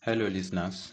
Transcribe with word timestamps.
Hello, 0.00 0.28
listeners. 0.28 0.92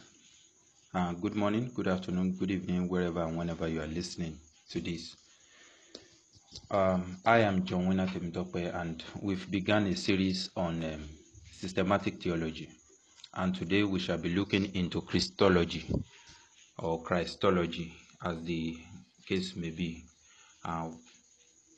Uh, 0.91 1.13
good 1.13 1.35
morning, 1.35 1.71
good 1.75 1.87
afternoon, 1.87 2.35
good 2.39 2.49
evening, 2.49 2.89
wherever 2.89 3.21
and 3.21 3.37
whenever 3.37 3.67
you 3.67 3.79
are 3.79 3.87
listening 3.87 4.35
to 4.71 4.81
this. 4.81 5.15
Um, 6.71 7.15
I 7.23 7.39
am 7.41 7.63
John 7.65 7.87
Winner 7.87 8.07
Temitope, 8.07 8.73
and 8.73 9.03
we've 9.21 9.49
begun 9.51 9.85
a 9.85 9.95
series 9.95 10.49
on 10.57 10.83
um, 10.83 11.03
systematic 11.51 12.19
theology. 12.21 12.67
And 13.35 13.53
today 13.53 13.83
we 13.83 13.99
shall 13.99 14.17
be 14.17 14.33
looking 14.33 14.73
into 14.73 15.01
Christology 15.01 15.87
or 16.79 17.03
Christology, 17.03 17.93
as 18.23 18.43
the 18.43 18.75
case 19.27 19.55
may 19.55 19.69
be. 19.69 20.03
Uh, 20.65 20.89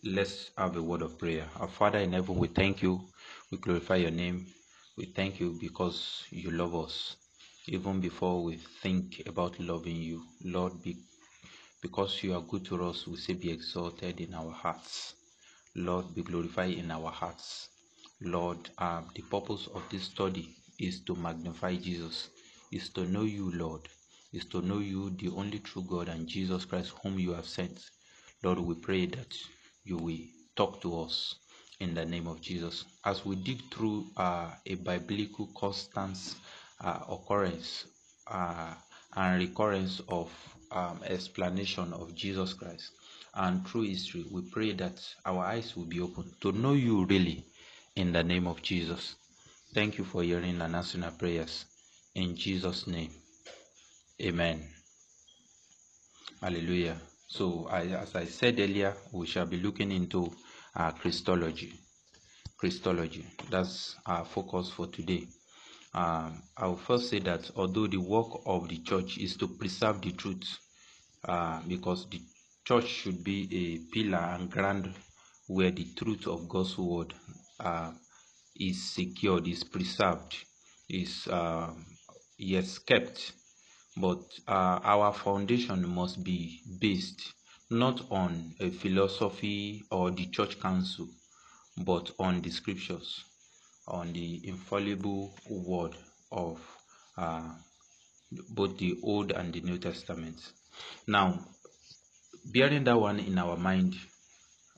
let's 0.01 0.51
have 0.57 0.77
a 0.77 0.81
word 0.81 1.01
of 1.01 1.19
prayer. 1.19 1.45
Our 1.59 1.67
Father 1.67 1.99
in 1.99 2.13
heaven, 2.13 2.37
we 2.37 2.47
thank 2.47 2.81
you, 2.81 3.01
we 3.51 3.57
glorify 3.57 3.97
your 3.97 4.11
name. 4.11 4.47
We 4.97 5.05
thank 5.05 5.39
you 5.39 5.55
because 5.61 6.23
you 6.31 6.49
love 6.49 6.73
us 6.73 7.17
even 7.67 8.01
before 8.01 8.43
we 8.43 8.57
think 8.81 9.21
about 9.27 9.59
loving 9.59 9.97
you. 9.97 10.23
Lord, 10.43 10.81
be, 10.81 10.97
because 11.83 12.23
you 12.23 12.33
are 12.33 12.41
good 12.41 12.65
to 12.65 12.83
us, 12.83 13.05
we 13.05 13.17
say 13.17 13.33
be 13.33 13.51
exalted 13.51 14.19
in 14.19 14.33
our 14.33 14.51
hearts. 14.51 15.13
Lord, 15.75 16.15
be 16.15 16.23
glorified 16.23 16.73
in 16.73 16.89
our 16.89 17.11
hearts. 17.11 17.69
Lord, 18.21 18.71
uh, 18.79 19.03
the 19.13 19.21
purpose 19.21 19.67
of 19.75 19.83
this 19.91 20.05
study 20.05 20.55
is 20.79 21.01
to 21.01 21.15
magnify 21.15 21.75
Jesus, 21.75 22.29
is 22.71 22.89
to 22.89 23.05
know 23.05 23.21
you, 23.21 23.51
Lord, 23.51 23.87
is 24.33 24.45
to 24.45 24.63
know 24.63 24.79
you, 24.79 25.11
the 25.11 25.29
only 25.29 25.59
true 25.59 25.85
God, 25.87 26.09
and 26.09 26.27
Jesus 26.27 26.65
Christ, 26.65 26.93
whom 27.03 27.19
you 27.19 27.33
have 27.33 27.45
sent. 27.47 27.79
Lord, 28.41 28.57
we 28.57 28.73
pray 28.73 29.05
that 29.05 29.35
you 29.83 29.97
will 29.97 30.25
talk 30.55 30.81
to 30.81 31.01
us 31.01 31.35
in 31.79 31.93
the 31.93 32.05
name 32.05 32.27
of 32.27 32.41
Jesus. 32.41 32.85
As 33.05 33.25
we 33.25 33.35
dig 33.35 33.61
through 33.71 34.07
uh, 34.17 34.51
a 34.65 34.75
biblical 34.75 35.47
constant 35.55 36.17
uh, 36.81 36.99
occurrence 37.09 37.85
uh, 38.27 38.73
and 39.15 39.39
recurrence 39.39 40.01
of 40.09 40.31
um, 40.71 40.99
explanation 41.05 41.93
of 41.93 42.13
Jesus 42.15 42.53
Christ 42.53 42.91
and 43.35 43.65
through 43.67 43.83
history, 43.83 44.25
we 44.31 44.41
pray 44.51 44.73
that 44.73 45.01
our 45.25 45.43
eyes 45.45 45.75
will 45.75 45.85
be 45.85 46.01
open 46.01 46.31
to 46.41 46.51
know 46.51 46.73
you 46.73 47.05
really 47.05 47.45
in 47.95 48.11
the 48.11 48.23
name 48.23 48.47
of 48.47 48.61
Jesus. 48.61 49.15
Thank 49.73 49.97
you 49.97 50.03
for 50.03 50.23
hearing 50.23 50.61
and 50.61 50.75
answering 50.75 51.03
our 51.03 51.11
prayers. 51.11 51.65
In 52.15 52.35
Jesus' 52.35 52.87
name, 52.87 53.11
amen. 54.21 54.67
Hallelujah. 56.41 56.97
So, 57.27 57.67
I, 57.69 57.81
as 57.81 58.15
I 58.15 58.25
said 58.25 58.59
earlier, 58.59 58.93
we 59.11 59.27
shall 59.27 59.45
be 59.45 59.57
looking 59.57 59.91
into 59.91 60.31
uh, 60.77 60.91
Christology. 60.91 61.73
Christology. 62.57 63.25
That's 63.49 63.95
our 64.05 64.23
focus 64.25 64.69
for 64.69 64.87
today. 64.87 65.27
Um, 65.93 66.43
I 66.55 66.67
will 66.67 66.77
first 66.77 67.09
say 67.09 67.19
that 67.19 67.49
although 67.55 67.87
the 67.87 67.97
work 67.97 68.27
of 68.45 68.69
the 68.69 68.77
church 68.79 69.17
is 69.17 69.35
to 69.37 69.47
preserve 69.47 70.01
the 70.01 70.11
truth, 70.11 70.59
uh, 71.27 71.61
because 71.67 72.07
the 72.09 72.21
church 72.65 72.87
should 72.87 73.23
be 73.23 73.47
a 73.51 73.93
pillar 73.93 74.17
and 74.17 74.49
ground 74.49 74.93
where 75.47 75.71
the 75.71 75.85
truth 75.95 76.27
of 76.27 76.47
God's 76.47 76.77
word 76.77 77.13
uh, 77.59 77.91
is 78.59 78.91
secured, 78.93 79.47
is 79.47 79.63
preserved, 79.63 80.35
is 80.89 81.27
uh, 81.27 81.71
yes 82.37 82.77
kept. 82.79 83.33
But 83.99 84.21
uh, 84.47 84.79
our 84.83 85.11
foundation 85.13 85.87
must 85.89 86.23
be 86.23 86.61
based 86.79 87.33
not 87.69 88.01
on 88.11 88.53
a 88.59 88.69
philosophy 88.69 89.83
or 89.91 90.11
the 90.11 90.27
church 90.27 90.59
council, 90.59 91.07
but 91.77 92.11
on 92.19 92.41
the 92.41 92.49
scriptures, 92.49 93.23
on 93.87 94.13
the 94.13 94.41
infallible 94.47 95.33
word 95.49 95.95
of 96.31 96.59
uh, 97.17 97.49
both 98.49 98.77
the 98.77 98.97
Old 99.03 99.31
and 99.31 99.53
the 99.53 99.61
New 99.61 99.77
Testament. 99.77 100.39
Now, 101.07 101.39
bearing 102.45 102.83
that 102.85 102.99
one 102.99 103.19
in 103.19 103.37
our 103.37 103.57
mind, 103.57 103.95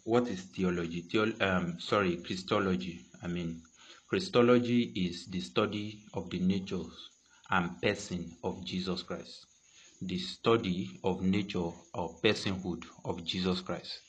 what 0.03 0.27
is 0.27 0.41
theology? 0.41 1.01
Theo- 1.01 1.33
um, 1.41 1.79
sorry, 1.79 2.17
Christology. 2.17 3.05
I 3.21 3.27
mean, 3.27 3.61
Christology 4.07 4.91
is 4.95 5.27
the 5.27 5.41
study 5.41 6.03
of 6.13 6.29
the 6.31 6.39
natures 6.39 7.09
and 7.51 7.79
person 7.81 8.35
of 8.43 8.65
Jesus 8.65 9.03
Christ. 9.03 9.45
The 10.01 10.17
study 10.17 10.99
of 11.03 11.21
nature 11.21 11.71
or 11.93 12.15
personhood 12.23 12.83
of 13.05 13.23
Jesus 13.23 13.61
Christ. 13.61 13.99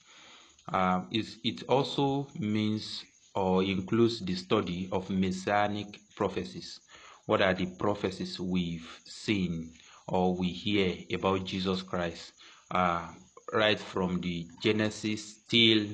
Um, 0.69 1.09
it 1.11 1.62
also 1.69 2.28
means 2.39 3.05
or 3.34 3.62
includes 3.62 4.21
the 4.21 4.34
study 4.34 4.89
of 4.93 5.11
messianic 5.11 5.99
prophecies. 6.17 6.81
What 7.27 7.43
are 7.43 7.55
the 7.55 7.67
prophecies 7.67 8.39
we've 8.41 9.01
seen 9.05 9.73
or 10.11 10.34
we 10.34 10.49
hear 10.49 10.97
about 11.12 11.45
Jesus 11.45 11.83
Christ, 11.83 12.33
uh, 12.72 13.09
right 13.53 13.78
from 13.78 14.21
the 14.21 14.49
Genesis 14.61 15.41
till 15.49 15.87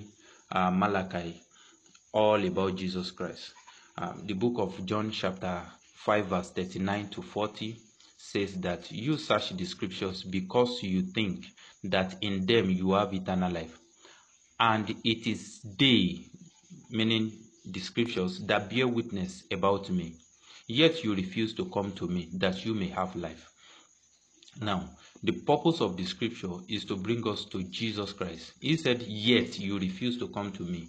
uh, 0.52 0.70
Malachi, 0.70 1.42
all 2.12 2.42
about 2.44 2.76
Jesus 2.76 3.10
Christ. 3.10 3.52
Um, 3.98 4.22
the 4.26 4.34
book 4.34 4.54
of 4.58 4.84
John, 4.86 5.10
chapter 5.10 5.62
5, 5.96 6.26
verse 6.26 6.50
39 6.50 7.08
to 7.10 7.22
40, 7.22 7.76
says 8.32 8.54
that 8.60 8.90
you 8.90 9.16
search 9.16 9.50
the 9.50 9.64
scriptures 9.64 10.22
because 10.24 10.82
you 10.82 11.02
think 11.02 11.46
that 11.84 12.16
in 12.22 12.44
them 12.46 12.70
you 12.70 12.92
have 12.92 13.14
eternal 13.14 13.52
life 13.52 13.78
and 14.58 14.90
it 15.04 15.26
is 15.26 15.60
they, 15.78 16.26
meaning 16.90 17.32
the 17.64 17.80
scriptures, 17.80 18.40
that 18.46 18.70
bear 18.70 18.88
witness 18.88 19.44
about 19.52 19.90
me. 19.90 20.16
Yet 20.66 21.04
you 21.04 21.14
refuse 21.14 21.54
to 21.54 21.66
come 21.66 21.92
to 21.92 22.08
me 22.08 22.28
that 22.34 22.64
you 22.64 22.74
may 22.74 22.88
have 22.88 23.14
life. 23.14 23.50
Now, 24.60 24.90
the 25.22 25.32
purpose 25.32 25.80
of 25.80 25.96
the 25.96 26.04
scripture 26.04 26.54
is 26.68 26.84
to 26.86 26.96
bring 26.96 27.26
us 27.28 27.44
to 27.46 27.62
Jesus 27.64 28.12
Christ. 28.12 28.52
He 28.60 28.76
said, 28.76 29.02
Yet 29.02 29.58
you 29.58 29.78
refuse 29.78 30.18
to 30.18 30.28
come 30.28 30.52
to 30.52 30.62
me. 30.62 30.88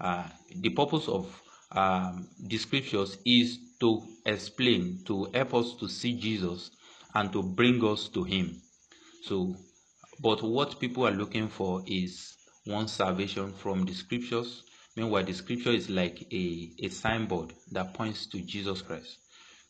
Uh, 0.00 0.24
the 0.56 0.70
purpose 0.70 1.08
of 1.08 1.40
um, 1.72 2.28
the 2.40 2.58
scriptures 2.58 3.18
is 3.24 3.58
to 3.80 4.02
explain, 4.26 5.00
to 5.06 5.30
help 5.32 5.54
us 5.54 5.74
to 5.80 5.88
see 5.88 6.18
Jesus 6.18 6.70
and 7.14 7.32
to 7.32 7.42
bring 7.42 7.84
us 7.84 8.08
to 8.08 8.24
Him. 8.24 8.60
So, 9.22 9.54
but 10.20 10.42
what 10.42 10.80
people 10.80 11.06
are 11.06 11.12
looking 11.12 11.48
for 11.48 11.82
is 11.86 12.36
one 12.66 12.88
salvation 12.88 13.52
from 13.52 13.84
the 13.84 13.94
scriptures. 13.94 14.62
Meanwhile, 14.96 15.24
the 15.24 15.34
scripture 15.34 15.70
is 15.70 15.90
like 15.90 16.26
a, 16.32 16.70
a 16.82 16.88
signboard 16.88 17.52
that 17.72 17.94
points 17.94 18.26
to 18.26 18.40
Jesus 18.40 18.82
Christ, 18.82 19.18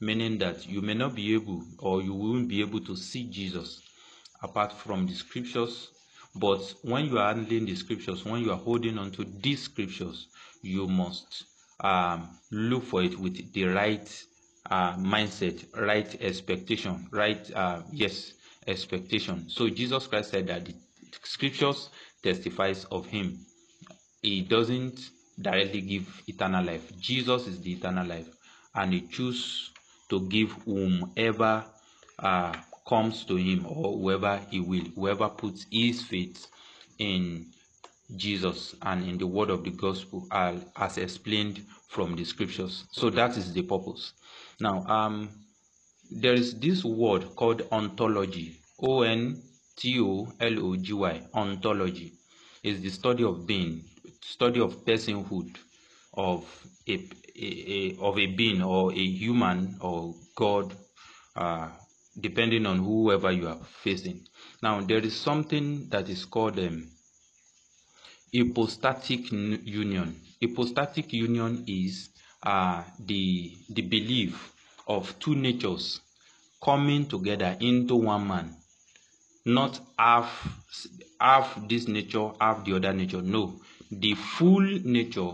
meaning 0.01 0.39
that 0.39 0.67
you 0.69 0.83
may 0.83 0.95
not 0.95 1.15
be 1.15 1.35
able 1.35 1.63
or 1.79 2.03
you 2.03 2.15
won't 2.15 2.49
be 2.49 2.61
able 2.61 2.81
to 2.81 2.97
see 2.97 3.25
Jesus 3.25 3.83
apart 4.43 4.73
from 4.73 5.07
the 5.07 5.15
scriptures. 5.15 5.91
But 6.35 6.75
when 6.83 7.07
you 7.07 7.19
are 7.19 7.33
handling 7.33 7.65
the 7.67 7.75
scriptures, 7.77 8.25
when 8.25 8.43
you 8.43 8.53
are 8.53 8.59
holding 8.59 8.99
on 8.99 9.13
to 9.13 9.25
these 9.25 9.63
scriptures, 9.63 10.29
you 10.63 10.87
must 10.87 11.45
um, 11.81 12.29
look 12.51 12.85
for 12.85 13.03
it 13.03 13.19
with 13.19 13.53
the 13.53 13.65
right 13.65 14.25
uh, 14.71 14.97
mindset, 14.97 15.65
right 15.77 16.17
expectation, 16.21 17.07
right, 17.11 17.51
uh, 17.55 17.83
yes, 17.93 18.33
expectation. 18.67 19.49
So 19.49 19.69
Jesus 19.69 20.07
Christ 20.07 20.31
said 20.31 20.47
that 20.49 20.65
the 20.65 20.75
scriptures 21.23 21.91
testifies 22.23 22.85
of 22.87 23.07
him. 23.07 23.39
He 24.23 24.41
doesn't 24.43 25.11
directly 25.41 25.81
give 25.83 26.23
eternal 26.27 26.65
life. 26.65 26.97
Jesus 26.99 27.47
is 27.47 27.61
the 27.61 27.73
eternal 27.73 28.07
life, 28.07 28.29
and 28.75 28.93
he 28.93 29.03
chooses 29.03 29.71
to 30.09 30.29
give 30.29 30.53
whomever 30.65 31.65
uh, 32.19 32.55
comes 32.87 33.25
to 33.25 33.37
him 33.37 33.67
or 33.67 33.99
whoever 33.99 34.41
he 34.51 34.61
will, 34.61 34.85
whoever 34.95 35.29
puts 35.29 35.67
his 35.71 36.03
faith 36.03 36.47
in 36.99 37.47
Jesus 38.17 38.75
and 38.83 39.09
in 39.09 39.19
the 39.19 39.27
word 39.27 39.51
of 39.51 39.65
the 39.65 39.71
gospel 39.71 40.27
uh, 40.31 40.57
as 40.77 40.99
explained 40.99 41.65
from 41.89 42.15
the 42.17 42.25
scriptures. 42.25 42.85
So 42.91 43.11
that 43.11 43.37
is 43.37 43.53
the 43.53 43.63
purpose. 43.63 44.13
Now, 44.61 44.85
um, 44.87 45.31
there 46.11 46.35
is 46.35 46.59
this 46.59 46.85
word 46.85 47.35
called 47.37 47.63
ontology. 47.73 48.57
O 48.81 49.03
N 49.03 49.43
T 49.77 50.01
O 50.01 50.33
L 50.41 50.67
O 50.67 50.77
G 50.77 50.93
Y. 50.93 51.23
Ontology 51.35 52.13
is 52.63 52.81
the 52.83 52.91
study 52.91 53.25
of 53.25 53.47
being, 53.47 53.85
study 54.21 54.61
of 54.61 54.85
personhood 54.85 55.57
of 56.15 56.45
a, 56.89 56.95
a, 57.37 57.95
a 57.97 57.97
of 58.01 58.19
a 58.19 58.27
being 58.27 58.63
or 58.63 58.93
a 58.93 59.05
human 59.05 59.77
or 59.81 60.15
God, 60.37 60.75
uh, 61.37 61.71
depending 62.21 62.67
on 62.67 62.79
whoever 62.79 63.33
you 63.33 63.49
are 63.49 63.61
facing. 63.83 64.27
Now, 64.63 64.81
there 64.83 64.99
is 64.99 65.17
something 65.19 65.89
that 65.91 66.09
is 66.09 66.25
called 66.25 66.59
um, 66.59 66.91
hypostatic 68.35 69.31
union. 69.33 70.21
Hypostatic 70.41 71.13
union 71.13 71.65
is 71.67 72.11
uh, 72.45 72.83
the 72.99 73.57
the 73.71 73.83
belief 73.83 74.53
of 74.87 75.19
two 75.19 75.35
natures 75.35 76.01
coming 76.63 77.07
together 77.07 77.57
into 77.61 77.97
one 77.97 78.27
man, 78.27 78.55
not 79.45 79.81
half 79.99 80.47
half 81.21 81.59
this 81.69 81.89
nature, 81.89 82.31
half 82.41 82.65
the 82.65 82.77
other 82.77 82.93
nature. 82.93 83.23
No, 83.23 83.61
the 83.91 84.15
full 84.15 84.61
nature, 84.61 85.33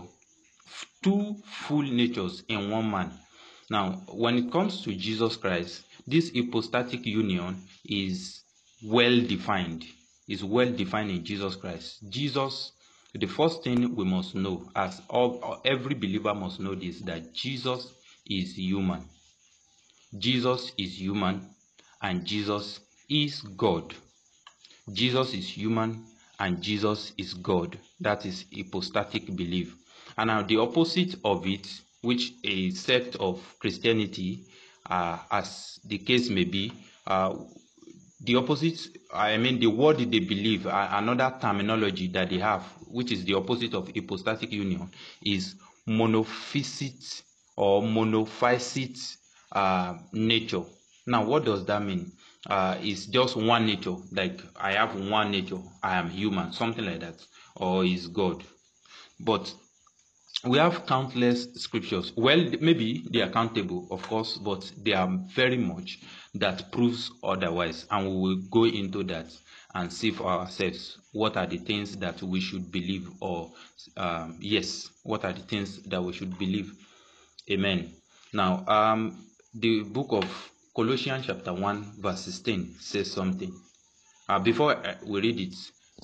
two 1.03 1.35
full 1.67 1.83
natures 1.83 2.43
in 2.47 2.69
one 2.69 2.89
man. 2.89 3.11
Now, 3.69 4.03
when 4.09 4.37
it 4.37 4.51
comes 4.51 4.83
to 4.83 4.93
Jesus 4.93 5.37
Christ, 5.37 5.83
this 6.07 6.31
hypostatic 6.35 7.05
union 7.05 7.61
is 7.85 8.41
well 8.83 9.21
defined. 9.21 9.85
Is 10.27 10.43
well 10.43 10.71
defined 10.71 11.11
in 11.11 11.25
Jesus 11.25 11.55
Christ. 11.55 11.99
Jesus, 12.09 12.71
the 13.13 13.27
first 13.27 13.63
thing 13.63 13.95
we 13.95 14.05
must 14.05 14.35
know, 14.35 14.69
as 14.75 15.01
all, 15.09 15.61
every 15.65 15.95
believer 15.95 16.33
must 16.33 16.59
know 16.59 16.75
this, 16.75 17.01
that 17.01 17.33
Jesus 17.33 17.93
is 18.29 18.57
human. 18.57 19.03
Jesus 20.17 20.71
is 20.77 20.99
human 20.99 21.49
and 22.01 22.25
Jesus 22.25 22.79
is 23.09 23.41
God. 23.41 23.93
Jesus 24.93 25.33
is 25.33 25.47
human 25.47 26.05
and 26.39 26.61
Jesus 26.61 27.13
is 27.17 27.33
God. 27.33 27.77
That 27.99 28.25
is 28.25 28.45
hypostatic 28.55 29.35
belief. 29.35 29.75
And 30.17 30.27
now 30.27 30.43
the 30.43 30.57
opposite 30.57 31.15
of 31.23 31.45
it, 31.45 31.67
which 32.01 32.33
a 32.43 32.71
sect 32.71 33.15
of 33.17 33.41
Christianity, 33.59 34.45
uh, 34.89 35.19
as 35.29 35.79
the 35.85 35.97
case 35.99 36.29
may 36.29 36.45
be, 36.45 36.73
uh, 37.07 37.35
the 38.23 38.35
opposite, 38.35 38.79
I 39.13 39.37
mean, 39.37 39.59
the 39.59 39.67
word 39.67 39.97
they 39.97 40.19
believe, 40.19 40.67
another 40.67 41.35
terminology 41.41 42.07
that 42.09 42.29
they 42.29 42.37
have, 42.39 42.63
which 42.87 43.11
is 43.11 43.25
the 43.25 43.33
opposite 43.33 43.73
of 43.73 43.89
hypostatic 43.93 44.51
union, 44.51 44.89
is 45.23 45.55
monophysite 45.87 47.23
or 47.57 47.81
monophysite 47.81 49.17
uh, 49.51 49.97
nature. 50.13 50.63
Now, 51.07 51.25
what 51.25 51.45
does 51.45 51.65
that 51.65 51.81
mean? 51.81 52.11
Uh, 52.47 52.77
it's 52.79 53.07
just 53.07 53.35
one 53.35 53.65
nature, 53.65 53.95
like 54.11 54.41
I 54.55 54.73
have 54.73 54.95
one 54.95 55.31
nature, 55.31 55.59
I 55.81 55.97
am 55.97 56.09
human, 56.09 56.53
something 56.53 56.85
like 56.85 56.99
that, 56.99 57.25
or 57.55 57.83
is 57.85 58.07
God. 58.07 58.43
But 59.19 59.51
we 60.43 60.57
have 60.57 60.85
countless 60.85 61.47
scriptures. 61.55 62.13
Well, 62.15 62.51
maybe 62.59 63.05
they 63.11 63.21
are 63.21 63.29
countable, 63.29 63.87
of 63.91 64.01
course, 64.07 64.37
but 64.37 64.71
they 64.83 64.93
are 64.93 65.19
very 65.35 65.57
much 65.57 65.99
that 66.35 66.71
proves 66.71 67.11
otherwise, 67.23 67.85
and 67.91 68.07
we 68.07 68.15
will 68.15 68.41
go 68.49 68.65
into 68.65 69.03
that 69.03 69.27
and 69.73 69.91
see 69.91 70.11
for 70.11 70.27
ourselves 70.27 70.97
what 71.11 71.37
are 71.37 71.45
the 71.45 71.57
things 71.57 71.97
that 71.97 72.21
we 72.21 72.39
should 72.39 72.71
believe, 72.71 73.09
or 73.19 73.51
um, 73.97 74.37
yes, 74.39 74.89
what 75.03 75.25
are 75.25 75.33
the 75.33 75.41
things 75.41 75.81
that 75.83 76.01
we 76.01 76.13
should 76.13 76.37
believe. 76.37 76.73
Amen. 77.49 77.93
Now, 78.33 78.65
um, 78.67 79.25
the 79.53 79.83
book 79.83 80.07
of 80.11 80.51
Colossians 80.73 81.25
chapter 81.27 81.53
1 81.53 81.95
verse 81.99 82.21
16 82.21 82.75
says 82.79 83.11
something. 83.11 83.53
Uh, 84.29 84.39
before 84.39 84.75
uh, 84.75 84.95
we 85.05 85.19
read 85.19 85.39
it, 85.39 85.55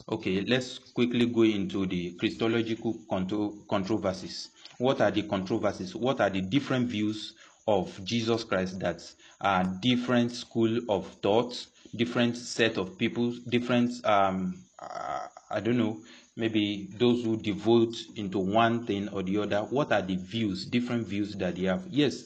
okay, 0.10 0.42
let's 0.42 0.78
quickly 0.78 1.26
go 1.28 1.44
into 1.44 1.86
the 1.86 2.12
Christological 2.20 2.98
contro 3.10 3.54
controversies. 3.70 4.50
What 4.78 5.00
are 5.00 5.12
the 5.12 5.24
controversies? 5.24 5.96
What 5.96 6.20
are 6.20 6.30
the 6.30 6.42
different 6.42 6.90
views 6.90 7.34
of 7.68 8.04
Jesus 8.04 8.44
Christ 8.44 8.80
that 8.80 9.02
are 9.42 9.64
different 9.82 10.32
school 10.32 10.80
of 10.90 11.08
thought, 11.22 11.66
different 11.96 12.38
set 12.38 12.78
of 12.78 12.98
people, 12.98 13.34
different, 13.50 13.94
um, 14.06 14.64
uh, 14.80 15.28
I 15.50 15.60
don't 15.60 15.78
know, 15.78 16.00
maybe 16.36 16.90
those 16.98 17.24
who 17.24 17.38
devote 17.38 17.96
into 18.16 18.40
one 18.40 18.86
thing 18.86 19.10
or 19.10 19.24
the 19.24 19.38
other. 19.40 19.60
What 19.62 19.92
are 19.92 20.02
the 20.02 20.16
views, 20.16 20.66
different 20.66 21.08
views 21.08 21.36
that 21.36 21.56
they 21.56 21.64
have? 21.64 21.86
Yes, 21.90 22.24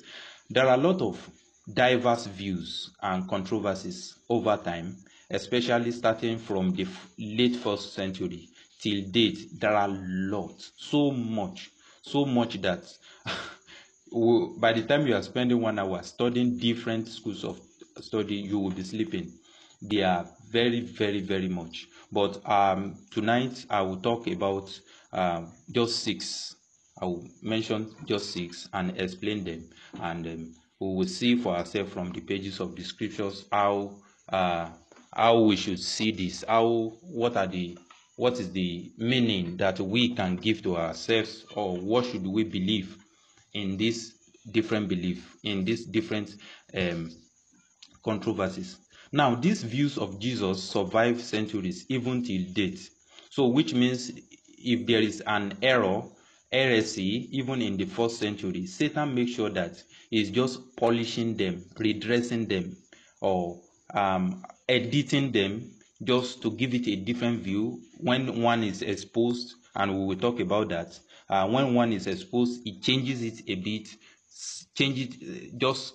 there 0.49 0.67
are 0.67 0.75
a 0.75 0.81
lot 0.81 1.01
of 1.01 1.29
diverse 1.73 2.25
views 2.27 2.91
and 3.01 3.27
controversies 3.27 4.15
over 4.29 4.57
time, 4.57 4.97
especially 5.29 5.91
starting 5.91 6.37
from 6.37 6.73
the 6.73 6.85
late 7.17 7.55
first 7.55 7.93
century 7.93 8.49
till 8.81 9.01
date. 9.11 9.59
There 9.59 9.73
are 9.75 9.89
lots, 9.89 10.71
so 10.77 11.11
much, 11.11 11.71
so 12.01 12.25
much 12.25 12.61
that 12.61 12.83
by 14.11 14.73
the 14.73 14.83
time 14.83 15.07
you 15.07 15.15
are 15.15 15.23
spending 15.23 15.61
one 15.61 15.79
hour 15.79 16.03
studying 16.03 16.57
different 16.57 17.07
schools 17.07 17.43
of 17.43 17.59
study, 18.01 18.35
you 18.35 18.59
will 18.59 18.71
be 18.71 18.83
sleeping. 18.83 19.31
They 19.81 20.03
are 20.03 20.27
very, 20.49 20.81
very, 20.81 21.21
very 21.21 21.47
much. 21.47 21.87
But 22.11 22.41
um, 22.47 22.97
tonight 23.09 23.65
I 23.69 23.81
will 23.81 23.97
talk 23.97 24.27
about 24.27 24.79
um, 25.13 25.51
just 25.71 26.03
six. 26.03 26.55
I 27.01 27.05
will 27.05 27.27
mention 27.41 27.95
just 28.05 28.31
six 28.31 28.67
and 28.73 28.99
explain 28.99 29.43
them 29.43 29.69
and 30.01 30.27
um, 30.27 30.53
we 30.79 30.95
will 30.95 31.07
see 31.07 31.35
for 31.35 31.55
ourselves 31.55 31.93
from 31.93 32.11
the 32.11 32.21
pages 32.21 32.59
of 32.59 32.75
the 32.75 32.83
scriptures 32.83 33.45
how 33.51 33.95
uh, 34.29 34.69
how 35.13 35.39
we 35.41 35.55
should 35.55 35.79
see 35.79 36.11
this 36.11 36.43
how 36.47 36.93
what 37.01 37.35
are 37.37 37.47
the 37.47 37.77
what 38.17 38.39
is 38.39 38.51
the 38.51 38.91
meaning 38.97 39.57
that 39.57 39.79
we 39.79 40.13
can 40.13 40.35
give 40.35 40.61
to 40.61 40.77
ourselves 40.77 41.45
or 41.55 41.75
what 41.77 42.05
should 42.05 42.25
we 42.27 42.43
believe 42.43 43.00
in 43.53 43.77
this 43.77 44.13
different 44.51 44.87
belief 44.87 45.35
in 45.43 45.63
these 45.65 45.85
different 45.85 46.35
um, 46.75 47.09
controversies 48.03 48.77
now 49.11 49.35
these 49.35 49.63
views 49.63 49.97
of 49.97 50.19
jesus 50.19 50.63
survive 50.63 51.21
centuries 51.21 51.85
even 51.89 52.23
till 52.23 52.43
date 52.53 52.79
so 53.29 53.47
which 53.47 53.73
means 53.73 54.11
if 54.57 54.85
there 54.87 55.01
is 55.01 55.21
an 55.27 55.53
error 55.61 56.03
heresy 56.51 57.27
even 57.31 57.61
in 57.61 57.77
the 57.77 57.85
first 57.85 58.17
century 58.17 58.65
satan 58.65 59.13
makes 59.13 59.31
sure 59.31 59.49
that 59.49 59.81
is 60.11 60.29
just 60.29 60.75
polishing 60.75 61.35
them, 61.37 61.63
redressing 61.77 62.45
them, 62.45 62.75
or 63.21 63.59
um, 63.93 64.43
editing 64.67 65.31
them 65.31 65.71
just 66.03 66.41
to 66.41 66.51
give 66.51 66.73
it 66.73 66.87
a 66.87 66.95
different 66.97 67.41
view 67.41 67.81
when 67.97 68.41
one 68.41 68.63
is 68.63 68.81
exposed, 68.81 69.55
and 69.75 69.97
we 69.97 70.05
will 70.05 70.17
talk 70.19 70.39
about 70.39 70.69
that. 70.69 70.99
Uh, 71.31 71.47
when 71.47 71.73
one 71.73 71.93
is 71.93 72.07
exposed, 72.07 72.61
it 72.67 72.83
changes 72.83 73.21
it 73.23 73.41
a 73.47 73.55
bit, 73.55 73.87
change 74.75 74.99
it, 74.99 75.57
just 75.57 75.93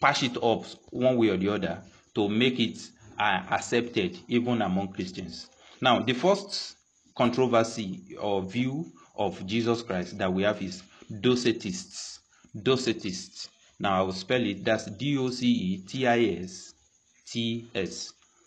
patch 0.00 0.22
it 0.22 0.36
up 0.42 0.64
one 0.90 1.18
way 1.18 1.28
or 1.28 1.36
the 1.36 1.50
other 1.50 1.82
to 2.14 2.28
make 2.28 2.58
it 2.58 2.78
uh, 3.18 3.42
accepted 3.50 4.18
even 4.26 4.62
among 4.62 4.88
Christians. 4.92 5.50
Now, 5.82 6.00
the 6.00 6.14
first 6.14 6.76
controversy 7.14 8.16
or 8.18 8.42
view 8.42 8.86
of 9.16 9.44
Jesus 9.46 9.82
Christ 9.82 10.16
that 10.18 10.32
we 10.32 10.44
have 10.44 10.62
is 10.62 10.82
Docetists. 11.10 12.18
Docetists. 12.56 13.48
Now 13.80 14.00
I 14.00 14.02
will 14.02 14.12
spell 14.12 14.44
it. 14.44 14.64
That's 14.64 14.86
D-O-C-E-T-I-S-T-S. 14.86 15.42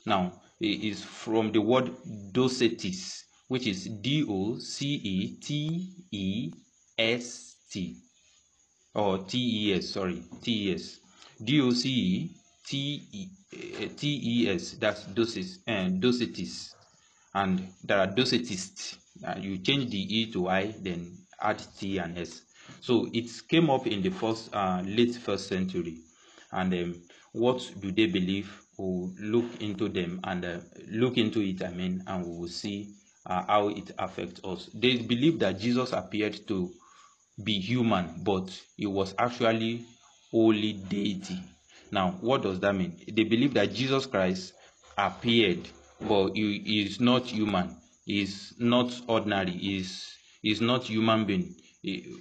Now 0.05 0.41
it 0.59 0.83
is 0.83 1.03
from 1.03 1.51
the 1.51 1.61
word 1.61 1.91
docetis, 2.31 3.23
which 3.51 3.67
is 3.67 3.83
D-O-C-E-T-E-S-T 3.99 4.55
or 8.95 9.17
T-E-S. 9.17 9.89
Sorry, 9.89 10.23
T-E-S. 10.41 10.99
D-O-C-E-T-E-T-E-S. 11.43 12.31
That's 14.79 15.03
doces 15.03 15.59
and 15.67 16.01
uh, 16.01 16.07
docetis, 16.07 16.75
and 17.35 17.67
there 17.83 17.99
are 17.99 18.07
docetists. 18.07 18.95
Uh, 19.21 19.35
you 19.37 19.57
change 19.57 19.91
the 19.91 19.99
E 19.99 20.31
to 20.31 20.47
I, 20.47 20.73
then 20.79 21.17
add 21.41 21.61
T 21.77 21.97
and 21.97 22.17
S. 22.17 22.43
So 22.79 23.09
it 23.11 23.29
came 23.49 23.69
up 23.69 23.85
in 23.85 24.01
the 24.01 24.11
first 24.11 24.55
uh, 24.55 24.81
late 24.85 25.15
first 25.15 25.49
century, 25.49 25.97
and 26.53 26.73
um, 26.73 27.01
what 27.33 27.69
do 27.81 27.91
they 27.91 28.05
believe? 28.05 28.49
We'll 28.77 29.11
look 29.19 29.61
into 29.61 29.89
them 29.89 30.21
and 30.23 30.45
uh, 30.45 30.59
look 30.87 31.17
into 31.17 31.41
it. 31.41 31.61
I 31.61 31.71
mean, 31.71 32.01
and 32.07 32.25
we 32.25 32.37
will 32.37 32.47
see 32.47 32.95
uh, 33.25 33.43
how 33.47 33.69
it 33.69 33.91
affects 33.97 34.41
us. 34.43 34.69
They 34.73 34.97
believe 34.97 35.39
that 35.39 35.59
Jesus 35.59 35.91
appeared 35.93 36.47
to 36.47 36.71
be 37.43 37.59
human, 37.59 38.21
but 38.23 38.49
he 38.77 38.85
was 38.85 39.15
actually 39.17 39.85
wholly 40.31 40.73
deity. 40.73 41.39
Now, 41.91 42.17
what 42.21 42.41
does 42.43 42.59
that 42.61 42.73
mean? 42.73 42.97
They 43.11 43.23
believe 43.23 43.53
that 43.55 43.73
Jesus 43.73 44.05
Christ 44.05 44.53
appeared, 44.97 45.67
but 45.99 46.31
he 46.33 46.83
is 46.85 46.99
not 46.99 47.25
human. 47.25 47.77
He 48.05 48.21
is 48.21 48.53
not 48.59 48.93
ordinary. 49.07 49.51
He 49.51 49.77
is, 49.77 50.07
he 50.41 50.51
is 50.51 50.61
not 50.61 50.83
human 50.83 51.25
being. 51.25 51.55
He, 51.81 52.17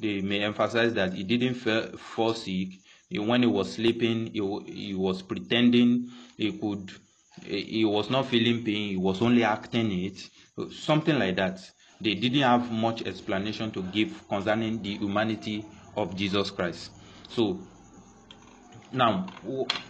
they 0.00 0.20
may 0.20 0.42
emphasize 0.42 0.94
that 0.94 1.12
he 1.12 1.24
didn't 1.24 1.54
fall 1.98 2.34
sick. 2.34 2.68
When 3.10 3.42
he 3.42 3.46
was 3.46 3.72
sleeping, 3.74 4.30
he, 4.32 4.40
he 4.66 4.94
was 4.94 5.22
pretending 5.22 6.08
he 6.36 6.52
could. 6.58 6.90
He 7.44 7.84
was 7.84 8.10
not 8.10 8.26
feeling 8.26 8.64
pain. 8.64 8.90
He 8.90 8.96
was 8.96 9.22
only 9.22 9.44
acting 9.44 9.90
it. 9.90 10.28
Something 10.72 11.18
like 11.18 11.36
that. 11.36 11.60
They 12.00 12.14
didn't 12.14 12.42
have 12.42 12.70
much 12.70 13.02
explanation 13.02 13.70
to 13.72 13.82
give 13.82 14.26
concerning 14.28 14.82
the 14.82 14.96
humanity 14.98 15.64
of 15.96 16.16
Jesus 16.16 16.50
Christ. 16.50 16.90
So 17.28 17.58
now, 18.92 19.26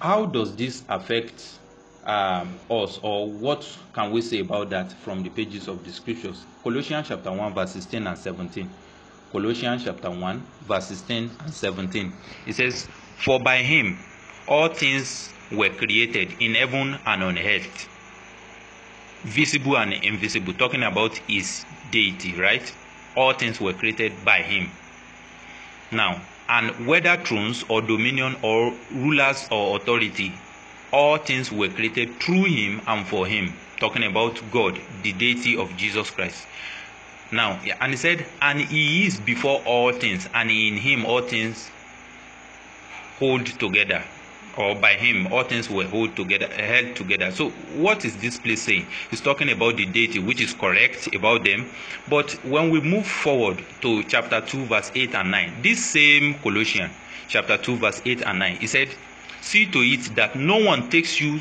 how 0.01 0.27
does 0.27 0.55
this 0.55 0.85
affect 0.89 1.59
um, 2.05 2.59
us, 2.71 3.01
or 3.03 3.31
what 3.31 3.67
can 3.93 4.13
we 4.13 4.21
say 4.23 4.41
about 4.41 4.71
that 4.71 4.93
from 4.93 5.23
the 5.23 5.31
pages 5.31 5.69
of 5.69 5.85
the 5.85 5.93
scriptures? 5.93 6.45
Colossians 6.63 7.09
chapter 7.09 7.33
1, 7.33 7.55
verse 7.55 7.73
16 7.73 8.07
and 8.07 8.19
17. 8.19 8.71
Colossians 9.33 9.85
chapter 9.85 10.11
1, 10.11 10.47
verses 10.69 11.01
10 11.03 11.31
and 11.41 11.53
17. 11.53 12.13
It 12.47 12.55
says, 12.55 12.87
For 13.17 13.41
by 13.41 13.59
him 13.59 13.99
all 14.47 14.69
things 14.69 15.33
were 15.57 15.71
created 15.71 16.35
in 16.41 16.55
heaven 16.55 16.99
and 17.07 17.23
on 17.23 17.39
earth, 17.39 17.89
visible 19.25 19.77
and 19.77 19.93
invisible, 19.93 20.53
talking 20.55 20.83
about 20.83 21.17
his 21.29 21.65
deity, 21.91 22.35
right? 22.35 22.75
All 23.17 23.33
things 23.35 23.61
were 23.61 23.73
created 23.73 24.25
by 24.25 24.39
him. 24.39 24.71
Now, 25.91 26.23
and 26.49 26.87
whether 26.87 27.17
thrones 27.17 27.65
or 27.69 27.83
dominion 27.83 28.37
or 28.43 28.73
rulers 28.91 29.47
or 29.51 29.77
authority, 29.77 30.33
all 30.93 31.19
things 31.19 31.53
were 31.53 31.69
created 31.69 32.21
through 32.21 32.45
him 32.45 32.81
and 32.87 33.07
for 33.07 33.27
him. 33.27 33.53
Talking 33.79 34.05
about 34.05 34.41
God, 34.53 34.79
the 35.03 35.13
deity 35.13 35.57
of 35.57 35.77
Jesus 35.77 36.11
Christ. 36.11 36.47
Now, 37.33 37.61
and 37.81 37.93
he 37.93 37.97
said, 37.97 38.27
and 38.41 38.61
he 38.61 39.07
is 39.07 39.19
before 39.21 39.61
all 39.65 39.93
things, 39.93 40.29
and 40.35 40.51
in 40.51 40.77
him 40.77 41.05
all 41.05 41.23
things 41.23 41.71
hold 43.19 43.47
together 43.47 44.05
or 44.57 44.75
by 44.75 44.95
him 44.95 45.33
all 45.33 45.45
things 45.45 45.71
were 45.71 45.85
hold 45.85 46.15
together 46.17 46.47
held 46.49 46.95
together. 46.97 47.31
So 47.31 47.51
what 47.77 48.05
is 48.05 48.17
this 48.17 48.39
place 48.39 48.63
saying? 48.63 48.87
He's 49.11 49.21
talking 49.21 49.51
about 49.51 49.77
the 49.77 49.87
deity 49.87 50.19
which 50.19 50.41
is 50.41 50.55
correct 50.55 51.15
about 51.15 51.45
them. 51.45 51.71
But 52.09 52.33
when 52.45 52.71
we 52.71 52.81
move 52.81 53.07
forward 53.07 53.65
to 53.81 54.03
chapter 54.05 54.41
2 54.41 54.67
verse 54.67 54.93
8 54.95 55.15
and 55.15 55.31
9 55.31 55.63
this 55.63 55.85
same 55.85 56.35
colossian 56.35 56.91
chapter 57.29 57.57
2 57.57 57.77
verse 57.77 58.03
8 58.05 58.23
and 58.27 58.39
9 58.39 58.57
he 58.57 58.67
said 58.67 58.89
see 59.41 59.67
to 59.67 59.79
it 59.81 60.15
that 60.17 60.37
no 60.37 60.59
one 60.59 60.89
takes 60.91 61.21
you 61.21 61.41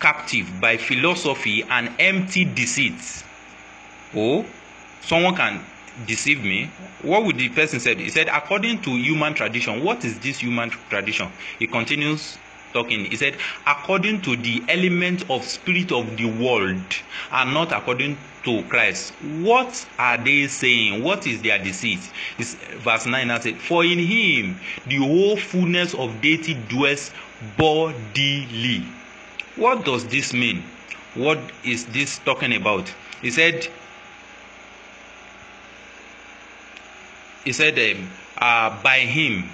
captive 0.00 0.60
by 0.60 0.76
philosophy 0.76 1.62
and 1.62 1.90
empty 1.98 2.44
deceit. 2.44 3.24
Oh 4.14 4.44
someone 5.02 5.34
can 5.34 5.64
deceive 6.06 6.42
me 6.42 6.70
what 7.02 7.24
would 7.24 7.38
the 7.38 7.48
person 7.48 7.80
said? 7.80 7.98
He 7.98 8.10
said 8.10 8.28
according 8.28 8.82
to 8.82 8.90
human 8.90 9.34
tradition 9.34 9.82
what 9.82 10.04
is 10.04 10.18
this 10.18 10.38
human 10.38 10.70
tradition? 10.70 11.30
He 11.58 11.66
continues 11.66 12.38
talking. 12.72 13.06
He 13.06 13.16
said 13.16 13.36
according 13.66 14.22
to 14.22 14.36
the 14.36 14.62
element 14.68 15.28
of 15.30 15.44
spirit 15.44 15.92
of 15.92 16.16
the 16.16 16.26
world 16.26 16.80
and 17.32 17.54
not 17.54 17.72
according 17.72 18.16
to 18.44 18.62
christ. 18.64 19.12
What 19.40 19.86
are 19.98 20.16
they 20.18 20.46
saying? 20.46 21.02
What 21.02 21.26
is 21.26 21.42
their 21.42 21.58
deceit? 21.58 22.00
It's, 22.38 22.54
verse 22.54 23.06
9 23.06 23.28
now 23.28 23.38
said 23.38 23.56
for 23.58 23.84
in 23.84 23.98
him 23.98 24.58
the 24.86 24.96
whole 24.96 25.36
fullness 25.36 25.94
of 25.94 26.20
deity 26.20 26.54
dwells 26.68 27.10
bodily. 27.56 28.84
What 29.56 29.84
does 29.84 30.06
this 30.06 30.32
mean? 30.32 30.62
What 31.14 31.38
is 31.64 31.86
this 31.86 32.18
talking 32.20 32.54
about? 32.54 32.92
He 33.20 33.30
said 33.30 33.68
he 37.44 37.52
said 37.52 37.78
um, 37.78 38.10
uh, 38.38 38.82
by 38.82 38.98
him 38.98 39.48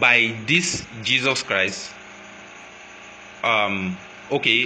by 0.00 0.34
this 0.46 0.84
jesus 1.02 1.42
christ 1.42 1.90
um, 3.44 3.96
okay 4.30 4.62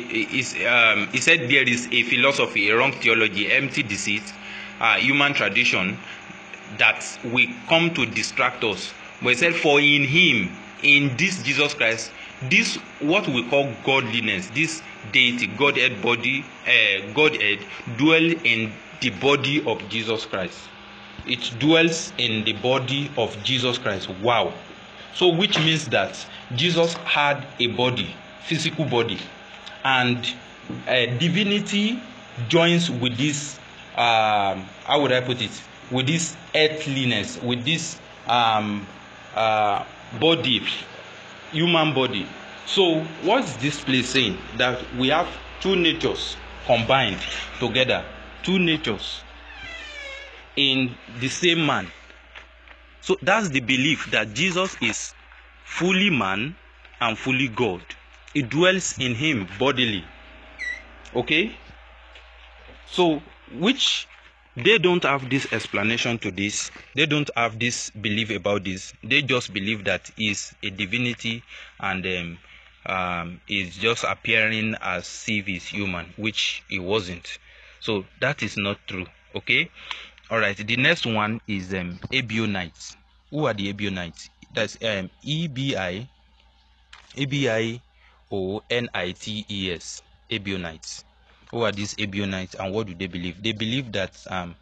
um, 0.66 1.08
he 1.08 1.18
said 1.18 1.40
there 1.50 1.68
is 1.68 1.88
a 1.92 2.02
philosophy 2.04 2.68
a 2.68 2.76
wrong 2.76 2.92
theology 2.92 3.50
empty 3.50 3.82
deceit 3.82 4.22
uh, 4.80 4.96
human 4.96 5.32
tradition 5.32 5.98
that 6.78 7.04
will 7.24 7.46
come 7.68 7.94
to 7.94 8.06
distract 8.06 8.64
us. 8.64 8.92
But 9.22 9.30
he 9.30 9.34
said 9.36 9.54
for 9.54 9.80
in 9.80 10.04
him 10.04 10.62
in 10.82 11.16
this 11.16 11.42
jesus 11.42 11.72
christ 11.72 12.12
this 12.50 12.76
what 13.00 13.26
we 13.28 13.48
call 13.48 13.72
godliness 13.82 14.50
this 14.50 14.82
deity 15.10 15.46
godhead 15.56 16.02
body 16.02 16.44
uh, 16.66 17.12
godhead 17.14 17.64
dwell 17.96 18.22
in 18.44 18.70
the 19.00 19.08
body 19.20 19.64
of 19.66 19.78
jesus 19.88 20.26
christ 20.26 20.68
it 21.26 21.58
dwells 21.58 22.12
in 22.18 22.44
the 22.44 22.52
body 22.54 23.10
of 23.16 23.36
Jesus 23.42 23.78
Christ. 23.78 24.08
Wow. 24.22 24.52
So, 25.14 25.28
which 25.28 25.58
means 25.58 25.86
that 25.88 26.24
Jesus 26.54 26.92
had 26.94 27.46
a 27.58 27.68
body, 27.68 28.14
physical 28.44 28.84
body, 28.84 29.18
and 29.84 30.18
uh, 30.86 31.06
divinity 31.18 32.02
joins 32.48 32.90
with 32.90 33.16
this, 33.16 33.58
um, 33.96 34.66
how 34.84 35.00
would 35.00 35.12
I 35.12 35.20
put 35.20 35.40
it, 35.40 35.50
with 35.90 36.06
this 36.06 36.36
earthliness, 36.54 37.40
with 37.42 37.64
this 37.64 37.98
um, 38.26 38.86
uh, 39.34 39.84
body, 40.20 40.62
human 41.50 41.94
body. 41.94 42.26
So, 42.66 43.00
what's 43.22 43.56
this 43.56 43.80
place 43.80 44.10
saying? 44.10 44.38
That 44.58 44.84
we 44.98 45.08
have 45.08 45.28
two 45.60 45.76
natures 45.76 46.36
combined 46.66 47.20
together, 47.58 48.04
two 48.42 48.58
natures 48.58 49.22
in 50.56 50.94
the 51.20 51.28
same 51.28 51.64
man. 51.64 51.88
So 53.00 53.16
that's 53.22 53.48
the 53.50 53.60
belief 53.60 54.10
that 54.10 54.34
Jesus 54.34 54.76
is 54.80 55.14
fully 55.64 56.10
man 56.10 56.56
and 57.00 57.16
fully 57.18 57.48
God. 57.48 57.82
It 58.34 58.48
dwells 58.50 58.98
in 58.98 59.14
him 59.14 59.48
bodily. 59.58 60.04
Okay? 61.14 61.56
So, 62.86 63.22
which 63.58 64.06
they 64.56 64.78
don't 64.78 65.02
have 65.04 65.28
this 65.28 65.52
explanation 65.52 66.18
to 66.18 66.30
this, 66.30 66.70
they 66.94 67.06
don't 67.06 67.30
have 67.36 67.58
this 67.58 67.90
belief 67.90 68.30
about 68.30 68.64
this. 68.64 68.92
They 69.02 69.22
just 69.22 69.52
believe 69.52 69.84
that 69.84 70.10
he's 70.16 70.54
a 70.62 70.70
divinity 70.70 71.42
and 71.80 72.06
um, 72.06 72.38
um, 72.86 73.40
is 73.48 73.76
just 73.76 74.04
appearing 74.04 74.74
as 74.80 75.24
if 75.28 75.46
he's 75.46 75.66
human, 75.66 76.12
which 76.16 76.62
he 76.68 76.78
wasn't. 76.78 77.38
So, 77.80 78.04
that 78.20 78.42
is 78.42 78.56
not 78.56 78.78
true. 78.86 79.06
Okay? 79.34 79.70
All 80.30 80.38
right 80.38 80.56
the 80.56 80.76
next 80.76 81.06
one 81.06 81.40
is 81.46 81.72
um 81.74 81.98
Ebionites. 82.12 82.96
Who 83.30 83.46
are 83.46 83.54
the 83.54 83.68
Ebionites? 83.72 84.28
That's 84.52 84.76
um 84.82 85.10
E 85.22 85.48
B 85.48 85.76
I 85.76 86.08
A 87.16 87.24
B 87.26 87.48
I 87.48 87.80
O 88.30 88.62
N 88.70 88.88
I 88.94 89.12
T 89.12 89.44
E 89.48 89.72
S. 89.72 90.02
Ebionites. 90.30 91.04
Who 91.50 91.62
are 91.62 91.72
these 91.72 91.94
Ebionites 91.98 92.54
and 92.54 92.74
what 92.74 92.86
do 92.88 92.94
they 92.94 93.06
believe? 93.06 93.42
They 93.42 93.52
believe 93.52 93.92
that 93.92 94.20
um, 94.28 94.56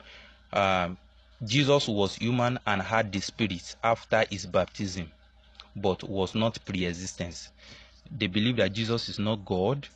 um, 0.52 0.98
Jesus 1.44 1.88
was 1.88 2.16
human 2.16 2.58
and 2.66 2.82
had 2.82 3.10
the 3.12 3.20
spirit 3.20 3.74
after 3.82 4.24
his 4.30 4.46
baptism, 4.46 5.10
but 5.74 6.02
was 6.08 6.34
not 6.34 6.58
pre-existence. 6.64 7.50
They 8.10 8.26
believe 8.26 8.56
that 8.56 8.72
Jesus 8.74 9.08
is 9.08 9.18
not 9.18 9.44
God. 9.44 9.88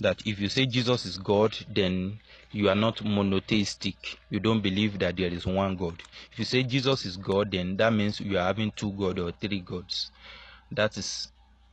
That 0.00 0.22
if 0.24 0.38
you 0.38 0.48
say 0.48 0.66
Jesus 0.66 1.04
is 1.04 1.18
God, 1.18 1.56
then 1.68 2.20
you 2.50 2.68
are 2.68 2.74
not 2.74 3.04
monotheistic. 3.04 4.18
You 4.30 4.40
don't 4.40 4.60
believe 4.60 4.98
that 5.00 5.16
there 5.16 5.32
is 5.32 5.46
one 5.46 5.76
God. 5.76 6.02
If 6.32 6.38
you 6.38 6.44
say 6.44 6.62
Jesus 6.62 7.04
is 7.04 7.16
God, 7.16 7.50
then 7.50 7.76
that 7.76 7.92
means 7.92 8.20
you 8.20 8.38
are 8.38 8.44
having 8.44 8.70
two 8.72 8.92
gods 8.92 9.20
or 9.20 9.32
three 9.32 9.60
gods. 9.60 10.10
That 10.72 10.96
is 10.96 11.30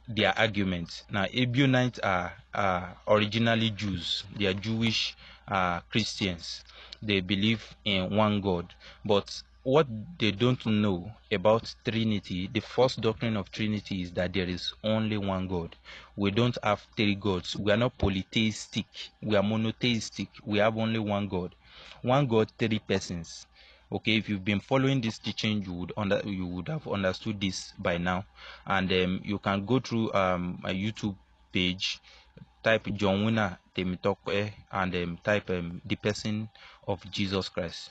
their 0.08 0.38
argument. 0.38 1.04
Now, 1.10 1.26
Ebionites 1.34 2.00
are, 2.00 2.34
are 2.54 2.98
originally 3.08 3.72
Jews. 3.72 4.24
They 4.38 4.46
are 4.48 4.54
Jewish 4.54 5.16
uh, 5.48 5.80
Christians. 5.92 6.64
They 7.02 7.22
believe 7.22 7.76
in 7.86 8.16
one 8.16 8.42
God. 8.42 8.74
But 9.04 9.42
what 9.66 9.88
they 10.20 10.30
don't 10.30 10.64
know 10.68 11.12
about 11.32 11.74
Trinity, 11.84 12.48
the 12.54 12.60
first 12.60 13.02
doctrine 13.02 13.36
of 13.36 13.52
Trinity 13.52 14.04
is 14.04 14.12
that 14.12 14.32
there 14.32 14.48
is 14.48 14.72
only 14.84 15.18
one 15.18 15.48
God. 15.48 15.76
We 16.16 16.30
don't 16.30 16.56
have 16.62 16.86
three 16.96 17.16
gods. 17.16 17.56
We 17.56 17.72
are 17.72 17.78
not 17.78 17.98
polytheistic. 17.98 18.86
We 19.24 19.36
are 19.36 19.42
monotheistic. 19.42 20.28
We 20.46 20.60
have 20.60 20.78
only 20.78 21.00
one 21.00 21.28
God. 21.28 21.56
One 22.04 22.28
God, 22.28 22.52
three 22.60 22.78
persons. 22.78 23.48
Okay, 23.92 24.18
if 24.18 24.30
you've 24.30 24.46
been 24.46 24.60
following 24.60 25.02
this 25.02 25.18
teaching, 25.18 25.64
you 25.64 25.74
would 25.74 25.94
under 25.98 26.22
you 26.24 26.46
would 26.46 26.68
have 26.68 26.88
understood 26.88 27.42
this 27.42 27.74
by 27.80 27.98
now. 27.98 28.24
And 28.68 28.94
um, 28.94 29.22
you 29.24 29.40
can 29.40 29.66
go 29.66 29.80
through 29.80 30.14
um, 30.14 30.60
my 30.62 30.74
YouTube 30.76 31.16
page, 31.52 32.00
type 32.64 32.86
John 32.94 33.26
Winner 33.26 33.58
Temitope, 33.76 34.52
and 34.72 34.96
um, 34.96 35.18
type 35.24 35.50
um, 35.50 35.82
the 35.84 35.96
person 35.96 36.50
of 36.88 37.02
Jesus 37.10 37.50
Christ 37.50 37.90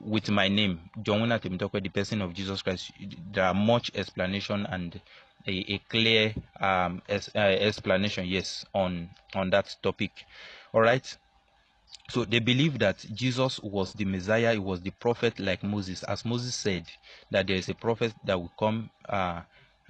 with 0.00 0.30
my 0.30 0.48
name, 0.48 0.80
John 1.02 1.22
Winner 1.22 1.38
the 1.38 1.88
person 1.88 2.22
of 2.22 2.34
Jesus 2.34 2.62
Christ, 2.62 2.92
there 3.32 3.44
are 3.44 3.54
much 3.54 3.90
explanation 3.94 4.66
and 4.66 5.00
a, 5.46 5.74
a 5.74 5.78
clear 5.88 6.34
um, 6.60 7.02
uh, 7.08 7.38
explanation, 7.38 8.26
yes, 8.26 8.64
on 8.74 9.10
on 9.34 9.50
that 9.50 9.74
topic. 9.82 10.24
All 10.72 10.80
right. 10.80 11.16
So 12.10 12.24
they 12.24 12.38
believe 12.38 12.78
that 12.80 12.98
Jesus 13.14 13.60
was 13.60 13.94
the 13.94 14.04
Messiah, 14.04 14.52
he 14.52 14.58
was 14.58 14.80
the 14.82 14.90
prophet 14.90 15.38
like 15.38 15.62
Moses, 15.62 16.02
as 16.02 16.24
Moses 16.24 16.54
said 16.54 16.84
that 17.30 17.46
there 17.46 17.56
is 17.56 17.68
a 17.70 17.74
prophet 17.74 18.12
that 18.24 18.38
will 18.38 18.52
come, 18.58 18.90
uh, 19.08 19.42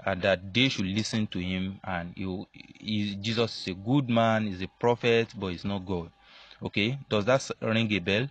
that 0.06 0.54
they 0.54 0.68
should 0.68 0.86
listen 0.86 1.26
to 1.28 1.40
him, 1.40 1.80
and 1.84 2.12
he, 2.16 2.44
he, 2.52 3.16
Jesus 3.16 3.60
is 3.62 3.68
a 3.68 3.74
good 3.74 4.08
man, 4.08 4.46
he's 4.46 4.62
a 4.62 4.68
prophet, 4.78 5.34
but 5.36 5.48
he's 5.48 5.64
not 5.64 5.84
God. 5.84 6.10
Okay, 6.62 6.98
does 7.08 7.24
that 7.24 7.50
ring 7.60 7.92
a 7.92 7.98
bell? 7.98 8.28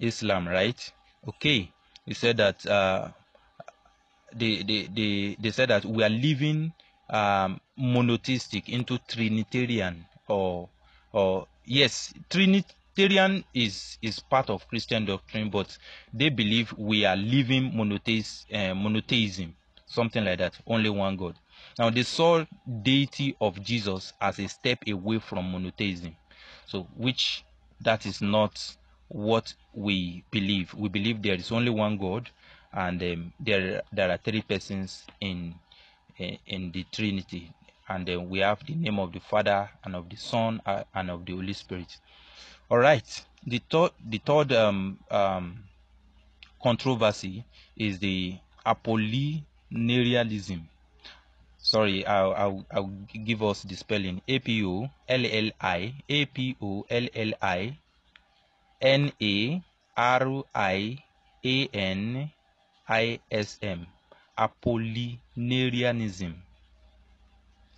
Islam, 0.00 0.48
right? 0.48 0.92
Okay, 1.28 1.70
he 2.06 2.14
said 2.14 2.36
that 2.38 2.64
uh, 2.66 3.08
they, 4.34 4.62
they, 4.62 4.88
they, 4.94 5.36
they 5.40 5.50
said 5.50 5.70
that 5.70 5.84
we 5.84 6.02
are 6.02 6.10
living 6.10 6.72
um, 7.10 7.60
monotheistic 7.76 8.68
into 8.68 8.98
Trinitarian 9.08 10.04
or 10.28 10.68
or 11.12 11.46
yes, 11.64 12.12
Trinitarian 12.28 13.44
is 13.54 13.98
is 14.02 14.18
part 14.20 14.50
of 14.50 14.66
Christian 14.68 15.04
doctrine, 15.04 15.48
but 15.50 15.76
they 16.12 16.28
believe 16.28 16.72
we 16.76 17.04
are 17.04 17.16
living 17.16 17.66
uh, 17.76 18.74
monotheism, 18.74 19.54
something 19.86 20.24
like 20.24 20.38
that, 20.38 20.58
only 20.66 20.90
one 20.90 21.16
God. 21.16 21.36
Now 21.78 21.90
they 21.90 22.02
saw 22.02 22.44
deity 22.82 23.36
of 23.40 23.62
Jesus 23.62 24.12
as 24.20 24.38
a 24.40 24.48
step 24.48 24.78
away 24.88 25.20
from 25.20 25.52
monotheism, 25.52 26.16
so 26.66 26.82
which 26.96 27.44
that 27.80 28.06
is 28.06 28.20
not 28.20 28.76
what 29.08 29.54
we 29.74 30.24
believe. 30.30 30.74
We 30.74 30.88
believe 30.88 31.22
there 31.22 31.34
is 31.34 31.52
only 31.52 31.70
one 31.70 31.96
God 31.98 32.30
and 32.72 33.02
um, 33.02 33.32
there 33.40 33.82
there 33.92 34.10
are 34.10 34.16
three 34.18 34.42
persons 34.42 35.04
in 35.20 35.54
in, 36.18 36.38
in 36.46 36.72
the 36.72 36.84
Trinity, 36.92 37.52
and 37.88 38.06
then 38.06 38.28
we 38.28 38.40
have 38.40 38.64
the 38.66 38.74
name 38.74 38.98
of 38.98 39.12
the 39.12 39.20
Father 39.20 39.70
and 39.84 39.94
of 39.96 40.08
the 40.08 40.16
Son 40.16 40.60
uh, 40.66 40.84
and 40.94 41.10
of 41.10 41.24
the 41.24 41.32
Holy 41.32 41.52
Spirit. 41.52 41.96
All 42.70 42.78
right. 42.78 43.24
The 43.46 43.60
third 43.70 43.90
the 44.08 44.18
third 44.18 44.52
um, 44.52 44.98
um, 45.10 45.64
controversy 46.62 47.44
is 47.76 47.98
the 47.98 48.36
Apollinarianism. 48.66 50.62
Sorry, 51.58 52.06
I'll, 52.06 52.32
I'll, 52.34 52.66
I'll 52.70 52.92
give 53.24 53.42
us 53.42 53.62
the 53.62 53.74
spelling. 53.74 54.20
A 54.28 54.38
P 54.38 54.64
O 54.64 54.90
L 55.08 55.24
L 55.26 55.50
I 55.60 55.94
A 56.08 56.26
P 56.26 56.56
O 56.60 56.84
L 56.90 57.06
L 57.14 57.32
I 57.40 57.78
N 58.84 59.12
A 59.22 59.62
R 59.96 60.44
I 60.54 60.98
A 61.42 61.68
N 61.72 62.30
I 62.86 63.18
S 63.30 63.58
M. 63.62 63.86
Apollinarianism. 64.38 66.34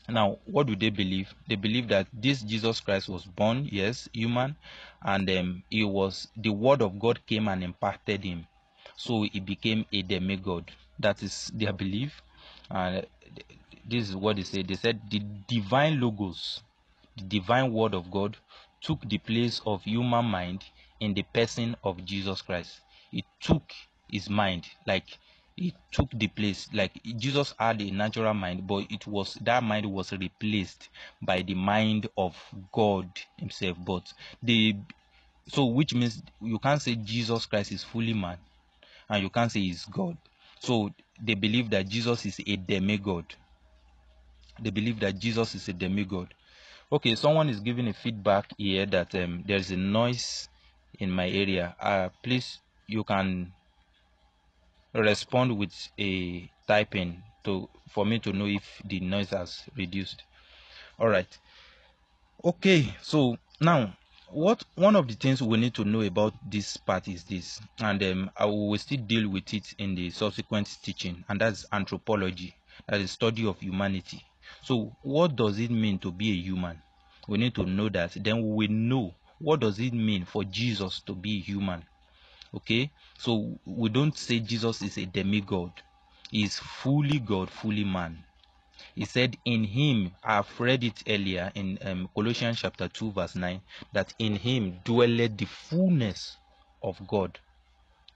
Now, 0.08 0.38
what 0.46 0.66
do 0.66 0.74
they 0.74 0.90
believe? 0.90 1.32
They 1.48 1.54
believe 1.54 1.86
that 1.88 2.08
this 2.12 2.42
Jesus 2.42 2.80
Christ 2.80 3.08
was 3.08 3.24
born, 3.24 3.68
yes, 3.70 4.08
human, 4.12 4.56
and 5.02 5.30
um, 5.30 5.62
he 5.70 5.84
was 5.84 6.26
the 6.36 6.50
Word 6.50 6.82
of 6.82 6.98
God 6.98 7.24
came 7.26 7.46
and 7.46 7.62
impacted 7.62 8.24
him, 8.24 8.46
so 8.96 9.22
he 9.22 9.38
became 9.38 9.86
a 9.92 10.02
demigod. 10.02 10.72
That 10.98 11.22
is 11.22 11.52
their 11.54 11.72
belief, 11.72 12.20
and 12.68 13.06
this 13.88 14.08
is 14.08 14.16
what 14.16 14.36
they 14.36 14.42
say. 14.42 14.62
They 14.64 14.74
said 14.74 15.00
the 15.08 15.20
divine 15.46 16.00
logos, 16.00 16.62
the 17.16 17.22
divine 17.24 17.72
Word 17.72 17.94
of 17.94 18.10
God, 18.10 18.36
took 18.80 19.08
the 19.08 19.18
place 19.18 19.60
of 19.66 19.84
human 19.84 20.24
mind 20.24 20.64
in 21.00 21.14
the 21.14 21.22
person 21.22 21.76
of 21.84 22.04
Jesus 22.04 22.42
Christ. 22.42 22.80
It 23.12 23.24
took 23.40 23.72
his 24.10 24.28
mind, 24.30 24.66
like 24.86 25.18
it 25.56 25.74
took 25.90 26.10
the 26.12 26.28
place 26.28 26.68
like 26.74 26.92
jesus 27.16 27.54
had 27.58 27.80
a 27.80 27.90
natural 27.90 28.34
mind 28.34 28.66
but 28.66 28.84
it 28.90 29.06
was 29.06 29.34
that 29.40 29.62
mind 29.62 29.86
was 29.86 30.12
replaced 30.12 30.90
by 31.22 31.40
the 31.42 31.54
mind 31.54 32.06
of 32.16 32.36
god 32.72 33.08
himself. 33.38 33.76
But 33.84 34.12
the 34.42 34.74
so 35.48 35.64
which 35.66 35.94
means 35.94 36.22
you 36.40 36.58
can't 36.58 36.82
say 36.82 36.94
jesus 36.96 37.46
christ 37.46 37.72
is 37.72 37.82
fully 37.84 38.12
man 38.12 38.38
and 39.08 39.22
you 39.22 39.30
can't 39.30 39.50
say 39.50 39.60
he's 39.60 39.84
god. 39.86 40.16
So 40.60 40.90
they 41.22 41.34
believe 41.34 41.70
that 41.70 41.88
jesus 41.88 42.26
is 42.26 42.40
a 42.46 42.56
demigod. 42.56 43.34
They 44.60 44.70
believe 44.70 45.00
that 45.00 45.18
jesus 45.18 45.54
is 45.54 45.68
a 45.68 45.72
demigod. 45.72 46.34
Okay 46.92 47.14
someone 47.14 47.48
is 47.48 47.60
giving 47.60 47.88
a 47.88 47.94
feedback 47.94 48.50
here 48.58 48.84
that 48.86 49.14
um, 49.14 49.42
there's 49.46 49.70
a 49.70 49.76
noise 49.76 50.48
in 50.98 51.10
my 51.10 51.28
area 51.28 51.74
uh 51.80 52.08
please 52.22 52.60
you 52.86 53.04
can 53.04 53.52
respond 54.94 55.56
with 55.56 55.72
a 55.98 56.50
typing 56.66 57.22
to 57.44 57.68
for 57.88 58.06
me 58.06 58.18
to 58.18 58.32
know 58.32 58.46
if 58.46 58.82
the 58.84 59.00
noise 59.00 59.30
has 59.30 59.62
reduced. 59.76 60.22
All 60.98 61.08
right. 61.08 61.38
Okay 62.44 62.94
so 63.02 63.36
now 63.60 63.94
what 64.30 64.64
one 64.74 64.96
of 64.96 65.06
the 65.08 65.14
things 65.14 65.42
we 65.42 65.56
need 65.56 65.74
to 65.74 65.84
know 65.84 66.00
about 66.02 66.34
this 66.50 66.76
part 66.76 67.06
is 67.08 67.22
this 67.24 67.60
and 67.78 68.02
um, 68.02 68.30
i 68.36 68.44
will 68.44 68.76
still 68.76 68.98
deal 68.98 69.28
with 69.28 69.54
it 69.54 69.72
in 69.78 69.94
the 69.94 70.10
subsequent 70.10 70.68
teaching 70.82 71.24
and 71.28 71.40
that's 71.40 71.64
anthropology 71.72 72.56
that 72.88 73.00
is 73.00 73.10
study 73.10 73.46
of 73.46 73.58
humanity. 73.60 74.22
So 74.62 74.92
what 75.02 75.36
does 75.36 75.58
it 75.58 75.70
mean 75.70 75.98
to 76.00 76.12
be 76.12 76.30
a 76.30 76.34
human? 76.34 76.80
We 77.28 77.38
need 77.38 77.54
to 77.56 77.64
know 77.64 77.88
that. 77.88 78.12
Then 78.22 78.54
we 78.54 78.68
know 78.68 79.14
what 79.38 79.60
does 79.60 79.78
it 79.80 79.92
mean 79.94 80.24
for 80.24 80.44
jesus 80.44 81.02
to 81.02 81.14
be 81.14 81.40
human? 81.40 81.84
Okay 82.54 82.90
so 83.18 83.58
we 83.66 83.88
don't 83.88 84.16
say 84.16 84.40
jesus 84.40 84.82
is 84.82 84.98
a 84.98 85.06
demigod. 85.06 85.72
He 86.30 86.44
is 86.44 86.58
fully 86.58 87.18
god 87.18 87.50
fully 87.50 87.84
man. 87.84 88.24
He 88.94 89.04
said 89.04 89.36
in 89.44 89.64
him 89.64 90.12
i've 90.24 90.58
read 90.60 90.84
it 90.84 91.02
earlier 91.08 91.52
in 91.54 91.78
um, 91.82 92.08
colossians 92.14 92.60
chapter 92.60 92.88
2 92.88 93.12
verse 93.12 93.34
9 93.36 93.60
that 93.92 94.14
in 94.18 94.36
him 94.36 94.80
dwelleth 94.84 95.36
the 95.36 95.46
fullness 95.46 96.38
of 96.82 97.04
god. 97.06 97.38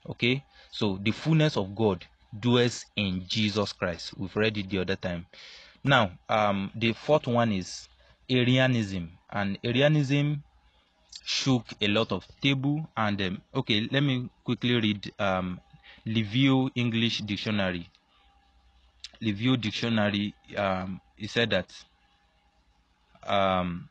Okay 0.09 0.43
so 0.71 0.97
the 1.01 1.11
fullness 1.11 1.57
of 1.57 1.75
god 1.75 2.05
dwells 2.39 2.85
in 2.95 3.25
jesus 3.27 3.73
christ. 3.73 4.17
We've 4.17 4.35
read 4.35 4.57
it 4.57 4.69
the 4.69 4.79
other 4.79 4.95
time. 4.95 5.27
Now 5.83 6.11
um 6.29 6.71
the 6.75 6.93
fourth 6.93 7.27
one 7.27 7.51
is 7.51 7.87
arianism. 8.29 9.19
And 9.31 9.59
arianism 9.63 10.43
shook 11.23 11.65
a 11.81 11.87
lot 11.87 12.11
of 12.11 12.25
table 12.41 12.89
and 12.97 13.21
um, 13.21 13.41
okay 13.53 13.87
let 13.91 14.01
me 14.01 14.29
quickly 14.43 14.75
read 14.75 15.13
um 15.19 15.59
Livio 16.05 16.69
English 16.75 17.19
Dictionary. 17.19 17.87
Livio 19.21 19.55
Dictionary 19.55 20.33
um 20.57 20.99
he 21.15 21.27
said 21.27 21.51
that 21.51 21.71
um 23.23 23.87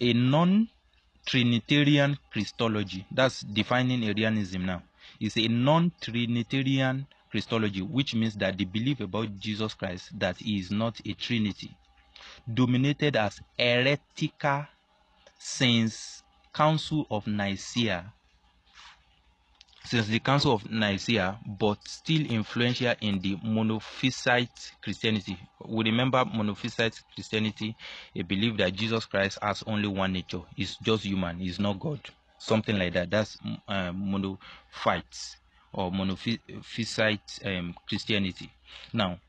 a 0.00 0.12
non-trinitarian 0.12 2.16
Christology 2.30 3.04
that's 3.10 3.40
defining 3.40 4.04
Arianism 4.04 4.66
now 4.66 4.82
is 5.20 5.36
a 5.36 5.48
non-trinitarian 5.48 7.06
Christology 7.30 7.82
which 7.82 8.14
means 8.14 8.34
that 8.36 8.56
the 8.58 8.64
belief 8.64 9.00
about 9.00 9.38
Jesus 9.38 9.74
Christ 9.74 10.18
that 10.18 10.36
he 10.36 10.58
is 10.58 10.70
not 10.70 11.00
a 11.06 11.14
trinity 11.14 11.76
dominated 12.52 13.16
as 13.16 13.40
heretical 13.58 14.66
since 15.38 16.22
Council 16.58 17.06
of 17.08 17.24
Nicaea 17.28 18.12
since 19.84 20.08
the 20.08 20.18
Council 20.18 20.52
of 20.52 20.68
Nicaea, 20.68 21.38
but 21.46 21.78
still 21.86 22.26
influential 22.26 22.94
in 23.00 23.20
the 23.20 23.36
Monophysite 23.36 24.72
Christianity. 24.82 25.38
We 25.66 25.84
remember 25.84 26.24
Monophysite 26.24 27.00
Christianity, 27.14 27.76
a 28.16 28.22
belief 28.22 28.56
that 28.58 28.72
Jesus 28.72 29.06
Christ 29.06 29.38
has 29.40 29.62
only 29.68 29.86
one 29.86 30.12
nature. 30.12 30.40
He's 30.56 30.76
just 30.78 31.04
human, 31.04 31.38
he's 31.38 31.60
not 31.60 31.78
God. 31.78 32.00
Something 32.38 32.76
like 32.76 32.92
that. 32.94 33.10
That's 33.10 33.38
uh, 33.68 33.92
Monophysite 33.92 35.36
or 35.72 35.92
Monophysite 35.92 37.46
um, 37.46 37.72
Christianity. 37.88 38.50
Now, 38.92 39.20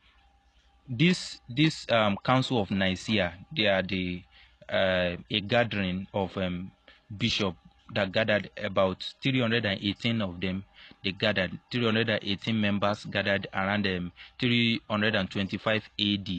this 0.89 1.39
this 1.47 1.85
um, 1.91 2.17
Council 2.25 2.59
of 2.59 2.71
Nicaea, 2.71 3.33
they 3.55 3.67
are 3.67 3.83
the 3.83 4.23
uh, 4.67 5.15
a 5.31 5.41
gathering 5.41 6.07
of 6.13 6.35
um, 6.37 6.71
bishop 7.17 7.55
that 7.93 8.11
gathered 8.11 8.49
about 8.57 9.03
318 9.21 10.21
of 10.21 10.39
them. 10.39 10.63
They 11.03 11.11
gathered 11.11 11.57
318 11.71 12.59
members 12.59 13.05
gathered 13.05 13.47
around 13.53 13.85
them 13.85 14.11
325 14.39 15.89
AD 15.99 16.29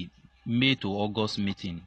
May 0.47 0.75
to 0.77 0.89
August 0.89 1.39
meeting. 1.39 1.83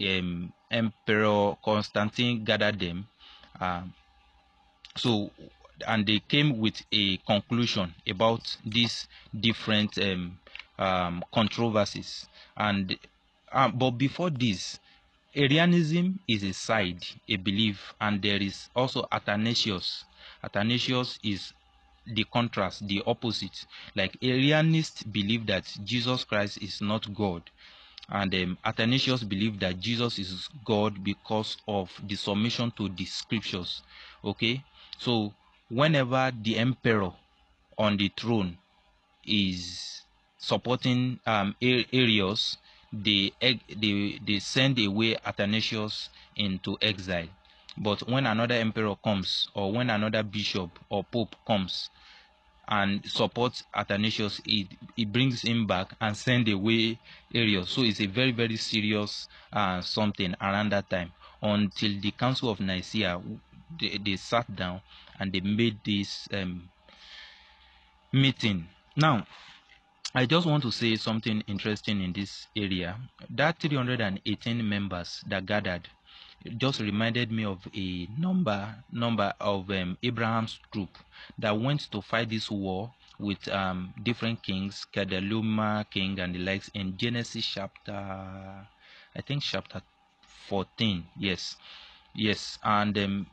Um, 0.00 0.52
Emperor 0.70 1.56
Constantine 1.64 2.44
gathered 2.44 2.78
them 2.78 3.06
um, 3.60 3.92
so 4.96 5.30
and 5.86 6.06
they 6.06 6.18
came 6.20 6.58
with 6.58 6.82
a 6.92 7.16
conclusion 7.18 7.94
about 8.08 8.56
these 8.64 9.08
different 9.38 9.96
um, 9.98 10.38
um, 10.78 11.24
controversies. 11.32 12.26
And 12.56 12.96
uh, 13.52 13.68
but 13.68 13.92
before 13.92 14.30
this 14.30 14.78
Arianism 15.34 16.18
is 16.28 16.42
a 16.42 16.52
side, 16.52 17.04
a 17.28 17.36
belief, 17.36 17.94
and 18.00 18.20
there 18.20 18.42
is 18.42 18.68
also 18.74 19.06
Athanasius. 19.12 20.04
Athanasius 20.42 21.18
is 21.22 21.52
the 22.06 22.24
contrast, 22.32 22.86
the 22.88 23.02
opposite. 23.06 23.64
Like 23.94 24.18
Arianists 24.20 25.10
believe 25.12 25.46
that 25.46 25.64
Jesus 25.84 26.24
Christ 26.24 26.60
is 26.62 26.80
not 26.80 27.12
God, 27.14 27.48
and 28.08 28.34
um, 28.34 28.58
Athanasius 28.64 29.22
believe 29.22 29.60
that 29.60 29.78
Jesus 29.78 30.18
is 30.18 30.48
God 30.64 31.04
because 31.04 31.56
of 31.68 31.92
the 32.02 32.16
submission 32.16 32.72
to 32.72 32.88
the 32.88 33.04
scriptures. 33.04 33.82
Okay, 34.24 34.64
so 34.98 35.32
whenever 35.68 36.32
the 36.42 36.58
emperor 36.58 37.12
on 37.78 37.96
the 37.96 38.10
throne 38.16 38.58
is 39.24 40.02
supporting 40.38 41.20
um, 41.26 41.54
Arius, 41.62 42.56
they, 42.92 43.32
they, 43.40 44.18
they 44.24 44.38
send 44.38 44.78
away 44.78 45.16
Athanasius 45.24 46.10
into 46.36 46.76
exile. 46.82 47.28
But 47.78 48.08
when 48.08 48.26
another 48.26 48.54
emperor 48.54 48.96
comes, 48.96 49.48
or 49.54 49.72
when 49.72 49.90
another 49.90 50.22
bishop 50.22 50.78
or 50.88 51.04
pope 51.04 51.36
comes 51.46 51.88
and 52.68 53.04
supports 53.04 53.64
Athanasius, 53.74 54.40
it, 54.44 54.68
it 54.96 55.12
brings 55.12 55.42
him 55.42 55.66
back 55.66 55.94
and 56.00 56.16
send 56.16 56.48
away 56.48 56.98
Arius. 57.34 57.70
So 57.70 57.82
it's 57.82 58.00
a 58.00 58.06
very, 58.06 58.32
very 58.32 58.56
serious 58.56 59.28
uh, 59.52 59.80
something 59.80 60.34
around 60.40 60.70
that 60.72 60.90
time 60.90 61.12
until 61.42 62.00
the 62.00 62.10
Council 62.12 62.50
of 62.50 62.60
Nicaea, 62.60 63.20
they, 63.80 63.98
they 64.04 64.16
sat 64.16 64.54
down 64.54 64.80
and 65.18 65.32
they 65.32 65.40
made 65.40 65.78
this 65.84 66.28
um, 66.32 66.68
meeting. 68.12 68.66
Now, 68.96 69.26
I 70.12 70.26
just 70.26 70.44
want 70.44 70.64
to 70.64 70.72
say 70.72 70.96
something 70.96 71.44
interesting 71.46 72.02
in 72.02 72.12
this 72.12 72.48
area. 72.56 72.96
That 73.30 73.60
318 73.60 74.68
members 74.68 75.22
that 75.28 75.46
gathered 75.46 75.88
just 76.56 76.80
reminded 76.80 77.30
me 77.30 77.44
of 77.44 77.64
a 77.76 78.08
number 78.18 78.74
number 78.90 79.32
of 79.38 79.70
um, 79.70 79.96
Abraham's 80.02 80.58
troop 80.72 80.88
that 81.38 81.56
went 81.56 81.82
to 81.92 82.02
fight 82.02 82.28
this 82.28 82.50
war 82.50 82.92
with 83.20 83.46
um, 83.50 83.94
different 84.02 84.42
kings, 84.42 84.84
Chedorlaomer 84.92 85.88
king 85.90 86.18
and 86.18 86.34
the 86.34 86.40
likes 86.40 86.68
in 86.74 86.96
Genesis 86.96 87.46
chapter, 87.46 87.92
I 87.94 89.20
think 89.24 89.44
chapter 89.44 89.80
14. 90.48 91.06
Yes, 91.20 91.56
yes, 92.16 92.58
and 92.64 92.98
um, 92.98 93.26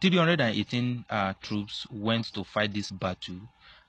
318 0.00 1.04
uh, 1.08 1.34
troops 1.40 1.86
went 1.92 2.24
to 2.34 2.42
fight 2.42 2.74
this 2.74 2.90
battle 2.90 3.38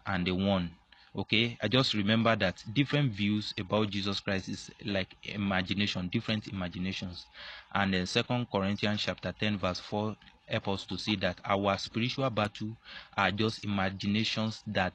and 0.06 0.28
they 0.28 0.32
won 0.32 0.76
okay 1.16 1.58
i 1.62 1.68
just 1.68 1.94
remember 1.94 2.36
that 2.36 2.64
different 2.74 3.12
views 3.12 3.54
about 3.58 3.90
jesus 3.90 4.20
christ 4.20 4.48
is 4.50 4.70
like 4.86 5.16
imagination 5.24 6.08
different 6.10 6.48
imaginations. 6.48 7.28
And 7.74 7.94
then 7.94 8.06
second 8.06 8.48
corinthians 8.52 9.02
chapter 9.02 9.32
10 9.32 9.58
verse 9.58 9.80
4 9.80 10.16
help 10.48 10.68
us 10.70 10.86
to 10.86 10.98
see 10.98 11.16
that 11.18 11.40
our 11.46 11.78
spiritual 11.78 12.30
battle 12.30 12.76
are 13.16 13.32
just 13.32 13.64
imaginations 13.64 14.64
that 14.68 14.94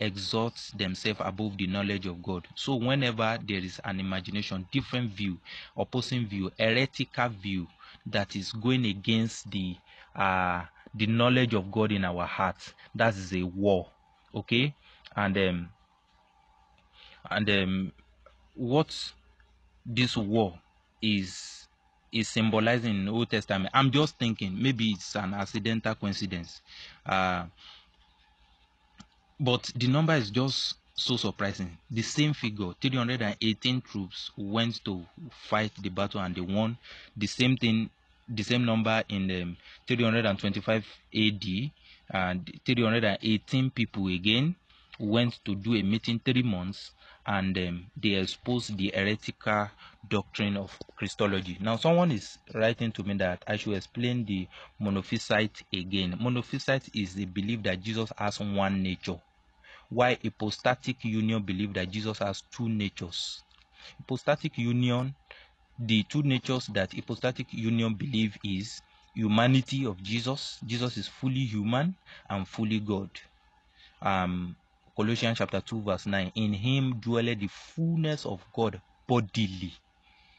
exalt 0.00 0.60
themselves 0.74 1.20
above 1.22 1.56
the 1.58 1.66
knowledge 1.66 2.06
of 2.06 2.22
god. 2.22 2.48
So 2.54 2.76
whenever 2.76 3.38
there 3.42 3.58
is 3.58 3.80
an 3.84 4.00
imagination 4.00 4.68
different 4.70 5.10
view 5.12 5.40
opposing 5.76 6.26
view 6.26 6.50
heretical 6.58 7.28
view 7.28 7.68
that 8.06 8.34
is 8.36 8.52
going 8.52 8.84
against 8.86 9.50
the 9.50 9.76
uh 10.14 10.64
the 10.94 11.06
knowledge 11.06 11.54
of 11.54 11.70
god 11.70 11.92
in 11.92 12.04
our 12.04 12.26
hearts 12.26 12.74
that 12.94 13.14
is 13.14 13.32
a 13.34 13.42
war. 13.42 13.92
Okay 14.34 14.76
and 15.16 15.36
um, 15.38 15.70
and 17.30 17.50
um, 17.50 17.92
what 18.54 19.12
this 19.84 20.16
war 20.16 20.58
is 21.02 21.68
is 22.12 22.28
symbolizing 22.28 22.94
in 22.94 23.04
the 23.06 23.10
Old 23.10 23.30
Testament. 23.30 23.70
I'm 23.74 23.90
just 23.90 24.18
thinking 24.18 24.60
maybe 24.60 24.92
it's 24.92 25.14
an 25.16 25.34
accidental 25.34 25.94
coincidence, 25.94 26.60
uh, 27.04 27.46
but 29.40 29.70
the 29.74 29.88
number 29.88 30.14
is 30.14 30.30
just 30.30 30.76
so 30.94 31.16
surprising. 31.16 31.76
The 31.90 32.02
same 32.02 32.32
figure, 32.32 32.72
318 32.80 33.82
troops 33.82 34.30
went 34.36 34.82
to 34.84 35.04
fight 35.30 35.72
the 35.78 35.90
battle 35.90 36.20
and 36.20 36.34
they 36.34 36.40
won. 36.40 36.78
The 37.16 37.26
same 37.26 37.56
thing, 37.56 37.90
the 38.28 38.42
same 38.42 38.64
number 38.64 39.02
in 39.08 39.30
um, 39.42 39.56
325 39.86 40.86
AD, 41.14 41.44
and 42.10 42.60
318 42.64 43.70
people 43.70 44.06
again 44.08 44.56
went 44.98 45.44
to 45.44 45.54
do 45.54 45.74
a 45.74 45.82
meeting 45.82 46.20
three 46.24 46.42
months 46.42 46.92
and 47.26 47.56
um, 47.58 47.90
they 47.96 48.10
exposed 48.10 48.76
the 48.76 48.92
heretical 48.94 49.68
doctrine 50.08 50.56
of 50.56 50.78
Christology. 50.96 51.58
Now, 51.60 51.76
someone 51.76 52.12
is 52.12 52.38
writing 52.54 52.92
to 52.92 53.02
me 53.02 53.14
that 53.14 53.42
I 53.46 53.56
should 53.56 53.74
explain 53.74 54.24
the 54.24 54.48
monophysite 54.80 55.62
again. 55.72 56.18
Monophysite 56.20 56.90
is 56.94 57.14
the 57.14 57.24
belief 57.26 57.62
that 57.64 57.80
Jesus 57.80 58.12
has 58.16 58.40
one 58.40 58.82
nature, 58.82 59.20
while 59.90 60.16
hypostatic 60.22 61.04
union 61.04 61.42
believe 61.42 61.74
that 61.74 61.90
Jesus 61.90 62.18
has 62.18 62.42
two 62.42 62.68
natures. 62.68 63.42
Hypostatic 63.98 64.56
union, 64.58 65.14
the 65.78 66.02
two 66.04 66.22
natures 66.22 66.66
that 66.68 66.92
hypostatic 66.92 67.52
union 67.52 67.94
believe 67.94 68.36
is 68.44 68.80
humanity 69.14 69.84
of 69.86 70.02
Jesus. 70.02 70.58
Jesus 70.64 70.96
is 70.96 71.08
fully 71.08 71.44
human 71.44 71.96
and 72.30 72.46
fully 72.48 72.80
God. 72.80 73.10
Um, 74.02 74.56
Colossians 74.96 75.36
chapter 75.36 75.60
2, 75.60 75.82
verse 75.82 76.06
9. 76.06 76.32
In 76.34 76.54
him 76.54 76.94
dwelleth 77.00 77.40
the 77.40 77.48
fullness 77.48 78.24
of 78.24 78.42
God 78.54 78.80
bodily. 79.06 79.72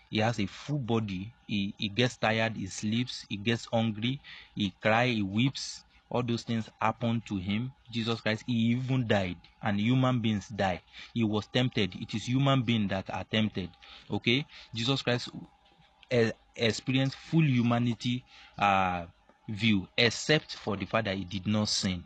He 0.09 0.17
has 0.19 0.39
a 0.39 0.47
full 0.47 0.79
body. 0.79 1.31
He, 1.45 1.75
he 1.77 1.89
gets 1.89 2.17
tired, 2.17 2.55
he 2.55 2.65
sleeps, 2.65 3.25
he 3.29 3.37
gets 3.37 3.65
hungry, 3.71 4.19
he 4.55 4.73
cries, 4.81 5.15
he 5.15 5.21
weeps. 5.21 5.83
All 6.09 6.23
those 6.23 6.43
things 6.43 6.69
happen 6.81 7.21
to 7.27 7.35
him. 7.35 7.71
Jesus 7.91 8.21
Christ, 8.21 8.45
he 8.47 8.53
even 8.53 9.07
died, 9.07 9.35
and 9.61 9.79
human 9.79 10.21
beings 10.21 10.47
die. 10.47 10.81
He 11.13 11.23
was 11.23 11.45
tempted. 11.47 11.93
It 11.95 12.15
is 12.15 12.25
human 12.27 12.63
beings 12.63 12.89
that 12.89 13.13
are 13.13 13.25
tempted. 13.25 13.69
Okay? 14.09 14.45
Jesus 14.73 15.01
Christ 15.01 15.29
uh, 16.11 16.31
experienced 16.55 17.17
full 17.17 17.43
humanity 17.43 18.23
uh, 18.57 19.05
view, 19.49 19.87
except 19.97 20.55
for 20.55 20.77
the 20.77 20.85
fact 20.85 21.05
that 21.05 21.17
he 21.17 21.25
did 21.25 21.45
not 21.45 21.67
sin 21.67 22.03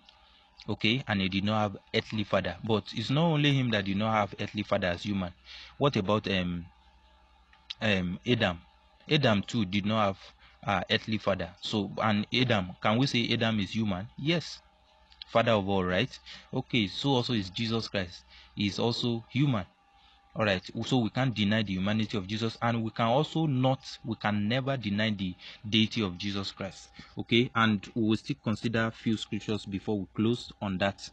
okay 0.70 1.04
and 1.08 1.22
he 1.22 1.30
did 1.30 1.44
not 1.44 1.60
have 1.62 1.78
earthly 1.96 2.24
father. 2.24 2.56
But 2.64 2.86
it's 2.94 3.10
not 3.10 3.26
only 3.26 3.54
him 3.54 3.70
that 3.72 3.86
did 3.86 3.98
not 3.98 4.14
have 4.14 4.36
earthly 4.40 4.64
father 4.64 4.88
as 4.88 5.04
human. 5.04 5.34
What 5.78 5.96
about 5.96 6.28
um 6.30 6.66
um 7.82 8.20
adam? 8.28 8.62
Adam 9.10 9.42
too 9.44 9.66
did 9.66 9.86
not 9.86 10.06
have 10.06 10.20
uh, 10.66 10.84
earthly 10.92 11.18
father. 11.18 11.50
So 11.62 11.92
and 12.02 12.26
adam 12.34 12.76
can 12.82 12.98
we 12.98 13.08
say 13.08 13.28
adam 13.34 13.60
is 13.60 13.72
human? 13.76 14.08
Yes. 14.18 14.60
Father 15.28 15.52
of 15.54 15.68
all 15.68 15.84
right? 15.84 16.18
Okay 16.54 16.88
so 16.88 17.10
also 17.12 17.34
is 17.34 17.50
jesus 17.50 17.88
christ. 17.88 18.24
He 18.56 18.68
is 18.68 18.80
also 18.80 19.26
human 19.30 19.66
all 20.36 20.46
right. 20.46 20.64
So 20.86 21.00
we 21.00 21.10
can't 21.10 21.36
deny 21.36 21.62
the 21.64 21.74
humanity 21.74 22.18
of 22.18 22.26
jesus 22.28 22.58
and 22.62 22.84
we 22.84 22.92
can 22.92 23.08
also 23.08 23.46
not 23.48 23.80
we 24.06 24.16
can 24.16 24.48
never 24.48 24.78
deny 24.78 25.10
the 25.10 25.36
deity 25.68 26.02
of 26.04 26.18
jesus 26.18 26.52
christ. 26.52 26.90
Okay? 27.18 27.52
And 27.56 27.86
we 27.96 28.04
will 28.10 28.18
still 28.18 28.38
consider 28.44 28.86
a 28.86 28.92
few 28.92 29.18
scriptures 29.18 29.66
before 29.66 30.00
we 30.00 30.06
close 30.16 30.52
on 30.62 30.78
that. 30.78 31.10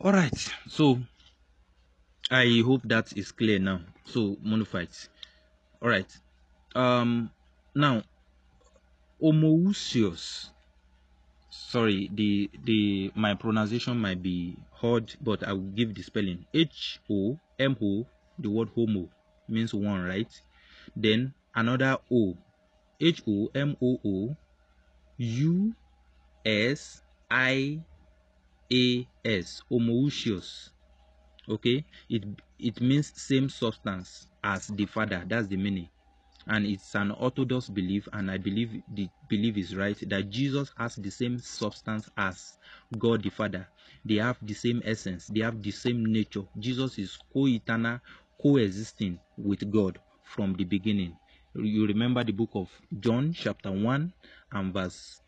All 0.00 0.12
right. 0.12 0.36
So 0.68 1.00
i 2.30 2.62
hope 2.64 2.80
that 2.84 3.16
is 3.16 3.30
clear 3.32 3.58
now. 3.58 3.80
So 4.04 4.36
monophytes 4.44 5.08
all 5.80 5.88
right. 5.88 6.10
Um 6.74 7.30
now 7.74 8.02
homoousios 9.22 10.53
sorry 11.54 12.10
the 12.12 12.50
the 12.64 13.12
my 13.14 13.34
pronunciation 13.34 13.96
might 13.96 14.20
be 14.22 14.56
hard 14.72 15.14
but 15.20 15.46
i 15.46 15.52
will 15.52 15.70
give 15.78 15.94
the 15.94 16.02
spelling. 16.02 16.44
H 16.52 17.00
o 17.08 17.38
m 17.58 17.76
o 17.80 18.06
the 18.38 18.50
word 18.50 18.70
homo 18.74 19.08
means 19.48 19.72
one 19.72 20.02
right? 20.02 20.32
Then 20.96 21.32
another 21.54 21.98
o 22.10 22.36
h 23.00 23.22
o 23.28 23.50
m 23.54 23.76
o 23.80 23.98
o 24.04 24.36
u 25.18 25.74
s 26.44 27.02
i 27.30 27.80
a 28.72 29.08
s 29.24 29.62
homoousios. 29.70 30.70
Okay? 31.48 31.84
It 32.08 32.24
it 32.58 32.80
means 32.80 33.12
same 33.14 33.48
substance 33.48 34.26
as 34.42 34.66
the 34.68 34.86
father. 34.86 35.24
That's 35.26 35.46
the 35.46 35.56
meaning 35.56 35.88
and 36.48 36.66
it's 36.66 36.94
an 36.94 37.10
orthodox 37.12 37.68
belief 37.68 38.08
and 38.12 38.30
i 38.30 38.36
believe 38.36 38.82
the 38.94 39.08
belief 39.28 39.56
is 39.56 39.74
right 39.74 39.98
that 40.08 40.28
jesus 40.30 40.72
has 40.76 40.96
the 40.96 41.10
same 41.10 41.38
substance 41.38 42.08
as 42.16 42.54
god 42.98 43.22
the 43.22 43.30
father. 43.30 43.66
They 44.04 44.16
have 44.16 44.38
the 44.42 44.54
same 44.54 44.82
essence. 44.84 45.26
They 45.28 45.40
have 45.40 45.62
the 45.62 45.70
same 45.70 46.04
nature. 46.04 46.42
Jesus 46.58 46.98
is 46.98 47.18
co-eternal 47.32 48.00
coexisting 48.40 49.18
with 49.36 49.70
god 49.70 49.98
from 50.22 50.54
the 50.54 50.64
beginning. 50.64 51.16
You 51.54 51.86
remember 51.86 52.24
the 52.24 52.32
book 52.32 52.50
of 52.54 52.68
john 53.00 53.32
chapter 53.32 53.70
1 53.70 54.12
and 54.52 54.74
verse 54.74 55.20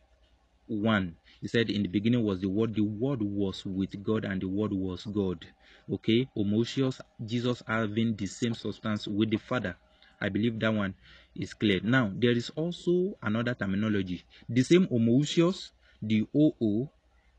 1 0.67 1.15
he 1.41 1.49
said 1.49 1.71
in 1.71 1.83
the 1.83 1.89
beginning 1.89 2.25
was 2.25 2.41
the 2.41 2.49
word. 2.49 2.75
The 2.75 2.83
word 2.83 3.23
was 3.23 3.65
with 3.65 4.03
god 4.03 4.25
and 4.25 4.41
the 4.41 4.49
word 4.49 4.73
was 4.73 5.05
god. 5.05 5.47
Okay? 5.91 6.29
Homoousios 6.37 7.01
jesus 7.25 7.63
having 7.67 8.17
the 8.17 8.27
same 8.27 8.55
substance 8.55 9.07
with 9.07 9.31
the 9.31 9.39
father 9.39 9.77
I 10.21 10.29
believe 10.29 10.59
that 10.61 10.73
one 10.73 10.95
is 11.35 11.55
clear. 11.55 11.81
Now, 11.83 12.11
there 12.15 12.31
is 12.33 12.51
also 12.51 13.17
another 13.23 13.55
terminology. 13.55 14.25
The 14.49 14.63
same 14.63 14.87
homoousios, 14.87 15.71
the 16.03 16.27
OO, 16.35 16.89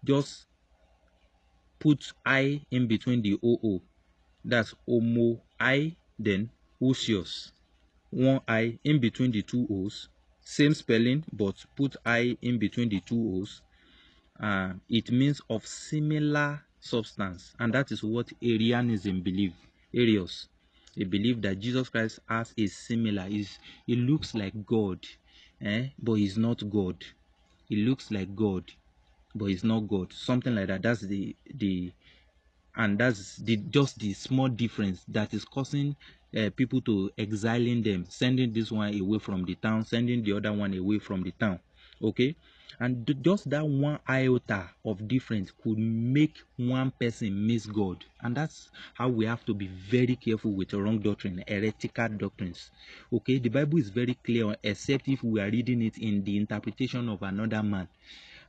just 0.03 0.45
put 1.79 2.11
I 2.25 2.61
in 2.71 2.87
between 2.87 3.21
the 3.21 3.39
OO. 3.43 3.81
That's 4.43 4.73
homo 4.87 5.41
I, 5.59 5.95
then 6.17 6.49
ousios. 6.81 7.51
One 8.09 8.41
I 8.47 8.79
in 8.83 8.99
between 8.99 9.31
the 9.31 9.41
two 9.41 9.67
O's. 9.69 10.09
Same 10.41 10.73
spelling, 10.73 11.23
but 11.33 11.55
put 11.75 11.95
I 12.05 12.37
in 12.41 12.57
between 12.57 12.89
the 12.89 13.01
two 13.01 13.41
O's. 13.41 13.61
Uh, 14.39 14.73
it 14.87 15.11
means 15.11 15.41
of 15.49 15.65
similar 15.65 16.61
substance, 16.79 17.53
and 17.59 17.73
that 17.73 17.91
is 17.91 18.03
what 18.03 18.31
Arianism 18.41 19.21
believe. 19.21 19.53
Arius 19.93 20.47
they 20.97 21.05
believe 21.05 21.41
that 21.43 21.59
Jesus 21.59 21.89
Christ 21.89 22.21
has 22.29 22.53
a 22.57 22.67
similar. 22.67 23.27
Is 23.29 23.59
he 23.87 23.97
looks 23.97 24.35
like 24.35 24.65
God, 24.65 25.05
eh? 25.61 25.89
but 25.99 26.15
he's 26.15 26.37
not 26.39 26.69
God. 26.69 27.05
He 27.67 27.77
looks 27.77 28.11
like 28.11 28.35
God, 28.35 28.71
but 29.35 29.45
he's 29.47 29.63
not 29.65 29.81
God. 29.81 30.13
Something 30.13 30.55
like 30.55 30.67
that. 30.69 30.83
That's 30.83 31.01
the 31.01 31.37
the 31.55 31.93
and 32.75 32.99
that's 32.99 33.37
the 33.37 33.57
just 33.57 33.99
the 33.99 34.13
small 34.13 34.49
difference 34.49 35.05
that 35.09 35.33
is 35.33 35.45
causing 35.45 35.95
uh, 36.37 36.49
people 36.55 36.81
to 36.81 37.11
exiling 37.17 37.83
them, 37.83 38.05
sending 38.09 38.53
this 38.53 38.71
one 38.71 38.99
away 38.99 39.19
from 39.19 39.45
the 39.45 39.55
town, 39.55 39.85
sending 39.85 40.23
the 40.23 40.33
other 40.33 40.53
one 40.53 40.73
away 40.77 40.99
from 40.99 41.23
the 41.23 41.31
town. 41.31 41.59
Okay, 42.03 42.35
and 42.79 43.05
just 43.21 43.49
that 43.49 43.65
one 43.67 43.99
iota 44.07 44.69
of 44.85 45.07
difference 45.07 45.51
could 45.51 45.77
make 45.77 46.37
one 46.57 46.91
person 46.91 47.47
miss 47.47 47.65
god. 47.65 48.03
And 48.21 48.35
that's 48.35 48.69
how 48.93 49.09
we 49.09 49.25
have 49.25 49.45
to 49.45 49.53
be 49.53 49.67
very 49.67 50.15
careful 50.15 50.51
with 50.53 50.73
wrong 50.73 50.99
doctrine 50.99 51.43
heretical 51.47 52.09
doctrines. 52.09 52.71
Okay 53.11 53.39
the 53.39 53.49
bible 53.49 53.79
is 53.79 53.89
very 53.89 54.13
clear 54.15 54.55
except 54.63 55.07
if 55.07 55.23
we 55.23 55.39
are 55.41 55.49
reading 55.49 55.81
it 55.81 55.97
in 55.97 56.23
the 56.23 56.37
interpretation 56.37 57.09
of 57.09 57.21
another 57.23 57.63
man. 57.63 57.87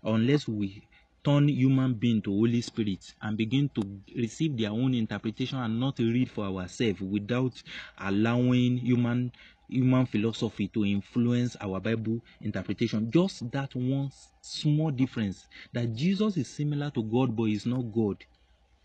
Unless 0.03 0.49
we 0.49 0.87
turn 1.25 1.49
human 1.49 1.95
being 1.95 2.23
to 2.23 2.31
Holy 2.31 2.61
Spirit 2.61 3.15
and 3.21 3.37
begin 3.37 3.69
to 3.71 4.01
receive 4.17 4.57
their 4.57 4.71
own 4.71 4.95
interpretation 4.95 5.59
and 5.59 5.79
not 5.79 5.99
read 5.99 6.31
for 6.31 6.45
ourselves 6.47 7.01
without 7.01 7.61
allowing 7.99 8.79
human 8.79 9.33
human 9.69 10.07
philosophy 10.07 10.69
to 10.69 10.85
influence 10.85 11.57
our 11.61 11.81
Bible 11.81 12.21
interpretation. 12.41 13.11
Just 13.11 13.51
that 13.53 13.75
one 13.75 14.11
small 14.41 14.91
difference 14.91 15.47
that 15.73 15.95
Jesus 15.95 16.37
is 16.37 16.49
similar 16.49 16.91
to 16.91 17.03
God 17.03 17.37
but 17.37 17.45
is 17.45 17.67
not 17.67 17.93
God. 17.93 18.25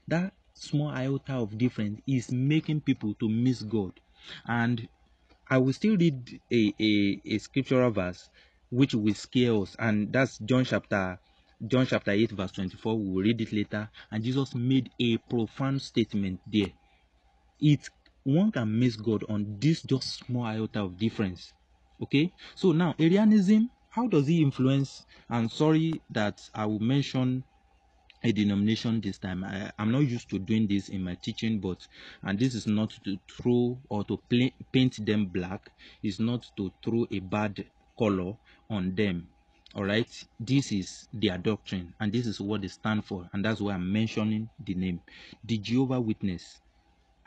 That 0.07 0.33
small 0.53 0.89
iota 0.89 1.33
of 1.33 1.57
difference 1.57 2.01
is 2.07 2.31
making 2.31 2.81
people 2.81 3.13
to 3.15 3.29
miss 3.29 3.61
God. 3.63 3.99
And 4.45 4.87
I 5.49 5.57
will 5.57 5.73
still 5.73 5.97
read 5.97 6.41
a, 6.51 6.73
a, 6.79 7.21
a 7.25 7.37
scriptural 7.37 7.91
verse 7.91 8.29
which 8.69 8.95
will 8.95 9.13
scare 9.13 9.53
us, 9.55 9.75
and 9.77 10.11
that's 10.11 10.39
John 10.39 10.65
chapter 10.65 11.19
John 11.65 11.85
chapter 11.85 12.11
8, 12.11 12.31
verse 12.31 12.51
24. 12.51 12.97
We 12.97 13.05
will 13.09 13.23
read 13.23 13.39
it 13.39 13.53
later. 13.53 13.89
And 14.11 14.21
Jesus 14.23 14.53
made 14.53 14.89
a 14.99 15.17
profound 15.17 15.81
statement 15.81 16.41
there. 16.45 16.71
It 17.61 17.89
one 18.23 18.51
can 18.51 18.79
miss 18.79 18.95
God 18.95 19.23
on 19.29 19.57
this 19.59 19.81
just 19.81 20.25
small 20.25 20.43
iota 20.43 20.81
of 20.81 20.97
difference. 20.97 21.53
Okay, 22.01 22.33
so 22.55 22.71
now 22.71 22.95
Arianism, 22.99 23.69
how 23.89 24.07
does 24.07 24.27
it 24.27 24.33
influence? 24.41 25.05
And 25.29 25.51
sorry 25.51 26.01
that 26.11 26.41
I 26.53 26.65
will 26.65 26.79
mention 26.79 27.43
a 28.23 28.31
denomination 28.31 29.01
this 29.01 29.17
time. 29.17 29.43
I, 29.43 29.71
am 29.77 29.91
not 29.91 29.99
used 29.99 30.29
to 30.29 30.39
doing 30.39 30.67
this 30.67 30.89
in 30.89 31.03
my 31.03 31.15
teaching, 31.15 31.59
but 31.59 31.85
and 32.23 32.39
this 32.39 32.55
is 32.55 32.65
not 32.65 32.91
to 33.03 33.17
throw 33.29 33.77
or 33.89 34.03
to 34.05 34.17
play, 34.29 34.53
paint 34.71 35.05
them 35.05 35.25
black. 35.25 35.69
It's 36.01 36.19
not 36.19 36.45
to 36.57 36.71
throw 36.83 37.05
a 37.11 37.19
bad 37.19 37.65
color 37.97 38.33
on 38.69 38.95
them. 38.95 39.27
All 39.75 39.83
right, 39.83 40.07
this 40.39 40.71
is 40.71 41.07
their 41.13 41.37
doctrine, 41.37 41.93
and 41.99 42.13
this 42.13 42.27
is 42.27 42.39
what 42.39 42.61
they 42.61 42.67
stand 42.67 43.05
for, 43.05 43.27
and 43.33 43.43
that's 43.43 43.59
why 43.59 43.73
I'm 43.73 43.91
mentioning 43.91 44.47
the 44.63 44.75
name. 44.75 45.01
The 45.43 45.57
Jehovah 45.57 45.99
Witness. 45.99 46.62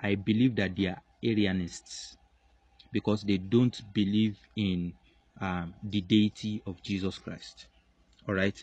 I 0.01 0.15
believe 0.15 0.57
that 0.57 0.77
they 0.77 0.87
are 0.87 1.03
Arianists 1.25 2.17
because 2.93 3.23
they 3.23 3.39
don't 3.39 3.81
believe 3.93 4.39
in 4.57 4.93
um, 5.41 5.75
the 5.83 6.01
deity 6.01 6.63
of 6.67 6.83
Jesus 6.83 7.19
Christ. 7.19 7.67
All 8.29 8.35
right, 8.35 8.61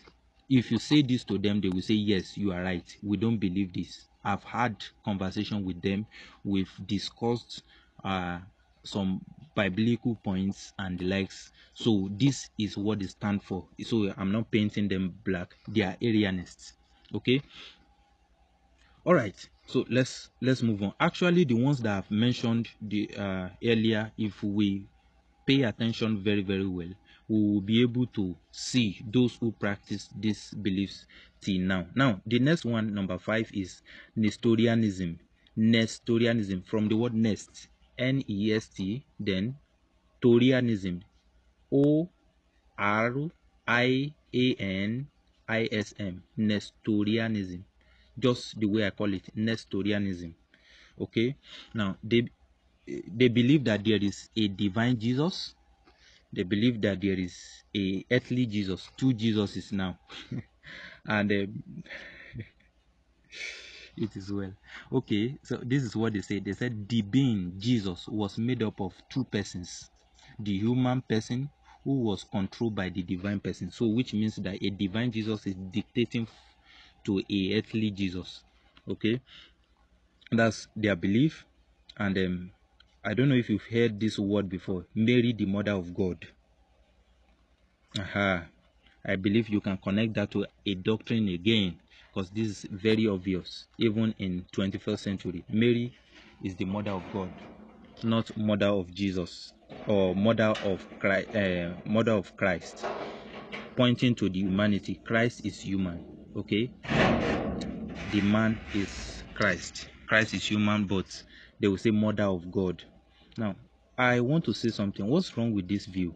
if 0.48 0.70
you 0.70 0.78
say 0.78 1.02
this 1.02 1.24
to 1.24 1.38
them 1.38 1.60
they 1.60 1.68
will 1.68 1.82
say 1.82 1.94
yes 1.94 2.36
you 2.36 2.52
are 2.52 2.62
right. 2.62 2.84
We 3.02 3.16
don't 3.16 3.38
believe 3.38 3.72
this. 3.72 4.08
I've 4.24 4.44
had 4.44 4.76
conversation 5.04 5.64
with 5.64 5.80
them. 5.82 6.06
We've 6.44 6.72
discussed 6.86 7.62
uh, 8.04 8.38
some 8.84 9.20
biblical 9.54 10.16
points 10.24 10.72
and 10.78 10.98
the 10.98 11.04
likes. 11.04 11.50
So 11.74 12.08
this 12.12 12.48
is 12.58 12.76
what 12.76 13.00
they 13.00 13.06
stand 13.06 13.42
for. 13.42 13.66
So 13.82 14.12
i'm 14.16 14.32
not 14.32 14.50
painting 14.50 14.88
them 14.88 15.14
black. 15.24 15.54
They 15.68 15.82
are 15.82 15.96
arianists. 16.02 16.72
Okay 17.14 17.40
all 19.04 19.14
right 19.14 19.48
so 19.66 19.84
let's 19.90 20.30
let's 20.40 20.62
move 20.62 20.82
on 20.82 20.92
actually 21.00 21.44
the 21.44 21.54
ones 21.54 21.80
that 21.80 21.98
i've 21.98 22.10
mentioned 22.10 22.68
the 22.82 23.10
uh, 23.16 23.48
earlier 23.62 24.10
if 24.18 24.42
we 24.42 24.86
pay 25.46 25.62
attention 25.62 26.22
very 26.22 26.42
very 26.42 26.66
well 26.66 26.88
we 27.28 27.36
will 27.40 27.60
be 27.60 27.80
able 27.80 28.06
to 28.06 28.36
see 28.50 29.00
those 29.10 29.36
who 29.36 29.52
practice 29.52 30.10
these 30.18 30.52
beliefs 30.60 31.06
till 31.40 31.60
now. 31.60 31.86
Now, 31.94 32.20
the 32.26 32.38
next 32.38 32.64
one, 32.64 32.92
number 32.92 33.18
five, 33.18 33.50
is 33.52 33.82
Nestorianism. 34.16 35.18
Nestorianism 35.56 36.62
from 36.62 36.88
the 36.88 36.96
word 36.96 37.14
nest, 37.14 37.68
N 37.98 38.22
E 38.28 38.52
S 38.52 38.66
T, 38.68 39.04
then 39.18 39.56
Torianism, 40.20 41.02
O 41.72 42.08
R 42.76 43.14
I 43.66 44.12
A 44.34 44.54
N 44.58 45.06
I 45.48 45.68
S 45.70 45.94
M, 45.98 46.22
Nestorianism. 46.36 47.64
Just 48.18 48.58
the 48.58 48.66
way 48.66 48.86
I 48.86 48.90
call 48.90 49.12
it, 49.14 49.30
Nestorianism. 49.34 50.34
Okay, 51.00 51.36
now 51.74 51.96
they 52.02 52.28
they 52.86 53.28
believe 53.28 53.64
that 53.64 53.84
there 53.84 54.02
is 54.02 54.28
a 54.36 54.48
divine 54.48 54.98
Jesus 54.98 55.54
they 56.34 56.42
believe 56.42 56.80
that 56.82 57.00
there 57.00 57.18
is 57.18 57.36
a 57.76 58.04
earthly 58.10 58.46
Jesus, 58.46 58.88
two 58.96 59.12
Jesuses 59.14 59.70
now, 59.72 59.96
and 61.06 61.30
um, 61.30 61.62
it 63.96 64.16
is 64.16 64.32
well. 64.32 64.52
Okay, 64.92 65.38
so 65.44 65.58
this 65.62 65.84
is 65.84 65.94
what 65.94 66.12
they 66.12 66.22
say. 66.22 66.40
They 66.40 66.52
said 66.52 66.88
the 66.88 67.02
being 67.02 67.52
Jesus 67.56 68.08
was 68.08 68.36
made 68.36 68.64
up 68.64 68.80
of 68.80 68.94
two 69.08 69.22
persons, 69.24 69.90
the 70.40 70.58
human 70.58 71.02
person 71.02 71.48
who 71.84 72.00
was 72.00 72.24
controlled 72.24 72.74
by 72.74 72.88
the 72.88 73.02
divine 73.02 73.38
person. 73.38 73.70
So, 73.70 73.86
which 73.86 74.12
means 74.12 74.34
that 74.36 74.60
a 74.60 74.70
divine 74.70 75.12
Jesus 75.12 75.46
is 75.46 75.54
dictating 75.54 76.26
to 77.04 77.22
a 77.30 77.58
earthly 77.58 77.90
Jesus. 77.90 78.44
Okay, 78.88 79.20
that's 80.32 80.68
their 80.76 80.96
belief, 80.96 81.46
and 81.98 82.16
um, 82.18 82.52
I 83.04 83.14
don't 83.14 83.28
know 83.30 83.36
if 83.36 83.50
you've 83.50 83.66
heard 83.70 84.00
this 84.00 84.18
word 84.18 84.48
before. 84.48 84.86
Mary, 84.94 85.32
the 85.32 85.46
mother 85.46 85.72
of 85.72 85.94
God. 85.94 86.26
Aha. 87.98 88.46
I 89.06 89.16
believe 89.16 89.48
you 89.50 89.60
can 89.60 89.76
connect 89.78 90.14
that 90.14 90.30
to 90.32 90.46
a 90.66 90.74
doctrine 90.74 91.28
again 91.28 91.78
because 92.12 92.30
this 92.30 92.48
is 92.48 92.66
very 92.70 93.06
obvious 93.06 93.66
even 93.78 94.14
in 94.18 94.46
21st 94.54 94.98
century. 95.00 95.44
Mary 95.48 95.94
is 96.42 96.56
the 96.56 96.64
mother 96.64 96.92
of 96.92 97.10
God, 97.10 97.32
not 98.02 98.36
mother 98.36 98.68
of 98.68 98.92
Jesus 98.94 99.52
or 99.86 100.14
mother 100.16 100.56
of 100.62 100.86
Christ, 100.98 101.34
uh, 101.34 101.74
mother 101.84 102.12
of 102.12 102.36
Christ, 102.36 102.88
pointing 103.76 104.14
to 104.16 104.28
the 104.30 104.40
humanity. 104.40 105.00
Christ 105.04 105.42
is 105.44 105.60
human. 105.60 106.02
Okay, 106.36 106.68
the 108.10 108.20
man 108.20 108.58
is 108.74 109.22
Christ. 109.34 109.88
Christ 110.08 110.34
is 110.34 110.44
human, 110.44 110.84
but 110.84 111.06
they 111.60 111.68
will 111.68 111.78
say 111.78 111.92
mother 111.92 112.24
of 112.24 112.50
God. 112.50 112.82
Now, 113.38 113.54
I 113.96 114.18
want 114.18 114.44
to 114.46 114.52
say 114.52 114.70
something. 114.70 115.06
What's 115.06 115.36
wrong 115.36 115.52
with 115.52 115.68
this 115.68 115.86
view? 115.86 116.12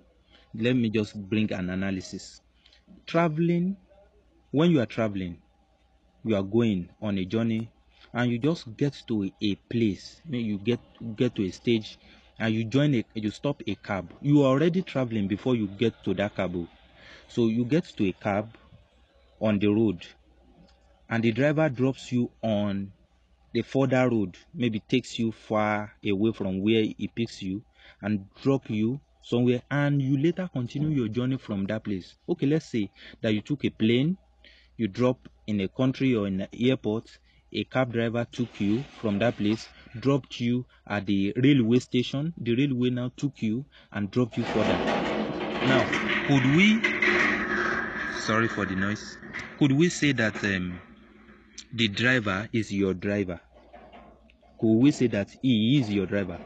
Let 0.54 0.74
me 0.74 0.90
just 0.90 1.14
bring 1.28 1.52
an 1.52 1.70
analysis. 1.70 2.40
Traveling, 3.06 3.76
when 4.50 4.72
you 4.72 4.80
are 4.80 4.86
traveling, 4.86 5.38
you 6.24 6.34
are 6.34 6.42
going 6.42 6.88
on 7.00 7.16
a 7.16 7.24
journey 7.24 7.70
and 8.12 8.28
you 8.28 8.40
just 8.40 8.76
get 8.76 9.00
to 9.06 9.30
a 9.40 9.54
place, 9.70 10.20
you 10.28 10.58
get 10.58 10.80
get 11.14 11.36
to 11.36 11.44
a 11.44 11.50
stage 11.52 11.96
and 12.40 12.52
you 12.52 12.64
join 12.64 12.92
a 12.96 13.04
you 13.14 13.30
stop 13.30 13.62
a 13.68 13.76
cab. 13.76 14.12
You 14.20 14.42
are 14.42 14.46
already 14.46 14.82
traveling 14.82 15.28
before 15.28 15.54
you 15.54 15.68
get 15.68 15.94
to 16.02 16.14
that 16.14 16.34
cab. 16.34 16.56
So 17.28 17.46
you 17.46 17.64
get 17.64 17.84
to 17.84 18.08
a 18.08 18.12
cab 18.12 18.57
on 19.40 19.58
the 19.58 19.68
road 19.68 20.06
and 21.08 21.22
the 21.24 21.32
driver 21.32 21.68
drops 21.68 22.12
you 22.12 22.30
on 22.42 22.92
the 23.52 23.62
further 23.62 24.08
road 24.10 24.36
maybe 24.54 24.80
takes 24.80 25.18
you 25.18 25.32
far 25.32 25.92
away 26.04 26.32
from 26.32 26.60
where 26.62 26.82
he 26.82 27.08
picks 27.14 27.42
you 27.42 27.64
and 28.02 28.28
drop 28.42 28.68
you 28.70 29.00
somewhere 29.22 29.62
and 29.70 30.00
you 30.02 30.16
later 30.18 30.48
continue 30.52 30.88
your 30.90 31.08
journey 31.08 31.36
from 31.38 31.64
that 31.66 31.84
place. 31.84 32.16
Okay 32.28 32.46
let's 32.46 32.66
say 32.70 32.90
that 33.22 33.32
you 33.34 33.40
took 33.42 33.64
a 33.64 33.70
plane 33.70 34.18
you 34.76 34.88
drop 34.88 35.28
in 35.46 35.60
a 35.60 35.68
country 35.68 36.14
or 36.14 36.26
in 36.26 36.40
an 36.42 36.48
airport 36.52 37.18
a 37.52 37.64
cab 37.64 37.92
driver 37.92 38.26
took 38.30 38.60
you 38.60 38.86
from 38.92 39.18
that 39.18 39.36
place 39.36 39.70
dropped 39.98 40.40
you 40.40 40.66
at 40.86 41.06
the 41.06 41.32
railway 41.36 41.78
station 41.78 42.32
the 42.36 42.54
railway 42.54 42.90
now 42.90 43.10
took 43.16 43.40
you 43.42 43.66
and 43.92 44.10
dropped 44.10 44.36
you 44.36 44.44
further. 44.44 44.82
Now 45.64 45.94
could 46.26 46.46
we 46.46 46.86
sorry 48.10 48.48
for 48.48 48.66
the 48.66 48.74
noise 48.76 49.18
could 49.58 49.72
we 49.72 49.88
say 49.88 50.12
that 50.12 50.42
um, 50.44 50.80
the 51.72 51.88
driver 51.88 52.48
is 52.52 52.72
your 52.72 52.94
driver 52.94 53.40
could 54.60 54.74
we 54.78 54.90
say 54.90 55.06
that 55.08 55.30
he 55.42 55.78
is 55.78 55.90
your 55.90 56.06
driver? 56.06 56.40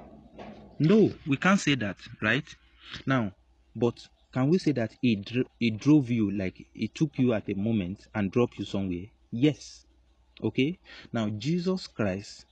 No, 0.78 1.12
we 1.26 1.36
can't 1.36 1.60
say 1.60 1.74
that, 1.76 1.98
right? 2.20 2.44
Now, 3.06 3.34
but 3.74 4.06
can 4.32 4.48
we 4.48 4.58
say 4.58 4.72
that 4.72 4.92
he, 5.00 5.24
he 5.58 5.70
drove 5.70 6.10
you, 6.10 6.30
like 6.30 6.66
he 6.72 6.88
took 6.88 7.18
you 7.18 7.32
at 7.32 7.48
a 7.48 7.54
moment 7.54 8.06
and 8.14 8.30
dropped 8.30 8.58
you 8.58 8.64
somewhere? 8.64 9.06
Yes. 9.30 9.86
Okay? 10.42 10.78
Now, 11.12 11.30
Jesus 11.30 11.86
Christ 11.86 12.46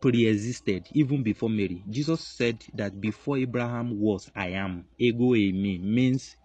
pre-existed 0.00 0.86
even 0.92 1.22
before 1.22 1.50
Mary. 1.50 1.82
Jesus 1.88 2.20
said 2.20 2.64
that 2.74 3.00
before 3.00 3.38
Abraham 3.38 4.00
was, 4.00 4.30
I 4.34 4.48
am. 4.48 4.86
Ego 4.98 5.34
eimi 5.34 5.82
means 5.82 6.36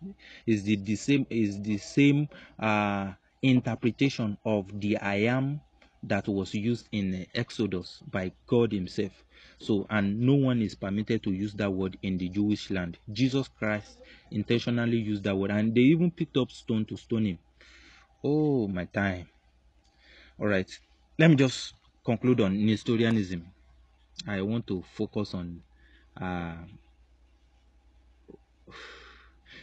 is 0.45 0.63
the, 0.63 0.75
the 0.75 0.95
same 0.95 1.25
is 1.29 1.61
the 1.61 1.77
same 1.77 2.27
uh, 2.59 3.13
interpretation 3.41 4.37
of 4.45 4.67
the 4.79 4.97
I 4.97 5.15
am 5.15 5.61
that 6.03 6.27
was 6.27 6.53
used 6.53 6.87
in 6.91 7.25
Exodus 7.33 8.01
by 8.11 8.31
God 8.47 8.71
Himself. 8.71 9.11
So, 9.59 9.87
and 9.89 10.19
no 10.19 10.35
one 10.35 10.61
is 10.61 10.75
permitted 10.75 11.23
to 11.23 11.31
use 11.31 11.53
that 11.53 11.71
word 11.71 11.97
in 12.03 12.17
the 12.17 12.29
Jewish 12.29 12.69
land. 12.69 12.97
Jesus 13.11 13.47
Christ 13.47 13.97
intentionally 14.31 14.97
used 14.97 15.23
that 15.23 15.35
word, 15.35 15.51
and 15.51 15.73
they 15.73 15.81
even 15.81 16.11
picked 16.11 16.37
up 16.37 16.51
stone 16.51 16.85
to 16.85 16.97
stone 16.97 17.25
him. 17.25 17.39
Oh, 18.23 18.67
my 18.67 18.85
time. 18.85 19.27
All 20.39 20.47
right, 20.47 20.69
let 21.17 21.29
me 21.29 21.35
just 21.37 21.73
conclude 22.05 22.41
on 22.41 22.65
Nestorianism. 22.65 23.43
I 24.27 24.41
want 24.41 24.67
to 24.67 24.83
focus 24.83 25.33
on 25.33 25.63
uh, 26.21 26.65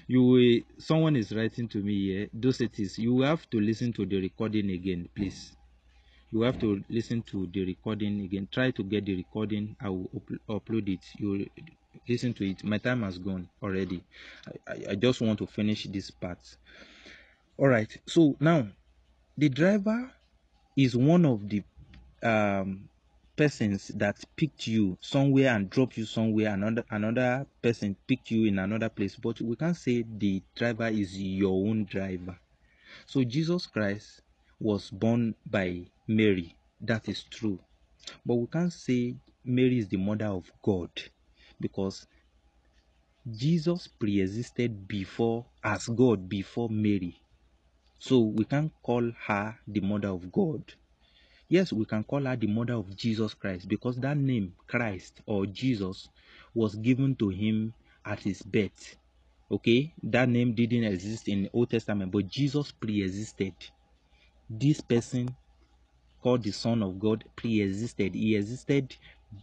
you 0.06 0.22
will, 0.22 0.60
someone 0.78 1.16
is 1.16 1.32
writing 1.34 1.68
to 1.68 1.78
me 1.82 1.94
here 2.06 2.28
those 2.32 2.60
it 2.60 2.78
is 2.78 2.98
you 2.98 3.20
have 3.20 3.48
to 3.50 3.60
listen 3.60 3.92
to 3.92 4.06
the 4.06 4.20
recording 4.20 4.70
again 4.70 5.08
please. 5.14 5.56
You 6.30 6.42
have 6.42 6.58
to 6.60 6.82
listen 6.90 7.22
to 7.24 7.46
the 7.48 7.64
recording 7.64 8.20
again. 8.22 8.48
Try 8.52 8.70
to 8.72 8.84
get 8.84 9.04
the 9.06 9.16
recording. 9.16 9.76
I 9.80 9.90
will 9.90 10.10
up- 10.16 10.62
upload 10.64 10.88
it. 10.88 11.04
You 11.18 11.46
listen 12.08 12.34
to 12.34 12.50
it. 12.50 12.64
My 12.64 12.78
time 12.78 13.02
has 13.02 13.18
gone 13.18 13.50
already. 13.62 14.04
I, 14.46 14.72
I, 14.72 14.84
I 14.90 14.94
just 14.96 15.20
want 15.20 15.38
to 15.40 15.46
finish 15.46 15.84
this 15.86 16.10
part. 16.10 16.40
All 17.56 17.68
right. 17.68 17.96
So 18.06 18.36
now 18.40 18.68
the 19.36 19.48
driver 19.48 20.12
is 20.76 20.96
one 20.96 21.26
of 21.26 21.48
the 21.48 21.62
um 22.22 22.88
persons 23.36 23.88
that 23.94 24.22
picked 24.36 24.66
you 24.66 24.96
somewhere 25.00 25.54
and 25.56 25.70
dropped 25.70 25.96
you 25.96 26.04
somewhere 26.04 26.52
another 26.52 26.84
another 26.90 27.46
person 27.62 27.96
picked 28.06 28.30
you 28.30 28.44
in 28.46 28.58
another 28.58 28.88
place. 28.88 29.16
But 29.16 29.40
we 29.40 29.56
can't 29.56 29.76
say 29.76 30.04
the 30.08 30.42
driver 30.54 30.88
is 30.88 31.18
your 31.20 31.66
own 31.68 31.84
driver. 31.86 32.38
So 33.06 33.24
jesus 33.24 33.66
christ 33.66 34.22
was 34.60 34.90
born 34.90 35.34
by 35.46 35.86
mary. 36.06 36.54
That 36.80 37.08
is 37.08 37.24
true. 37.24 37.58
But 38.26 38.34
we 38.36 38.46
can't 38.46 38.72
say 38.72 39.16
mary 39.44 39.78
is 39.78 39.88
the 39.88 39.96
mother 39.96 40.26
of 40.26 40.50
god 40.62 40.90
because 41.60 42.06
jesus 43.30 43.88
pre-existed 43.88 44.86
before 44.86 45.46
as 45.64 45.88
god 45.88 46.28
before 46.28 46.68
mary. 46.68 47.16
So 47.98 48.20
we 48.20 48.44
can't 48.44 48.72
call 48.82 49.10
her 49.26 49.58
the 49.66 49.80
mother 49.80 50.08
of 50.08 50.30
god 50.30 50.74
Yes, 51.52 51.70
we 51.70 51.84
can 51.84 52.02
call 52.02 52.24
her 52.24 52.34
the 52.34 52.46
mother 52.46 52.72
of 52.72 52.96
Jesus 52.96 53.34
Christ 53.34 53.68
because 53.68 53.96
that 53.98 54.16
name, 54.16 54.54
Christ 54.66 55.20
or 55.26 55.44
Jesus, 55.44 56.08
was 56.54 56.74
given 56.76 57.14
to 57.16 57.28
him 57.28 57.74
at 58.06 58.20
his 58.20 58.40
birth. 58.40 58.96
Okay, 59.50 59.92
that 60.04 60.30
name 60.30 60.54
didn't 60.54 60.84
exist 60.84 61.28
in 61.28 61.42
the 61.42 61.50
Old 61.52 61.68
Testament, 61.68 62.10
but 62.10 62.26
Jesus 62.26 62.72
pre 62.72 63.02
existed. 63.02 63.52
This 64.48 64.80
person 64.80 65.36
called 66.22 66.42
the 66.42 66.52
Son 66.52 66.82
of 66.82 66.98
God 66.98 67.22
pre 67.36 67.60
existed. 67.60 68.14
He 68.14 68.34
existed 68.34 68.96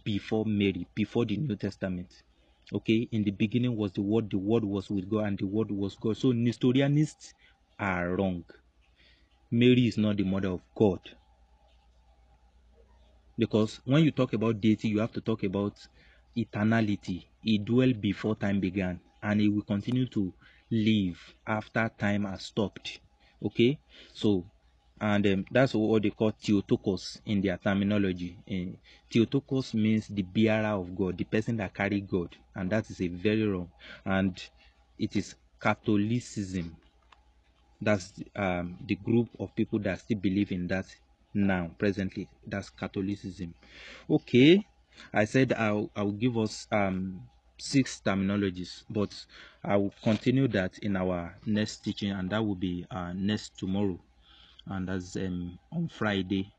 before 0.04 0.44
Mary, 0.44 0.88
before 0.96 1.26
the 1.26 1.36
New 1.36 1.54
Testament. 1.54 2.12
Okay, 2.74 3.08
in 3.12 3.22
the 3.22 3.30
beginning 3.30 3.76
was 3.76 3.92
the 3.92 4.02
Word, 4.02 4.32
the 4.32 4.38
Word 4.38 4.64
was 4.64 4.90
with 4.90 5.08
God, 5.08 5.26
and 5.26 5.38
the 5.38 5.46
Word 5.46 5.70
was 5.70 5.94
God. 5.94 6.16
So, 6.16 6.32
Nestorianists 6.32 7.34
are 7.78 8.16
wrong. 8.16 8.42
Mary 9.52 9.86
is 9.86 9.96
not 9.96 10.16
the 10.16 10.24
mother 10.24 10.48
of 10.48 10.62
God 10.76 10.98
because 13.40 13.80
when 13.84 14.04
you 14.04 14.10
talk 14.12 14.32
about 14.34 14.60
deity 14.60 14.88
you 14.88 15.00
have 15.00 15.12
to 15.12 15.20
talk 15.20 15.42
about 15.44 15.74
eternality. 16.36 17.24
He 17.42 17.58
dwelled 17.58 18.00
before 18.00 18.36
time 18.36 18.60
began 18.60 19.00
and 19.22 19.40
he 19.40 19.48
will 19.48 19.62
continue 19.62 20.06
to 20.08 20.32
live 20.70 21.18
after 21.46 21.90
time 21.98 22.24
has 22.24 22.42
stopped. 22.44 23.00
Okay? 23.44 23.78
So 24.12 24.44
and 25.00 25.26
um, 25.26 25.44
that's 25.50 25.74
what 25.74 26.02
they 26.02 26.10
call 26.10 26.30
theotokos 26.30 27.20
in 27.24 27.40
their 27.40 27.56
terminology. 27.56 28.36
Uh, 28.50 28.76
theotokos 29.10 29.74
means 29.74 30.08
the 30.08 30.22
bearer 30.22 30.74
of 30.80 30.94
god 30.94 31.16
the 31.16 31.24
person 31.24 31.56
that 31.56 31.72
carry 31.74 32.00
god 32.02 32.36
and 32.54 32.70
that 32.70 32.88
is 32.90 33.00
a 33.00 33.08
very 33.08 33.46
wrong 33.46 33.70
and 34.04 34.42
it 34.98 35.16
is 35.16 35.34
catholicism. 35.58 36.76
That's 37.80 38.12
um, 38.36 38.76
the 38.86 38.94
group 38.96 39.28
of 39.38 39.54
people 39.56 39.78
that 39.80 40.00
still 40.00 40.18
believe 40.18 40.52
in 40.52 40.66
that 40.68 40.84
now 41.34 41.70
presently. 41.78 42.28
That's 42.46 42.70
catholicism. 42.70 43.54
Okay 44.08 44.64
i 45.12 45.24
said 45.24 45.52
i'll, 45.54 45.90
I'll 45.96 46.12
give 46.12 46.36
us 46.36 46.66
um 46.72 47.22
six 47.58 48.00
terminologies 48.04 48.84
but 48.88 49.14
i 49.64 49.76
will 49.76 49.92
continue 50.02 50.48
that 50.48 50.78
in 50.78 50.96
our 50.96 51.36
next 51.46 51.84
teaching 51.84 52.10
and 52.12 52.30
that 52.30 52.44
will 52.44 52.54
be 52.54 52.86
uh, 52.90 53.12
next 53.14 53.58
tomorrow. 53.58 53.98
And 54.66 54.88
that's 54.88 55.16
um, 55.16 55.58
on 55.72 55.88
friday. 55.88 56.50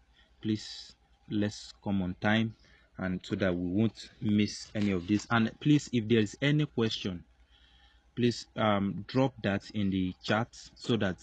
Please 0.42 0.96
let's 1.30 1.74
come 1.84 2.02
on 2.02 2.16
time 2.22 2.56
and 2.98 3.20
so 3.24 3.36
that 3.36 3.56
we 3.56 3.68
won't 3.68 4.10
miss 4.22 4.70
any 4.76 4.92
of 4.92 5.08
this. 5.08 5.26
And 5.32 5.52
please 5.60 5.90
if 5.94 6.08
there 6.08 6.20
is 6.20 6.38
any 6.42 6.66
question 6.66 7.24
please 8.16 8.46
um, 8.58 9.06
drop 9.08 9.34
that 9.44 9.64
in 9.72 9.90
the 9.90 10.14
chat 10.24 10.50
so 10.76 10.98
that 10.98 11.18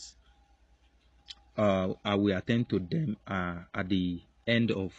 uh, 1.59 1.93
I 2.05 2.15
will 2.15 2.37
attend 2.37 2.69
to 2.71 2.79
them 2.79 3.17
uh, 3.27 3.57
at 3.75 3.89
the 3.89 4.23
end 4.47 4.71
of 4.71 4.95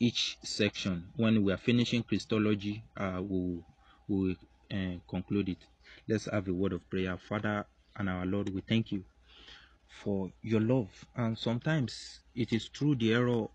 each 0.00 0.38
section. 0.42 1.04
When 1.16 1.44
we 1.44 1.52
are 1.52 1.58
finishing 1.58 2.02
Christology, 2.02 2.82
uh, 2.96 3.20
we'll, 3.20 3.62
we'll 4.08 4.34
uh, 4.72 4.98
conclude 5.08 5.50
it. 5.50 5.58
Let's 6.08 6.24
have 6.24 6.48
a 6.48 6.54
word 6.54 6.72
of 6.72 6.88
prayer. 6.88 7.18
Father 7.18 7.66
and 7.96 8.08
our 8.08 8.24
Lord, 8.24 8.48
we 8.54 8.62
thank 8.62 8.92
you 8.92 9.04
for 10.02 10.32
your 10.42 10.60
love. 10.60 10.88
And 11.14 11.36
sometimes 11.36 12.20
it 12.34 12.52
is 12.52 12.68
through 12.68 12.96
the 12.96 13.12
error 13.12 13.46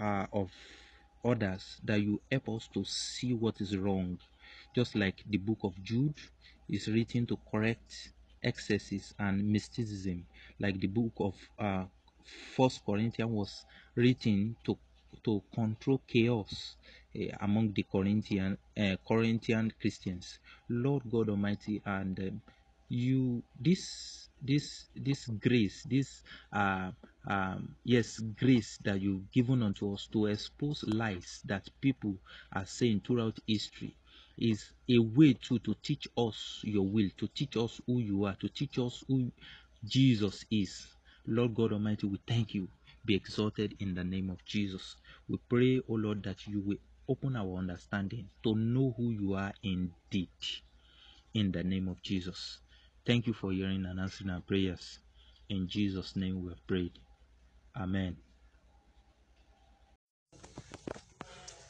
uh, 0.00 0.26
of 0.32 0.52
others 1.24 1.80
that 1.84 2.00
you 2.00 2.20
help 2.30 2.48
us 2.50 2.68
to 2.74 2.84
see 2.84 3.34
what 3.34 3.60
is 3.60 3.76
wrong. 3.76 4.18
Just 4.76 4.94
like 4.94 5.24
the 5.28 5.38
book 5.38 5.58
of 5.64 5.82
Jude 5.82 6.14
is 6.68 6.86
written 6.86 7.26
to 7.26 7.38
correct 7.50 8.12
excesses 8.44 9.12
and 9.18 9.44
mysticism 9.50 10.24
like 10.60 10.80
the 10.80 10.86
book 10.88 11.12
of 11.18 11.34
uh, 11.58 11.84
First 12.56 12.84
Corinthians 12.84 13.30
was 13.30 13.66
written 13.96 14.56
to 14.64 14.78
to 15.24 15.42
control 15.54 16.02
chaos 16.06 16.76
uh, 17.16 17.36
among 17.40 17.72
the 17.72 17.84
Corinthian 17.84 18.58
uh, 18.78 18.96
Corinthian 19.06 19.72
Christians. 19.80 20.38
Lord 20.68 21.02
God 21.10 21.28
Almighty, 21.30 21.82
and 21.84 22.18
um, 22.20 22.42
you 22.88 23.42
this 23.58 24.28
this 24.42 24.86
this 24.94 25.26
grace, 25.28 25.84
this 25.84 26.22
uh, 26.52 26.90
um, 27.28 27.76
yes 27.84 28.18
grace 28.38 28.78
that 28.84 29.00
you've 29.00 29.30
given 29.32 29.62
unto 29.62 29.92
us 29.94 30.08
to 30.12 30.26
expose 30.26 30.84
lies 30.86 31.42
that 31.46 31.68
people 31.80 32.16
are 32.52 32.66
saying 32.66 33.02
throughout 33.06 33.38
history 33.46 33.96
is 34.38 34.72
a 34.88 34.98
way 34.98 35.34
to 35.34 35.58
to 35.60 35.74
teach 35.82 36.08
us 36.16 36.60
your 36.64 36.86
will, 36.86 37.10
to 37.18 37.28
teach 37.28 37.56
us 37.56 37.80
who 37.86 38.00
you 38.00 38.24
are, 38.24 38.36
to 38.36 38.48
teach 38.48 38.78
us 38.78 39.04
who 39.08 39.30
Jesus 39.84 40.44
is. 40.50 40.86
Lord 41.26 41.54
God 41.54 41.72
Almighty, 41.72 42.06
we 42.06 42.18
thank 42.26 42.54
you. 42.54 42.68
Be 43.04 43.14
exalted 43.14 43.74
in 43.80 43.94
the 43.94 44.04
name 44.04 44.30
of 44.30 44.44
Jesus. 44.44 44.96
We 45.28 45.38
pray, 45.48 45.80
O 45.88 45.94
Lord, 45.94 46.22
that 46.24 46.46
you 46.46 46.60
will 46.60 46.78
open 47.08 47.36
our 47.36 47.56
understanding 47.56 48.28
to 48.42 48.54
know 48.54 48.94
who 48.96 49.10
you 49.10 49.34
are 49.34 49.52
indeed. 49.62 50.28
In 51.34 51.52
the 51.52 51.62
name 51.62 51.88
of 51.88 52.02
Jesus. 52.02 52.58
Thank 53.06 53.26
you 53.26 53.32
for 53.32 53.52
hearing 53.52 53.86
and 53.86 54.00
answering 54.00 54.30
our 54.30 54.40
prayers. 54.40 54.98
In 55.48 55.68
Jesus' 55.68 56.16
name 56.16 56.42
we 56.42 56.50
have 56.50 56.66
prayed. 56.66 56.92
Amen. 57.76 58.16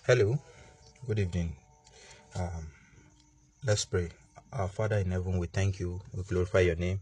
Hello, 0.06 0.38
good 1.06 1.18
evening. 1.18 1.54
Um, 2.34 2.66
let's 3.64 3.84
pray. 3.84 4.08
Our 4.52 4.68
Father 4.68 4.96
in 4.96 5.10
heaven, 5.10 5.38
we 5.38 5.46
thank 5.46 5.78
you. 5.78 6.00
We 6.16 6.22
glorify 6.22 6.60
your 6.60 6.76
name. 6.76 7.00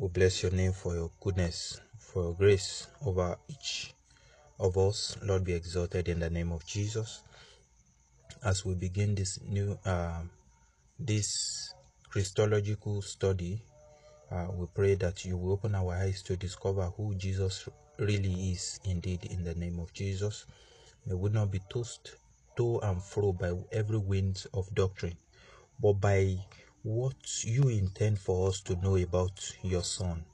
We 0.00 0.08
bless 0.08 0.42
your 0.42 0.52
name 0.52 0.72
for 0.72 0.94
your 0.94 1.10
goodness, 1.20 1.78
for 1.98 2.22
your 2.22 2.32
grace 2.32 2.86
over 3.04 3.36
each 3.48 3.92
of 4.58 4.78
us. 4.78 5.18
Lord, 5.22 5.44
be 5.44 5.52
exalted 5.52 6.08
in 6.08 6.20
the 6.20 6.30
name 6.30 6.52
of 6.52 6.64
Jesus. 6.64 7.20
As 8.42 8.64
we 8.64 8.72
begin 8.72 9.14
this 9.14 9.38
new, 9.46 9.78
um, 9.84 10.30
this 10.98 11.74
Christological 12.08 13.02
study, 13.02 13.60
uh, 14.30 14.46
we 14.54 14.64
pray 14.74 14.94
that 14.94 15.26
you 15.26 15.36
will 15.36 15.52
open 15.52 15.74
our 15.74 15.92
eyes 15.92 16.22
to 16.22 16.34
discover 16.34 16.86
who 16.96 17.14
Jesus 17.16 17.68
really 17.98 18.52
is 18.52 18.80
indeed 18.86 19.26
in 19.26 19.44
the 19.44 19.54
name 19.54 19.78
of 19.78 19.92
Jesus. 19.92 20.46
May 21.04 21.14
we 21.14 21.28
not 21.28 21.50
be 21.50 21.60
tossed 21.68 22.16
to 22.56 22.78
and 22.78 23.02
fro 23.02 23.34
by 23.34 23.52
every 23.70 23.98
wind 23.98 24.46
of 24.54 24.74
doctrine, 24.74 25.18
but 25.78 26.00
by 26.00 26.38
what 26.82 27.44
you 27.44 27.68
intend 27.68 28.18
for 28.18 28.48
us 28.48 28.60
to 28.62 28.76
know 28.76 28.96
about 28.96 29.52
your 29.62 29.82
Son. 29.82 30.24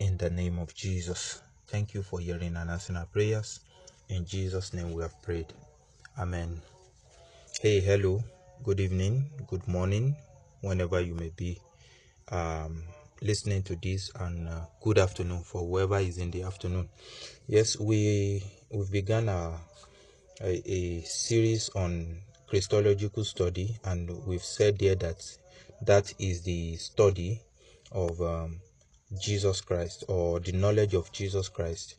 In 0.00 0.16
the 0.16 0.30
name 0.30 0.58
of 0.58 0.74
Jesus. 0.74 1.42
Thank 1.66 1.94
you 1.94 2.02
for 2.02 2.20
hearing 2.20 2.56
and 2.56 2.70
answering 2.70 2.98
our 2.98 3.06
prayers. 3.06 3.60
In 4.08 4.24
Jesus' 4.24 4.72
name 4.72 4.92
we 4.92 5.02
have 5.02 5.20
prayed. 5.22 5.52
Amen. 6.18 6.62
Hey, 7.60 7.80
hello. 7.80 8.22
Good 8.62 8.80
evening, 8.80 9.30
good 9.46 9.66
morning, 9.68 10.16
whenever 10.60 11.00
you 11.00 11.14
may 11.14 11.30
be 11.36 11.60
um, 12.30 12.82
listening 13.20 13.62
to 13.64 13.76
this, 13.76 14.10
and 14.20 14.48
uh, 14.48 14.60
good 14.82 14.98
afternoon 14.98 15.42
for 15.42 15.62
whoever 15.62 15.98
is 15.98 16.18
in 16.18 16.30
the 16.30 16.42
afternoon. 16.42 16.88
Yes, 17.46 17.78
we 17.78 18.42
we've 18.70 18.90
begun 18.90 19.28
a, 19.28 19.54
a, 20.40 20.70
a 20.70 21.00
series 21.02 21.68
on 21.70 22.18
Christological 22.48 23.24
study, 23.24 23.76
and 23.84 24.10
we've 24.26 24.44
said 24.44 24.78
there 24.78 24.96
that 24.96 25.24
that 25.82 26.12
is 26.18 26.42
the 26.42 26.76
study 26.76 27.40
of 27.92 28.20
um, 28.20 28.60
Jesus 29.20 29.60
Christ 29.60 30.04
or 30.08 30.40
the 30.40 30.52
knowledge 30.52 30.94
of 30.94 31.10
Jesus 31.12 31.48
Christ, 31.48 31.96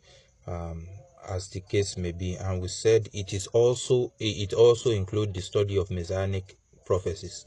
um, 0.48 0.88
as 1.28 1.48
the 1.50 1.62
case 1.62 1.98
may 1.98 2.12
be. 2.12 2.36
And 2.36 2.62
we 2.62 2.68
said 2.68 3.10
it 3.14 3.34
is 3.34 3.48
also 3.48 4.14
it 4.20 4.54
also 4.54 4.92
includes 4.92 5.34
the 5.34 5.42
study 5.42 5.78
of 5.78 5.90
messianic 5.92 6.58
prophecies. 6.86 7.46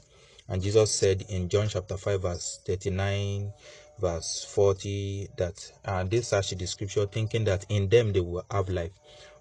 And 0.49 0.61
Jesus 0.61 0.91
said 0.91 1.25
in 1.29 1.47
John 1.47 1.69
chapter 1.69 1.95
5, 1.95 2.21
verse 2.21 2.59
39, 2.65 3.53
verse 3.99 4.45
40, 4.49 5.29
that 5.37 5.71
uh, 5.85 6.03
they 6.03 6.21
searched 6.21 6.57
the 6.57 6.67
scripture 6.67 7.05
thinking 7.05 7.45
that 7.45 7.65
in 7.69 7.87
them 7.87 8.11
they 8.11 8.19
will 8.19 8.45
have 8.51 8.67
life, 8.67 8.91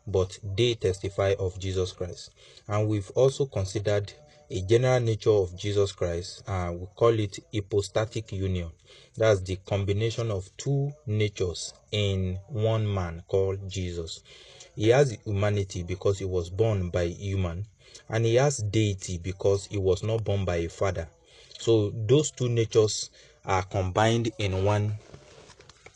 but 0.06 0.38
they 0.56 0.74
testify 0.74 1.34
of 1.40 1.58
Jesus 1.58 1.92
Christ. 1.92 2.30
And 2.68 2.88
we've 2.88 3.10
also 3.16 3.46
considered 3.46 4.12
a 4.52 4.60
general 4.60 5.00
nature 5.00 5.30
of 5.30 5.56
Jesus 5.56 5.92
Christ. 5.92 6.42
Uh, 6.46 6.72
we 6.74 6.86
call 6.94 7.18
it 7.18 7.38
hypostatic 7.54 8.32
union. 8.32 8.70
That's 9.16 9.40
the 9.40 9.56
combination 9.56 10.30
of 10.30 10.54
two 10.58 10.92
natures 11.06 11.72
in 11.90 12.38
one 12.48 12.92
man 12.92 13.22
called 13.28 13.70
Jesus. 13.70 14.22
He 14.76 14.90
has 14.90 15.16
humanity 15.24 15.84
because 15.84 16.18
he 16.18 16.26
was 16.26 16.50
born 16.50 16.90
by 16.90 17.06
human, 17.06 17.66
and 18.10 18.26
he 18.26 18.34
has 18.34 18.58
deity 18.58 19.16
because 19.16 19.66
he 19.66 19.78
was 19.78 20.02
not 20.02 20.22
born 20.22 20.44
by 20.44 20.56
a 20.56 20.68
father. 20.68 21.08
So 21.58 21.90
those 22.06 22.30
two 22.30 22.50
natures 22.50 23.08
are 23.46 23.62
combined 23.62 24.32
in 24.36 24.66
one 24.66 24.96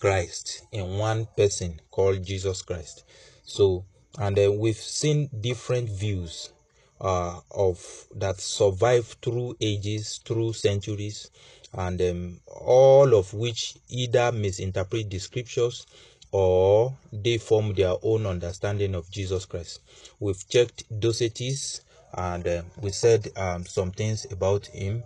Christ, 0.00 0.62
in 0.72 0.96
one 0.96 1.28
person 1.36 1.78
called 1.90 2.24
Jesus 2.24 2.62
Christ. 2.62 3.04
So, 3.44 3.84
and 4.18 4.34
then 4.34 4.58
we've 4.58 4.76
seen 4.76 5.28
different 5.42 5.90
views 5.90 6.52
uh, 7.00 7.40
of 7.50 8.06
that 8.14 8.40
survive 8.40 9.16
through 9.22 9.56
ages, 9.60 10.20
through 10.24 10.52
centuries, 10.52 11.30
and 11.72 12.00
um, 12.00 12.40
all 12.46 13.14
of 13.14 13.32
which 13.34 13.76
either 13.88 14.32
misinterpret 14.32 15.10
the 15.10 15.18
scriptures 15.18 15.86
or 16.32 16.92
they 17.12 17.38
form 17.38 17.72
their 17.74 17.94
own 18.02 18.26
understanding 18.26 18.94
of 18.94 19.10
Jesus 19.10 19.44
Christ. 19.46 19.80
We've 20.20 20.48
checked 20.48 20.84
Docetius 21.00 21.80
and 22.14 22.46
uh, 22.46 22.62
we 22.80 22.90
said 22.90 23.28
um, 23.36 23.66
some 23.66 23.90
things 23.92 24.26
about 24.30 24.66
him, 24.66 25.02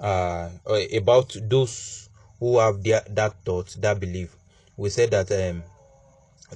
uh, 0.00 0.50
about 0.94 1.36
those 1.42 2.08
who 2.40 2.58
have 2.58 2.82
their, 2.82 3.02
that 3.10 3.34
thought, 3.44 3.76
that 3.80 4.00
belief. 4.00 4.34
We 4.76 4.90
said 4.90 5.10
that 5.12 5.30
um, 5.30 5.62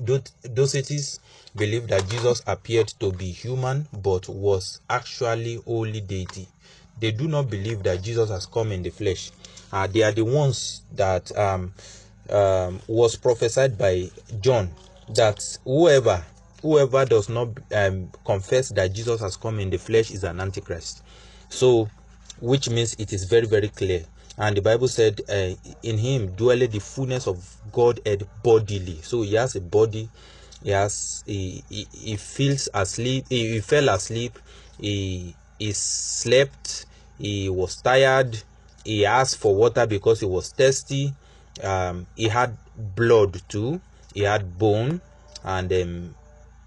Docetius 0.05 1.21
believed 1.57 1.89
that 1.89 2.09
Jesus 2.09 2.43
appeared 2.47 2.89
to 3.01 3.13
be 3.13 3.31
human 3.31 3.87
but 3.93 4.29
was 4.29 4.81
actually 4.89 5.57
wholly 5.57 6.01
deity. 6.01 6.49
They 7.01 7.13
do 7.13 7.29
not 7.29 7.49
believe 7.49 7.83
that 7.85 8.03
Jesus 8.03 8.31
has 8.31 8.47
come 8.47 8.73
in 8.73 8.83
the 8.83 8.91
flesh. 8.91 9.31
Uh, 9.73 9.87
they 9.87 10.03
are 10.03 10.13
the 10.13 10.25
ones 10.25 10.83
that 10.95 11.37
um, 11.39 11.73
um, 12.31 12.81
was 12.89 13.17
prophesied 13.17 13.79
by 13.79 14.11
John 14.41 14.71
that 15.15 15.59
whoever 15.65 16.23
whoever 16.63 17.05
does 17.05 17.29
not 17.29 17.49
um, 17.73 18.11
confess 18.25 18.71
that 18.71 18.93
Jesus 18.93 19.21
has 19.21 19.37
come 19.37 19.61
in 19.61 19.71
the 19.71 19.79
flesh 19.79 20.11
is 20.11 20.25
an 20.25 20.41
antichrist. 20.41 21.03
So, 21.49 21.89
which 22.41 22.69
means 22.69 22.95
it 22.99 23.13
is 23.13 23.25
very 23.25 23.47
very 23.47 23.69
clear. 23.69 24.05
And 24.39 24.57
the 24.57 24.63
Bible 24.63 24.89
said, 24.89 25.21
uh, 25.29 25.55
"In 25.83 25.99
him 25.99 26.29
dwelleth 26.37 26.71
the 26.73 26.79
fullness 26.79 27.27
of 27.27 27.45
Godhead 27.73 28.27
bodily." 28.43 29.01
So 29.03 29.23
he 29.23 29.35
has 29.35 29.57
a 29.57 29.61
body. 29.61 30.09
He 30.63 30.71
has 30.71 31.25
he, 31.27 31.65
he, 31.69 31.87
he 31.93 32.17
feels 32.17 32.69
asleep. 32.73 33.27
He, 33.29 33.55
he 33.55 33.61
fell 33.61 33.89
asleep. 33.89 34.39
He 34.81 35.35
he 35.59 35.73
slept. 35.73 36.87
He 37.19 37.49
was 37.49 37.77
tired. 37.83 38.41
He 38.85 39.05
asked 39.05 39.39
for 39.39 39.55
water 39.55 39.87
because 39.87 40.21
he 40.21 40.27
was 40.27 40.51
thirsty 40.51 41.15
um, 41.63 42.07
he 42.15 42.29
had 42.29 42.57
blood 42.77 43.41
too 43.49 43.81
he 44.15 44.23
had 44.23 44.59
bone 44.59 45.01
and 45.45 45.73
um, 45.73 46.15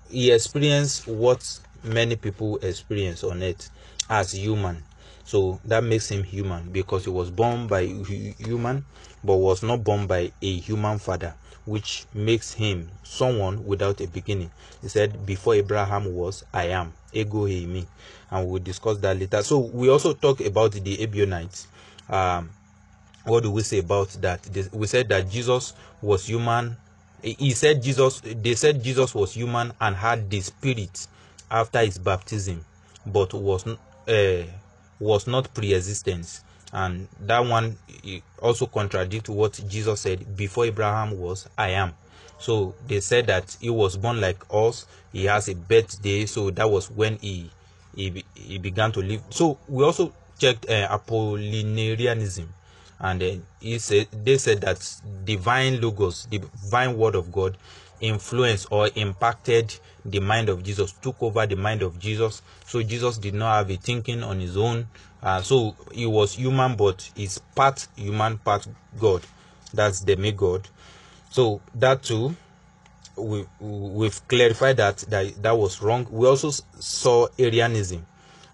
he 0.09 0.31
experienced 0.31 1.07
what 1.07 1.59
many 1.83 2.15
people 2.15 2.57
experience 2.57 3.23
on 3.23 3.41
earth 3.41 3.69
as 4.09 4.33
human 4.33 4.83
so 5.31 5.61
that 5.63 5.81
makes 5.81 6.11
him 6.11 6.23
human 6.23 6.69
because 6.73 7.05
he 7.05 7.09
was 7.09 7.31
born 7.31 7.65
by 7.65 7.83
human 7.85 8.83
but 9.23 9.37
was 9.37 9.63
not 9.63 9.81
born 9.81 10.05
by 10.05 10.29
a 10.41 10.57
human 10.59 10.99
father 10.99 11.33
which 11.65 12.03
makes 12.13 12.51
him 12.51 12.89
someone 13.03 13.65
without 13.65 14.01
a 14.01 14.07
beginning. 14.07 14.51
He 14.81 14.89
said 14.89 15.25
before 15.25 15.55
abraham 15.55 16.13
was 16.13 16.43
i 16.53 16.65
am. 16.65 16.91
Ego 17.13 17.47
eimi. 17.47 17.85
And 18.29 18.49
we'll 18.49 18.61
discuss 18.61 18.97
that 18.97 19.17
later. 19.17 19.41
So 19.41 19.59
we 19.59 19.89
also 19.89 20.11
talk 20.11 20.41
about 20.41 20.73
the 20.73 20.97
ebionites 20.97 21.67
um, 22.09 22.49
what 23.23 23.43
do 23.43 23.51
we 23.51 23.61
say 23.61 23.79
about 23.79 24.09
that? 24.19 24.45
We 24.73 24.85
said 24.85 25.07
that 25.09 25.29
jesus 25.29 25.71
was 26.01 26.25
human. 26.27 26.75
He 27.21 27.51
said 27.51 27.81
jesus 27.81 28.19
they 28.19 28.55
said 28.55 28.83
jesus 28.83 29.15
was 29.15 29.33
human 29.33 29.71
and 29.79 29.95
had 29.95 30.29
the 30.29 30.41
spirit 30.41 31.07
after 31.49 31.79
his 31.79 31.97
baptism 31.97 32.65
but 33.05 33.33
was 33.33 33.65
uh, 33.65 34.43
was 35.01 35.27
not 35.27 35.53
pre-existence 35.53 36.43
and 36.71 37.07
that 37.19 37.39
one 37.39 37.75
also 38.41 38.65
contradicts 38.65 39.29
what 39.29 39.59
jesus 39.67 39.99
said 40.01 40.37
before 40.37 40.65
abraham 40.65 41.19
was 41.19 41.49
i 41.57 41.69
am. 41.69 41.93
So 42.37 42.73
they 42.87 43.01
said 43.01 43.27
that 43.27 43.55
he 43.61 43.69
was 43.69 43.97
born 43.97 44.19
like 44.19 44.43
us 44.49 44.85
he 45.13 45.25
has 45.25 45.47
a 45.47 45.53
birthday 45.55 46.25
so 46.25 46.49
that 46.51 46.69
was 46.69 46.89
when 46.89 47.17
he 47.17 47.51
he, 47.95 48.23
he 48.33 48.57
began 48.57 48.91
to 48.93 48.99
live. 49.01 49.21
So 49.29 49.57
we 49.67 49.83
also 49.83 50.13
checked 50.39 50.69
uh, 50.69 50.87
apollinarianism. 50.97 52.47
And 52.99 53.43
he 53.59 53.79
said 53.79 54.07
they 54.11 54.37
said 54.37 54.61
that 54.61 55.01
divine 55.23 55.81
logos 55.81 56.25
divine 56.25 56.95
word 56.97 57.15
of 57.15 57.31
god 57.31 57.57
influenced 58.01 58.67
or 58.71 58.89
impacted 58.95 59.73
the 60.03 60.19
mind 60.19 60.49
of 60.49 60.63
jesus 60.63 60.91
took 60.93 61.21
over 61.21 61.45
the 61.45 61.55
mind 61.55 61.81
of 61.81 61.99
jesus. 61.99 62.41
So 62.65 62.81
jesus 62.83 63.17
did 63.17 63.33
not 63.33 63.57
have 63.57 63.69
a 63.71 63.75
thinking 63.77 64.23
on 64.23 64.39
his 64.39 64.57
own. 64.57 64.87
Uh, 65.21 65.41
so 65.41 65.75
he 65.91 66.05
was 66.05 66.35
human 66.35 66.75
but 66.75 67.09
he's 67.15 67.37
part 67.37 67.87
human 67.95 68.37
part 68.39 68.67
god. 68.99 69.21
That's 69.73 70.01
the 70.01 70.15
me 70.15 70.31
god. 70.31 70.67
So 71.29 71.61
that 71.75 72.03
too 72.03 72.35
we 73.15 73.45
we've 73.59 74.27
clarified 74.27 74.77
that 74.77 74.97
that 75.09 75.41
that 75.43 75.57
was 75.57 75.81
wrong. 75.81 76.07
We 76.09 76.27
also 76.27 76.49
saw 76.79 77.27
arianism. 77.37 78.05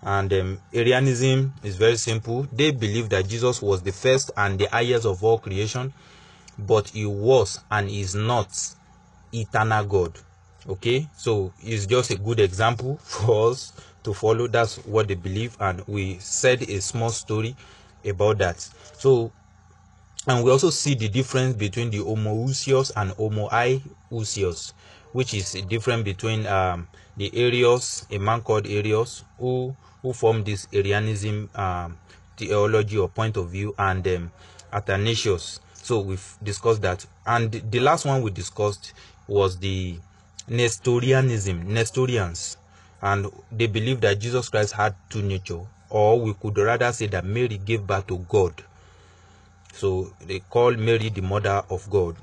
And 0.04 0.32
um, 0.32 0.62
Arianism 0.74 1.54
is 1.64 1.76
very 1.76 1.98
simple. 1.98 2.48
They 2.54 2.72
believe 2.72 3.10
that 3.10 3.28
Jesus 3.28 3.62
was 3.62 3.82
the 3.82 3.92
first 3.92 4.32
and 4.38 4.60
the 4.60 4.68
highest 4.68 5.06
of 5.06 5.24
all 5.24 5.40
creation, 5.40 5.92
but 6.58 6.90
he 6.90 7.06
was 7.06 7.60
and 7.72 7.90
is 7.90 8.14
not 8.14 8.48
eternal 9.34 9.86
God. 9.86 10.18
Okay, 10.68 11.08
so 11.16 11.54
it's 11.62 11.86
just 11.86 12.12
a 12.12 12.18
good 12.18 12.40
example 12.42 12.98
for 13.04 13.52
us 13.52 13.72
to 14.04 14.14
follow. 14.14 14.48
That's 14.48 14.78
what 14.86 15.08
they 15.08 15.16
believe, 15.16 15.56
and 15.62 15.82
we 15.88 16.18
said 16.20 16.62
a 16.64 16.82
small 16.82 17.10
story 17.10 17.56
about 18.06 18.40
that. 18.40 18.60
So, 18.98 19.32
and 20.28 20.44
we 20.44 20.52
also 20.52 20.70
see 20.70 20.96
the 20.96 21.08
difference 21.08 21.56
between 21.56 21.90
the 21.90 22.00
homoousios 22.00 22.92
and 22.98 23.12
homoiousios, 23.12 24.74
which 25.14 25.34
is 25.34 25.56
a 25.56 25.62
difference 25.62 26.04
between 26.04 26.46
um, 26.48 26.88
the 27.16 27.32
Arius, 27.34 28.06
a 28.12 28.18
man 28.18 28.42
called 28.42 28.68
Arius, 28.68 29.24
who 29.40 29.76
who 30.02 30.14
formed 30.14 30.46
this 30.46 30.68
Arianism 30.74 31.50
um, 31.56 31.98
theology 32.36 32.98
or 32.98 33.08
point 33.08 33.38
of 33.38 33.50
view, 33.50 33.74
and 33.80 34.06
um, 34.08 34.32
Athanasius. 34.74 35.60
So 35.74 36.02
we've 36.02 36.38
discussed 36.44 36.82
that. 36.82 37.06
And 37.26 37.52
the 37.52 37.80
last 37.80 38.06
one 38.06 38.22
we 38.22 38.32
discussed 38.32 38.94
was 39.28 39.58
the 39.58 39.98
Nestorianism, 40.48 41.74
Nestorians. 41.74 42.58
And 43.02 43.28
they 43.52 43.68
believe 43.68 44.02
that 44.02 44.20
Jesus 44.20 44.50
Christ 44.50 44.74
had 44.74 44.96
two 45.10 45.22
nature, 45.22 45.60
or 45.90 46.20
we 46.20 46.34
could 46.34 46.58
rather 46.58 46.92
say 46.92 47.08
that 47.08 47.26
Mary 47.26 47.60
gave 47.64 47.86
birth 47.86 48.08
to 48.08 48.18
God. 48.30 48.64
So 49.74 50.12
they 50.26 50.40
call 50.40 50.72
Mary 50.72 51.10
the 51.10 51.22
mother 51.22 51.64
of 51.70 51.88
God 51.90 52.16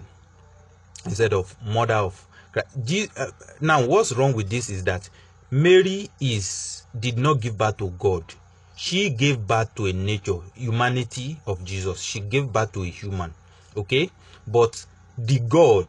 instead 1.05 1.33
of 1.33 1.55
mother 1.65 1.95
of 1.95 2.27
Christ. 2.53 3.11
Uh, 3.17 3.27
now, 3.61 3.87
what's 3.87 4.13
wrong 4.13 4.33
with 4.35 4.49
this 4.51 4.71
is 4.71 4.83
that 4.85 5.09
Mary 5.51 6.11
is 6.21 6.83
did 6.99 7.19
not 7.19 7.41
give 7.41 7.57
birth 7.57 7.77
to 7.77 7.91
God. 7.91 8.25
She 8.77 9.11
gave 9.11 9.47
birth 9.47 9.75
to 9.77 9.87
a 9.87 9.93
nature, 9.93 10.39
humanity 10.55 11.39
of 11.47 11.65
Jesus. 11.65 12.01
She 12.01 12.21
gave 12.21 12.53
birth 12.53 12.73
to 12.73 12.83
a 12.83 12.87
human. 12.87 13.33
Okay? 13.77 14.11
But 14.47 14.85
the 15.17 15.39
God, 15.39 15.87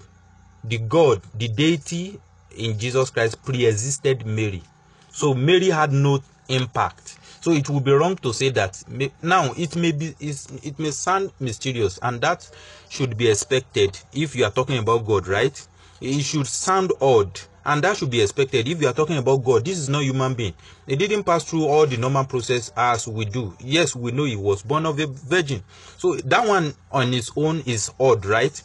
the 0.68 0.78
God, 0.78 1.22
the 1.36 1.48
deity 1.48 2.20
in 2.58 2.78
Jesus 2.78 3.10
Christ 3.10 3.44
pre-existed 3.44 4.26
Mary. 4.26 4.64
So 5.10 5.34
Mary 5.34 5.70
had 5.70 5.92
no 5.92 6.22
impact. 6.50 7.18
So 7.42 7.52
it 7.52 7.70
would 7.70 7.84
be 7.84 7.92
wrong 7.92 8.16
to 8.18 8.34
say 8.34 8.50
that 8.50 8.84
now 9.22 9.54
it 9.56 9.76
may 9.76 9.92
be 9.92 10.16
it 10.20 10.80
may 10.80 10.92
sound 10.92 11.32
mysterious 11.40 12.00
and 12.02 12.20
that 12.22 12.50
should 12.90 13.18
be 13.18 13.30
expected 13.30 14.00
if 14.14 14.36
you 14.36 14.46
are 14.46 14.52
talking 14.52 14.80
about 14.80 15.06
God, 15.06 15.28
right? 15.28 15.68
It 16.02 16.22
should 16.22 16.48
sound 16.48 16.92
odd 17.00 17.40
and 17.66 17.84
that 17.84 17.98
should 17.98 18.10
be 18.10 18.22
expected 18.22 18.68
if 18.68 18.82
you 18.82 18.88
are 18.88 18.94
talking 18.94 19.18
about 19.18 19.44
god 19.44 19.66
this 19.66 19.78
is 19.78 19.90
not 19.90 20.04
human 20.04 20.34
being 20.34 20.54
he 20.88 20.96
didn't 20.96 21.24
pass 21.24 21.44
through 21.44 21.66
all 21.66 21.86
the 21.86 21.98
normal 21.98 22.24
process 22.24 22.72
as 22.78 23.08
we 23.08 23.26
do 23.26 23.56
yes 23.60 23.96
we 23.96 24.12
know 24.12 24.24
he 24.24 24.36
was 24.36 24.62
born 24.62 24.86
of 24.86 25.00
a 25.00 25.08
virgin 25.08 25.64
so 25.98 26.16
that 26.16 26.48
one 26.48 26.74
on 26.92 27.14
its 27.14 27.32
own 27.36 27.62
is 27.66 27.92
odd 28.00 28.24
right 28.26 28.62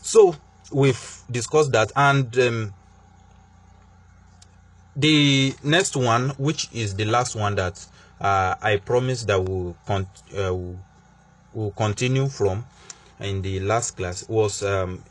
so 0.00 0.34
we've 0.72 1.22
discussed 1.30 1.72
that 1.72 1.90
and 1.96 2.38
um, 2.38 2.74
the 4.96 5.54
next 5.62 5.96
one 5.96 6.30
which 6.30 6.68
is 6.72 6.94
the 6.96 7.04
last 7.04 7.36
one 7.36 7.54
that 7.54 7.86
uh, 8.20 8.54
I 8.60 8.78
promise 8.78 9.24
that 9.24 9.42
we'll, 9.42 9.76
con- 9.86 10.08
uh, 10.36 10.54
we'll, 11.52 11.70
continue 11.76 12.28
from 12.28 12.64
in 13.20 13.42
the 13.42 13.60
last 13.60 13.96
class 13.96 14.28
was 14.28 14.62
um, 14.62 15.02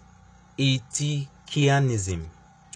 Eutychianism 0.58 2.26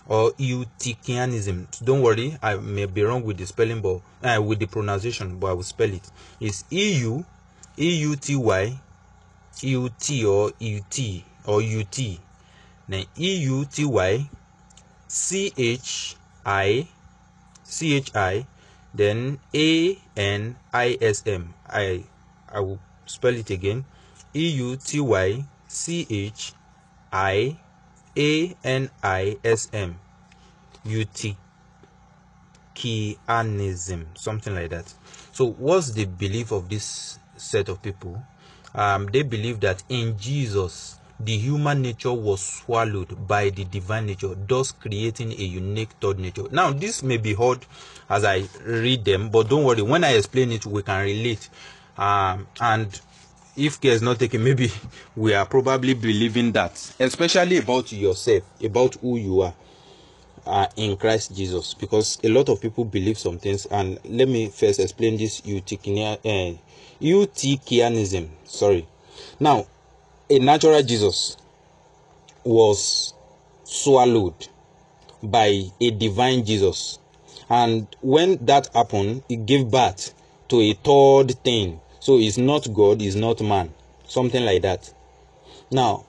or 0.07 0.32
Eutychianism. 0.34 1.67
Don't 1.84 2.01
worry, 2.01 2.38
I 2.41 2.55
may 2.55 2.86
be 2.86 3.03
wrong 3.03 3.23
with 3.23 3.38
the 3.38 3.45
spelling, 3.45 3.82
but 3.82 4.01
uh, 4.23 4.41
with 4.41 4.59
the 4.59 4.67
pronunciation, 4.67 5.38
but 5.38 5.47
I 5.47 5.53
will 5.53 5.63
spell 5.63 5.91
it. 5.93 6.09
It's 6.39 6.63
E 6.71 6.99
U 7.01 7.25
E 7.77 7.95
U 8.01 8.15
T 8.15 8.36
Y 8.36 8.79
E 9.63 9.69
U 9.69 9.89
T 9.99 10.25
or 10.25 10.51
U 10.59 10.82
T 10.89 11.25
or 11.45 11.61
U 11.61 11.84
T. 11.84 12.19
Then 12.88 13.05
E 13.17 13.38
U 13.45 13.65
T 13.65 13.86
Y 13.86 14.29
C 15.07 15.51
H 15.57 16.15
I 16.45 16.88
C 17.63 17.95
H 17.95 18.15
I 18.15 18.45
then 18.93 19.39
A 19.55 19.97
N 20.17 20.57
I 20.73 20.97
S 21.01 21.23
M. 21.25 21.53
I 21.67 22.03
I 22.51 22.59
will 22.59 22.79
spell 23.05 23.36
it 23.36 23.49
again. 23.49 23.86
E-U-T-Y, 24.34 25.43
C-H-I, 25.67 27.57
A-N-I-S-M. 28.17 29.99
U-T. 30.84 31.38
Eutychianism, 32.73 34.05
something 34.17 34.55
like 34.55 34.69
that. 34.71 34.91
So, 35.34 35.51
what's 35.51 35.91
the 35.91 36.05
belief 36.05 36.51
of 36.51 36.69
this 36.69 37.19
set 37.38 37.69
of 37.69 37.82
people? 37.84 38.23
Um, 38.73 39.07
they 39.07 39.21
believe 39.21 39.59
that 39.59 39.84
in 39.89 40.17
Jesus, 40.17 40.97
the 41.26 41.38
human 41.38 41.82
nature 41.82 42.13
was 42.13 42.41
swallowed 42.41 43.28
by 43.28 43.49
the 43.49 43.63
divine 43.65 44.05
nature, 44.07 44.36
thus 44.47 44.72
creating 44.72 45.32
a 45.32 45.43
unique 45.43 45.89
third 45.99 46.19
nature. 46.19 46.43
Now, 46.51 46.72
this 46.72 47.03
may 47.03 47.17
be 47.17 47.34
hard 47.34 47.65
as 48.09 48.24
I 48.24 48.43
read 48.65 49.05
them, 49.05 49.30
but 49.30 49.49
don't 49.49 49.63
worry, 49.63 49.82
when 49.82 50.03
I 50.03 50.11
explain 50.13 50.51
it, 50.51 50.65
we 50.65 50.84
can 50.84 51.03
relate. 51.03 51.49
Um, 51.97 52.47
and 52.59 52.99
if 53.55 53.80
care 53.80 53.93
is 53.93 54.01
not 54.01 54.19
taken, 54.19 54.43
maybe 54.45 54.72
we 55.15 55.34
are 55.34 55.45
probably 55.45 55.93
believing 55.93 56.51
that, 56.53 56.93
especially 56.99 57.57
about 57.57 57.91
yourself, 57.91 58.43
about 58.63 58.95
who 58.95 59.17
you 59.17 59.41
are 59.41 59.53
uh, 60.45 60.67
in 60.76 60.97
Christ 60.97 61.36
Jesus, 61.36 61.74
because 61.74 62.19
a 62.24 62.30
lot 62.30 62.49
of 62.49 62.61
people 62.61 62.86
believe 62.86 63.17
some 63.17 63.38
things. 63.38 63.65
And 63.67 63.99
let 64.05 64.28
me 64.28 64.49
first 64.49 64.80
explain 64.80 65.17
this 65.17 65.41
Eutychianism. 65.41 66.65
Uh, 68.24 68.28
Sorry. 68.45 68.88
Now, 69.39 69.67
a 70.32 70.39
natural 70.39 70.82
Jesus 70.82 71.36
was 72.43 73.13
swallowed 73.63 74.47
by 75.21 75.63
a 75.79 75.91
divine 75.91 76.45
Jesus. 76.45 76.99
And 77.49 77.88
when 78.01 78.43
that 78.45 78.69
happened, 78.73 79.23
it 79.29 79.45
gave 79.45 79.69
birth 79.69 80.13
to 80.47 80.61
a 80.61 80.73
third 80.73 81.43
thing. 81.43 81.82
So 81.99 82.17
it's 82.17 82.38
not 82.38 82.73
God, 82.73 83.01
it's 83.01 83.15
not 83.15 83.41
man. 83.41 83.73
Something 84.05 84.45
like 84.45 84.61
that. 84.61 84.93
Now, 85.69 86.05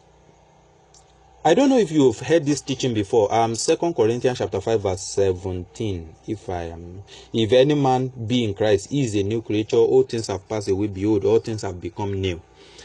I 1.44 1.54
don't 1.54 1.68
know 1.68 1.78
if 1.78 1.90
you've 1.90 2.20
heard 2.20 2.46
this 2.46 2.60
teaching 2.60 2.94
before. 2.94 3.34
Um, 3.34 3.56
Second 3.56 3.94
Corinthians 3.94 4.38
chapter 4.38 4.60
five 4.60 4.80
verse 4.80 5.02
seventeen. 5.02 6.14
If 6.26 6.48
I 6.48 6.70
am, 6.70 7.02
if 7.32 7.52
any 7.52 7.74
man 7.74 8.12
be 8.28 8.44
in 8.44 8.54
Christ, 8.54 8.90
he 8.90 9.02
is 9.02 9.16
a 9.16 9.24
new 9.24 9.42
creature. 9.42 9.76
All 9.76 10.04
things 10.04 10.28
have 10.28 10.48
passed 10.48 10.68
away. 10.68 10.86
Behold, 10.86 11.24
all 11.24 11.40
things 11.40 11.62
have 11.62 11.80
become 11.80 12.20
new. 12.20 12.40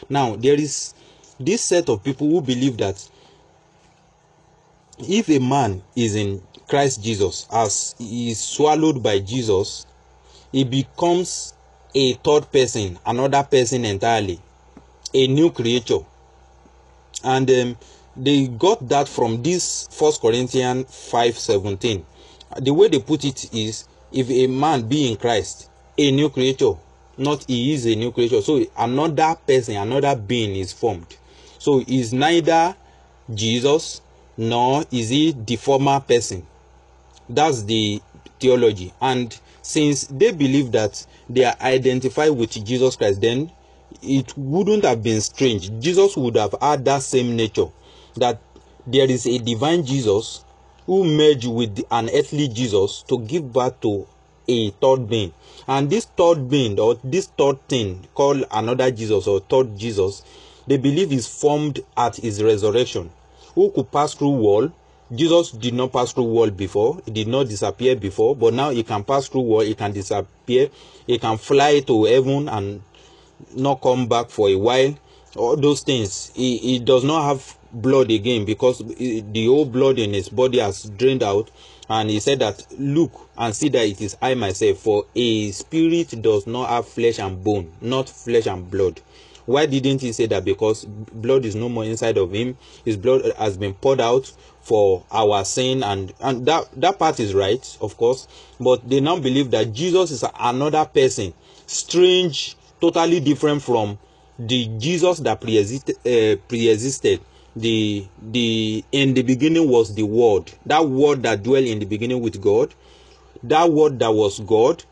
Now 0.09 0.35
there 0.35 0.55
is 0.55 0.95
this 1.39 1.63
set 1.63 1.89
of 1.89 2.03
people 2.03 2.29
who 2.29 2.41
believe 2.41 2.77
that 2.77 3.09
if 4.99 5.29
a 5.29 5.39
man 5.39 5.81
is 5.95 6.15
in 6.15 6.41
Christ 6.67 7.03
Jesus, 7.03 7.47
as 7.51 7.95
he 7.97 8.31
is 8.31 8.39
swallowed 8.39 9.01
by 9.03 9.19
Jesus, 9.19 9.85
he 10.51 10.63
becomes 10.63 11.53
a 11.93 12.13
third 12.15 12.51
person, 12.51 12.97
another 13.05 13.43
person 13.43 13.85
entirely, 13.85 14.41
a 15.13 15.27
new 15.27 15.51
creature, 15.51 15.99
and 17.23 17.49
um, 17.49 17.77
they 18.15 18.47
got 18.47 18.87
that 18.89 19.07
from 19.07 19.43
this 19.43 19.87
First 19.91 20.21
Corinthians 20.21 21.09
five 21.11 21.37
seventeen. 21.37 22.05
The 22.59 22.73
way 22.73 22.87
they 22.87 22.99
put 22.99 23.23
it 23.25 23.53
is, 23.53 23.87
if 24.11 24.29
a 24.29 24.47
man 24.47 24.87
be 24.87 25.11
in 25.11 25.17
Christ, 25.17 25.69
a 25.97 26.11
new 26.11 26.29
creature, 26.29 26.73
not 27.17 27.45
he 27.47 27.73
is 27.73 27.85
a 27.85 27.95
new 27.95 28.11
creature. 28.11 28.41
So 28.41 28.65
another 28.77 29.35
person, 29.45 29.75
another 29.75 30.15
being 30.15 30.55
is 30.55 30.73
formed. 30.73 31.17
So 31.59 31.83
is 31.87 32.13
neither 32.13 32.75
Jesus 33.33 34.01
nor 34.37 34.83
is 34.91 35.09
he 35.09 35.31
the 35.31 35.55
former 35.55 35.99
person. 35.99 36.45
That's 37.29 37.63
the 37.63 38.01
theology. 38.39 38.93
And 39.01 39.37
since 39.61 40.07
they 40.07 40.31
believe 40.31 40.71
that 40.71 41.05
they 41.29 41.43
are 41.43 41.55
identified 41.59 42.31
with 42.31 42.51
Jesus 42.65 42.95
Christ, 42.95 43.21
then 43.21 43.51
it 44.01 44.33
wouldn't 44.37 44.85
have 44.85 45.03
been 45.03 45.21
strange. 45.21 45.71
Jesus 45.79 46.15
would 46.15 46.35
have 46.35 46.55
had 46.61 46.85
that 46.85 47.03
same 47.03 47.35
nature. 47.35 47.67
That 48.15 48.39
there 48.85 49.09
is 49.09 49.25
a 49.27 49.39
divine 49.39 49.85
Jesus 49.85 50.45
who 50.85 51.03
merged 51.03 51.47
with 51.47 51.83
an 51.91 52.09
earthly 52.13 52.47
Jesus 52.47 53.03
to 53.09 53.19
give 53.19 53.51
birth 53.51 53.79
to 53.81 54.07
a 54.47 54.69
third 54.71 55.09
being. 55.09 55.33
And 55.67 55.89
this 55.89 56.05
third 56.05 56.49
being 56.49 56.79
or 56.79 56.95
this 57.03 57.27
third 57.27 57.67
thing 57.67 58.07
called 58.13 58.45
another 58.51 58.89
Jesus 58.91 59.27
or 59.27 59.41
third 59.41 59.77
Jesus, 59.77 60.23
they 60.67 60.77
believe 60.77 61.11
is 61.11 61.27
formed 61.27 61.79
at 61.95 62.17
his 62.17 62.43
resurrection. 62.43 63.09
Who 63.55 63.71
could 63.71 63.91
pass 63.91 64.13
through 64.13 64.29
wall? 64.31 64.71
Jesus 65.13 65.51
did 65.51 65.73
not 65.73 65.93
pass 65.93 66.11
through 66.11 66.25
wall 66.25 66.49
before. 66.49 67.01
He 67.05 67.11
did 67.11 67.27
not 67.27 67.47
disappear 67.47 67.95
before, 67.95 68.35
but 68.35 68.53
now 68.53 68.71
he 68.71 68.83
can 68.83 69.03
pass 69.03 69.27
through 69.27 69.41
wall. 69.41 69.61
He 69.61 69.73
can 69.73 69.93
disappear. 69.93 70.69
He 71.05 71.17
can 71.17 71.37
fly 71.37 71.79
to 71.81 72.03
heaven 72.03 72.49
and 72.49 72.81
not 73.55 73.81
come 73.81 74.07
back 74.07 74.29
for 74.29 74.49
a 74.49 74.55
while. 74.55 74.93
All 75.35 75.55
those 75.55 75.81
things. 75.81 76.31
He, 76.35 76.57
he 76.57 76.79
does 76.79 77.03
not 77.03 77.23
have 77.23 77.57
blood 77.71 78.11
again 78.11 78.45
because 78.45 78.79
the 78.79 79.45
whole 79.45 79.65
blood 79.65 79.99
in 79.99 80.13
his 80.13 80.29
body 80.29 80.59
has 80.59 80.83
drained 80.83 81.23
out 81.23 81.51
and 81.89 82.09
he 82.09 82.19
said 82.19 82.39
that 82.39 82.65
look 82.77 83.11
and 83.37 83.55
see 83.55 83.69
that 83.69 83.85
it 83.85 84.01
is 84.01 84.17
i 84.21 84.33
myself 84.33 84.77
for 84.77 85.05
a 85.15 85.51
spirit 85.51 86.21
does 86.21 86.47
not 86.47 86.69
have 86.69 86.87
flesh 86.87 87.19
and 87.19 87.43
bone 87.43 87.71
not 87.81 88.09
flesh 88.09 88.47
and 88.47 88.69
blood 88.69 88.99
why 89.47 89.65
didn't 89.65 90.01
he 90.01 90.11
say 90.11 90.27
that? 90.27 90.45
Because 90.45 90.85
blood 90.85 91.45
is 91.45 91.55
no 91.55 91.69
more 91.69 91.85
inside 91.85 92.17
of 92.17 92.31
him. 92.31 92.57
His 92.85 92.97
blood 92.97 93.23
has 93.37 93.57
been 93.57 93.73
poured 93.73 94.01
out 94.01 94.31
for 94.61 95.05
our 95.11 95.45
sin 95.45 95.81
and 95.81 96.13
and 96.19 96.45
that 96.45 96.67
that 96.75 96.99
part 96.99 97.21
is 97.21 97.33
right 97.33 97.77
of 97.79 97.95
course 97.95 98.27
but 98.59 98.89
they 98.89 98.99
now 98.99 99.17
believe 99.17 99.49
that 99.49 99.71
jesus 99.71 100.11
is 100.11 100.25
another 100.41 100.83
person 100.83 101.33
strange 101.65 102.57
totally 102.81 103.21
different 103.21 103.61
from 103.63 103.97
the 104.37 104.67
jesus 104.77 105.19
that 105.19 105.39
pre-existed, 105.39 105.95
uh, 105.99 106.35
pre-existed. 106.49 107.21
The 107.55 108.05
the 108.21 108.83
in 108.91 109.15
the 109.15 109.23
beginning 109.23 109.67
was 109.67 109.95
the 109.95 110.03
word. 110.03 110.51
That 110.67 110.87
word 110.87 111.23
that 111.23 111.41
dwelt 111.41 111.65
in 111.65 111.79
the 111.79 111.85
beginning 111.85 112.21
with 112.21 112.39
god 112.39 112.75
that 113.43 113.71
word 113.71 113.99
that 113.99 114.11
was 114.11 114.39
god 114.39 114.83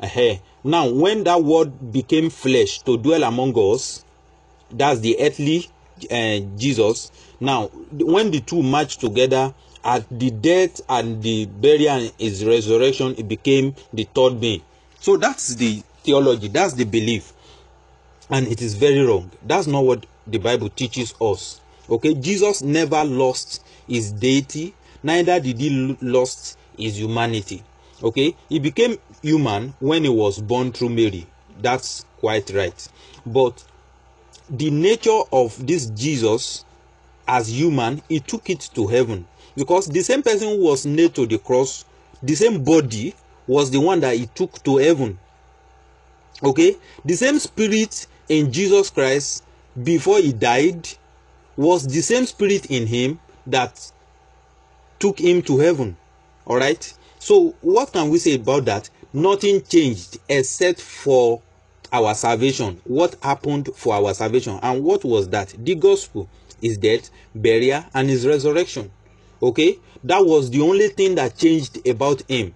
uh, 0.00 0.34
now 0.66 0.88
when 0.88 1.24
that 1.24 1.42
word 1.42 1.92
became 1.92 2.28
flesh 2.30 2.80
to 2.80 2.96
dwell 2.98 3.22
among 3.22 3.52
us 3.56 4.04
that's 4.70 5.00
the 5.00 5.16
earthly 5.20 5.68
uh, 6.10 6.40
jesus. 6.56 7.10
Now 7.40 7.66
when 7.92 8.30
the 8.30 8.40
two 8.40 8.62
matched 8.62 9.00
together 9.00 9.54
at 9.84 10.06
the 10.10 10.30
death 10.30 10.80
and 10.88 11.22
the 11.22 11.46
burial 11.46 11.96
and 11.96 12.12
his 12.18 12.44
resurrection 12.44 13.14
it 13.18 13.28
became 13.28 13.74
the 13.92 14.04
third 14.14 14.40
being. 14.40 14.62
So 15.00 15.16
that's 15.16 15.54
the 15.54 15.82
theology 16.02 16.48
that's 16.48 16.74
the 16.74 16.84
belief. 16.84 17.32
And 18.28 18.48
it 18.48 18.60
is 18.60 18.74
very 18.74 19.00
wrong. 19.00 19.30
That's 19.44 19.66
not 19.66 19.84
what 19.84 20.06
the 20.26 20.38
bible 20.38 20.68
teaches 20.70 21.14
us. 21.20 21.60
Okay 21.88 22.14
jesus 22.14 22.62
never 22.62 23.04
lost 23.04 23.64
his 23.86 24.12
deity 24.12 24.74
neither 25.02 25.38
did 25.38 25.58
he 25.58 25.96
lost 26.00 26.58
his 26.76 26.98
humanity. 26.98 27.62
Okay 28.02 28.34
he 28.48 28.58
became 28.58 28.98
human 29.22 29.74
when 29.80 30.04
he 30.04 30.08
was 30.08 30.40
born 30.40 30.72
through 30.72 30.90
mary. 30.90 31.26
That's 31.60 32.04
quite 32.18 32.50
right. 32.50 32.88
But 33.24 33.64
the 34.48 34.70
nature 34.70 35.20
of 35.32 35.66
this 35.66 35.86
jesus 35.86 36.64
as 37.26 37.48
human 37.48 38.02
he 38.08 38.20
took 38.20 38.48
it 38.50 38.70
to 38.74 38.86
heaven. 38.86 39.26
Because 39.56 39.86
the 39.86 40.02
same 40.02 40.22
person 40.22 40.48
who 40.48 40.64
was 40.64 40.86
nailed 40.86 41.14
to 41.14 41.26
the 41.26 41.38
cross 41.38 41.84
the 42.22 42.34
same 42.34 42.62
body 42.62 43.14
was 43.46 43.70
the 43.70 43.80
one 43.80 44.00
that 44.00 44.16
he 44.16 44.26
took 44.26 44.62
to 44.64 44.78
heaven. 44.78 45.18
Okay? 46.42 46.76
The 47.04 47.14
same 47.14 47.38
spirit 47.38 48.06
in 48.28 48.52
jesus 48.52 48.90
christ 48.90 49.44
before 49.82 50.18
he 50.18 50.32
died 50.32 50.88
was 51.56 51.86
the 51.86 52.00
same 52.00 52.26
spirit 52.26 52.66
in 52.66 52.86
him 52.86 53.20
that 53.46 53.92
took 54.98 55.18
him 55.18 55.42
to 55.42 55.58
heaven. 55.58 55.96
All 56.44 56.56
right 56.56 56.92
so 57.18 57.54
what 57.60 57.92
can 57.92 58.08
we 58.08 58.18
say 58.18 58.34
about 58.34 58.64
that 58.66 58.88
nothing 59.16 59.62
changed 59.62 60.18
except 60.28 60.80
for 60.80 61.42
our 61.92 62.14
salvation. 62.14 62.80
What 62.84 63.16
happened 63.22 63.70
for 63.74 63.94
our 63.94 64.14
salvation? 64.14 64.58
And 64.62 64.84
what 64.84 65.04
was 65.04 65.28
that? 65.30 65.54
The 65.58 65.74
gospel 65.74 66.28
is 66.62 66.78
death 66.78 67.10
burial 67.34 67.84
and 67.94 68.08
his 68.08 68.26
resurrection. 68.26 68.90
Okay? 69.42 69.78
That 70.04 70.24
was 70.24 70.50
the 70.50 70.60
only 70.60 70.88
thing 70.88 71.14
that 71.16 71.36
changed 71.36 71.86
about 71.88 72.22
him. 72.28 72.54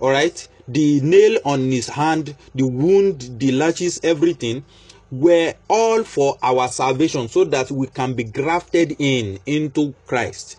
All 0.00 0.10
right 0.10 0.48
the 0.66 1.00
nail 1.02 1.38
on 1.44 1.70
his 1.70 1.88
hand 1.88 2.34
the 2.54 2.66
wound 2.66 3.38
the 3.38 3.52
lashes 3.52 4.00
everything 4.02 4.64
were 5.10 5.52
all 5.68 6.02
for 6.02 6.38
our 6.42 6.68
salvation 6.68 7.28
so 7.28 7.44
that 7.44 7.70
we 7.70 7.86
can 7.86 8.14
be 8.14 8.24
grafted 8.24 8.96
in 8.98 9.38
into 9.44 9.94
christ 10.06 10.58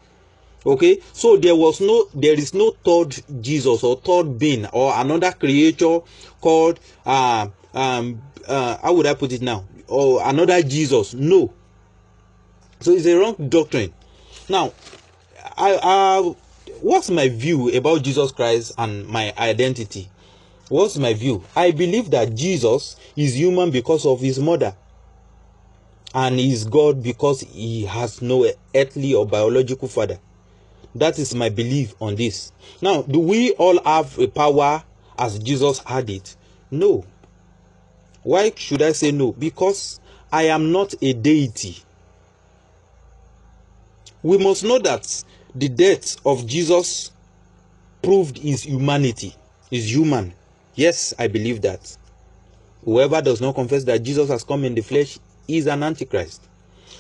okay? 0.66 1.00
So 1.14 1.38
there 1.38 1.56
was 1.56 1.82
no 1.82 2.08
there 2.14 2.34
is 2.34 2.54
no 2.54 2.72
third 2.84 3.16
jesus 3.42 3.84
or 3.84 3.98
third 3.98 4.38
being 4.40 4.66
or 4.68 4.94
another 4.96 5.32
creature 5.32 6.00
called 6.42 6.80
uh, 7.06 7.48
um 7.74 8.22
uh, 8.48 8.78
how 8.82 8.94
would 8.94 9.06
i 9.06 9.14
put 9.14 9.32
it 9.32 9.42
now? 9.42 9.66
Or 9.88 10.22
another 10.28 10.62
jesus. 10.62 11.14
No. 11.14 11.54
So 12.80 12.92
it's 12.92 13.06
a 13.06 13.16
wrong 13.18 13.36
doctrine. 13.50 13.94
Now 14.50 14.74
i 15.58 15.74
uh 15.74 16.34
what's 16.82 17.10
my 17.10 17.30
view 17.30 17.70
about 17.76 18.04
jesus 18.04 18.32
christ 18.32 18.74
and 18.78 19.08
my 19.08 19.34
identity? 19.38 20.10
What's 20.70 20.98
my 20.98 21.14
view? 21.14 21.44
I 21.56 21.72
believe 21.72 22.10
that 22.12 22.34
jesus 22.36 22.96
is 23.16 23.38
human 23.38 23.72
because 23.72 24.06
of 24.06 24.22
his 24.22 24.40
mother. 24.40 24.76
And 26.14 26.40
is 26.40 26.66
god 26.66 27.04
because 27.04 27.42
he 27.42 27.86
has 27.86 28.22
no 28.22 28.50
earthly 28.74 29.14
or 29.14 29.26
biological 29.26 29.88
father 29.88 30.18
that 30.96 31.20
is 31.20 31.36
my 31.36 31.50
belief 31.50 31.94
on 32.00 32.16
this. 32.16 32.52
Now 32.82 33.04
do 33.04 33.20
we 33.20 33.52
all 33.52 33.82
have 33.84 34.18
a 34.18 34.28
power 34.28 34.84
as 35.20 35.38
jesus 35.40 35.80
had 35.80 36.10
it? 36.10 36.36
No. 36.72 37.06
Why 38.24 38.52
should 38.56 38.82
i 38.82 38.94
say 38.94 39.12
no? 39.12 39.34
Because 39.34 40.00
i 40.32 40.44
am 40.44 40.72
not 40.72 40.94
a 41.02 41.14
deity. 41.14 41.78
We 44.24 44.38
must 44.38 44.64
know 44.64 44.80
that 44.80 45.24
the 45.54 45.70
death 45.70 46.16
of 46.26 46.48
jesus 46.48 47.12
proved 48.02 48.38
his 48.38 48.64
humanity 48.64 49.36
is 49.72 49.94
human. 49.94 50.34
Yes 50.76 51.14
i 51.20 51.28
believe 51.28 51.62
that. 51.62 51.98
Whoever 52.86 53.22
does 53.22 53.42
not 53.42 53.56
confess 53.56 53.84
that 53.84 54.04
jesus 54.04 54.30
has 54.30 54.44
come 54.44 54.64
in 54.64 54.76
the 54.76 54.82
flesh 54.82 55.20
is 55.48 55.68
an 55.68 55.84
antichrist. 55.84 56.42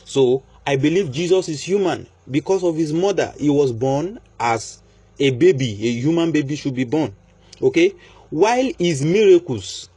So 0.04 0.44
i 0.66 0.76
believe 0.76 1.12
jesus 1.12 1.50
is 1.50 1.62
human. 1.62 2.08
Because 2.30 2.64
of 2.64 2.76
his 2.76 2.92
mother 2.92 3.34
he 3.38 3.50
was 3.50 3.72
born 3.72 4.20
as 4.40 4.82
a 5.20 5.32
baby. 5.32 5.72
A 5.88 5.92
human 5.92 6.32
baby 6.32 6.56
should 6.56 6.76
be 6.76 6.84
born. 6.84 7.14
Okay? 7.62 7.94
While 8.30 8.72
his 8.78 9.04
miracles 9.04 9.90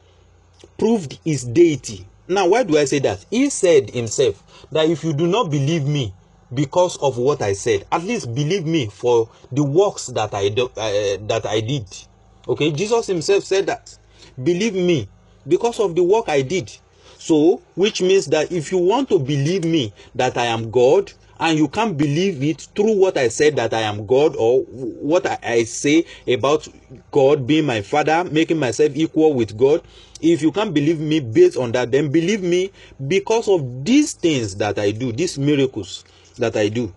proved 0.77 1.19
his 1.25 1.45
deity. 1.45 2.07
Now 2.29 2.49
why 2.49 2.63
do 2.63 2.77
i 2.77 2.85
say 2.85 2.99
that? 3.01 3.25
He 3.31 3.49
said 3.51 3.91
himself 3.91 4.67
that 4.71 4.89
if 4.89 5.03
you 5.05 5.13
do 5.13 5.27
not 5.27 5.51
believe 5.51 5.87
me 5.87 6.13
because 6.53 6.97
of 6.99 7.19
what 7.19 7.43
i 7.43 7.53
said 7.53 7.87
at 7.93 8.03
least 8.03 8.35
believe 8.35 8.65
me 8.65 8.87
for 8.87 9.29
the 9.53 9.63
works 9.63 10.07
that 10.07 10.33
i 10.35 10.49
do, 10.49 10.67
uh, 10.77 11.17
that 11.27 11.47
i 11.47 11.61
did. 11.61 11.87
Okay? 12.47 12.71
Jesus 12.73 13.07
himself 13.07 13.45
said 13.45 13.67
that. 13.67 13.97
Believe 14.43 14.75
me 14.75 15.09
because 15.47 15.81
of 15.81 15.95
the 15.95 16.03
work 16.03 16.29
i 16.29 16.43
did 16.43 16.71
so 17.19 17.61
which 17.75 18.01
means 18.01 18.27
that 18.27 18.51
if 18.51 18.73
you 18.73 18.79
want 18.79 19.09
to 19.09 19.19
believe 19.19 19.65
me 19.65 19.93
that 20.15 20.37
i 20.37 20.47
am 20.47 20.71
god 20.71 21.13
and 21.41 21.59
you 21.59 21.69
can't 21.69 21.97
believe 21.97 22.43
it 22.43 22.69
through 22.75 22.97
what 22.97 23.17
I 23.17 23.29
said 23.29 23.57
that 23.57 23.73
I 23.73 23.83
am 23.83 24.07
God 24.07 24.35
or 24.37 24.63
what 24.63 25.27
I, 25.45 25.65
say 25.65 26.05
about 26.27 26.67
God 27.11 27.47
being 27.47 27.67
my 27.67 27.83
father, 27.83 28.25
making 28.25 28.59
myself 28.59 28.93
equal 28.95 29.35
with 29.35 29.57
God. 29.57 29.83
If 30.21 30.43
you 30.43 30.51
can't 30.51 30.75
believe 30.75 30.99
me 30.99 31.21
based 31.21 31.57
on 31.57 31.73
that, 31.73 31.93
then 31.93 32.11
believe 32.11 32.43
me 32.43 32.73
because 33.07 33.49
of 33.49 33.85
these 33.85 34.15
things 34.15 34.57
that 34.57 34.79
I 34.79 34.91
do, 34.91 35.13
these 35.13 35.39
miracles 35.39 36.05
that 36.39 36.57
I 36.57 36.69
do. 36.69 36.93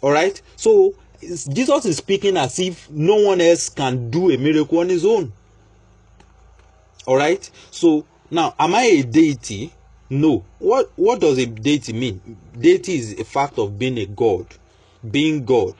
All 0.00 0.10
right. 0.10 0.40
So 0.56 0.94
Jesus 1.20 1.84
is 1.84 1.98
speaking 1.98 2.36
as 2.36 2.58
if 2.58 2.90
no 2.90 3.14
one 3.16 3.40
else 3.40 3.68
can 3.68 4.10
do 4.10 4.30
a 4.32 4.36
miracle 4.36 4.78
on 4.78 4.88
his 4.88 5.04
own. 5.04 5.32
All 7.06 7.16
right. 7.16 7.48
So 7.70 8.06
now, 8.32 8.54
am 8.58 8.74
I 8.74 8.84
a 8.84 9.02
deity? 9.02 9.74
No. 10.08 10.42
What 10.58 10.90
what 10.96 11.20
does 11.20 11.36
a 11.36 11.44
deity 11.44 11.92
mean? 11.92 12.38
Deity 12.58 12.94
is 12.94 13.20
a 13.20 13.24
fact 13.24 13.58
of 13.58 13.78
being 13.78 13.98
a 13.98 14.06
god, 14.06 14.46
being 15.10 15.44
God. 15.44 15.74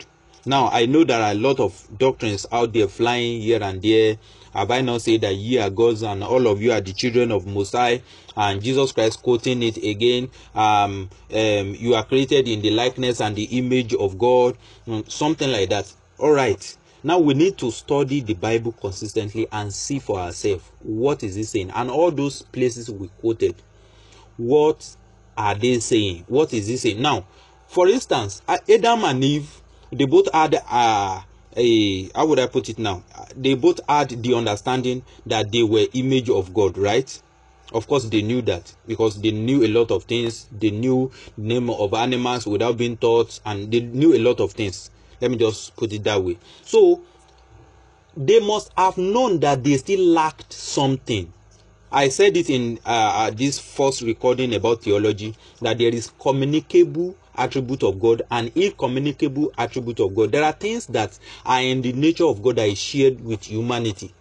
Now 0.45 0.69
I 0.69 0.85
know 0.85 1.03
there 1.03 1.23
are 1.23 1.31
a 1.31 1.35
lot 1.35 1.61
of 1.61 1.89
doctrines 1.97 2.45
out 2.53 2.75
there 2.75 2.89
flying 2.89 3.41
here 3.41 3.63
and 3.63 3.81
there. 3.81 4.19
Have 4.53 4.71
I 4.71 4.83
not 4.83 5.01
said 5.01 5.23
that 5.23 5.35
ye 5.35 5.61
are 5.61 5.71
gods 5.71 6.03
and 6.03 6.23
all 6.23 6.47
of 6.47 6.61
you 6.61 6.73
are 6.73 6.83
the 6.83 6.93
children 6.93 7.33
of 7.33 7.47
Mosiah? 7.47 8.01
And 8.37 8.63
Jesus 8.63 8.93
Christ 8.93 9.23
quoting 9.23 9.63
it 9.63 9.79
again. 9.79 10.29
Um, 10.55 11.09
um, 11.33 11.75
you 11.75 11.95
are 11.95 12.05
created 12.05 12.49
in 12.49 12.61
the 12.61 12.71
likeness 12.71 13.23
and 13.23 13.35
the 13.35 13.45
image 13.45 13.95
of 13.95 14.19
God. 14.19 14.59
Something 15.09 15.51
like 15.51 15.71
that. 15.71 15.91
All 16.19 16.33
right. 16.33 16.77
Now 17.05 17.19
we 17.19 17.35
need 17.35 17.59
to 17.59 17.71
study 17.73 18.21
the 18.21 18.35
Bible 18.35 18.73
consistently 18.73 19.49
and 19.51 19.75
see 19.75 19.99
for 19.99 20.21
ourselves 20.21 20.71
what 20.81 21.25
is 21.25 21.37
it 21.37 21.47
saying. 21.47 21.71
And 21.75 21.91
all 21.91 22.13
those 22.13 22.43
places 22.43 22.91
we 22.91 23.09
quoted 23.21 23.57
what 24.37 24.97
are 25.37 25.55
they 25.55 25.81
saying? 25.81 26.25
What 26.29 26.53
is 26.53 26.69
he 26.69 26.77
saying? 26.77 27.03
Now 27.03 27.27
for 27.67 27.89
instance 27.89 28.43
adam 28.49 29.05
and 29.05 29.25
eve 29.25 29.63
they 29.91 30.05
both 30.05 30.33
had 30.33 30.55
uh, 30.71 31.23
a 31.57 32.09
how 32.15 32.27
would 32.27 32.39
i 32.39 32.47
put 32.47 32.69
it 32.69 32.79
now? 32.79 33.03
They 33.37 33.55
both 33.55 33.81
had 33.89 34.11
the 34.23 34.35
understanding 34.35 35.03
that 35.27 35.51
they 35.51 35.65
were 35.65 35.87
image 35.95 36.31
of 36.31 36.55
god 36.55 36.79
right? 36.79 37.21
Of 37.73 37.89
course 37.89 38.05
they 38.05 38.23
knew 38.23 38.43
that 38.43 38.73
because 38.87 39.21
they 39.21 39.33
knew 39.33 39.65
a 39.65 39.69
lot 39.69 39.91
of 39.91 40.05
things. 40.05 40.47
They 40.53 40.71
knew 40.71 41.11
name 41.37 41.69
of 41.69 41.95
animals 41.95 42.47
without 42.47 42.77
being 42.77 42.97
taught 42.97 43.41
and 43.45 43.73
they 43.73 43.81
knew 43.81 44.15
a 44.15 44.19
lot 44.21 44.39
of 44.39 44.53
things 44.53 44.91
let 45.23 45.31
me 45.31 45.39
just 45.39 45.75
put 45.77 45.91
it 45.93 46.05
that 46.05 46.23
way 46.23 46.37
so 46.63 47.01
they 48.15 48.41
must 48.41 48.71
have 48.77 48.99
known 48.99 49.41
that 49.41 49.65
they 49.65 49.77
still 49.79 50.01
lacked 50.01 50.53
something 50.53 51.33
I 51.95 52.09
said 52.09 52.39
it 52.39 52.49
in 52.49 52.79
uh, 52.87 53.31
this 53.33 53.59
first 53.59 54.01
recording 54.01 54.55
about 54.55 54.83
theology 54.83 55.35
that 55.61 55.77
there 55.77 55.95
is 55.95 56.11
communicable 56.19 57.15
attribute 57.37 57.83
of 57.83 58.01
God 58.01 58.23
and 58.31 58.51
incommunicable 58.55 59.53
attribute 59.59 60.01
of 60.01 60.15
God. 60.15 60.33
There 60.33 60.43
are 60.43 60.53
things 60.53 60.87
that 60.87 61.19
are 61.45 61.61
in 61.61 61.83
the 61.83 61.93
nature 61.93 62.25
of 62.25 62.43
God 62.43 62.57
that 62.57 62.69
is 62.69 62.79
shared 62.79 63.23
with 63.23 63.45
humanity, 63.45 64.15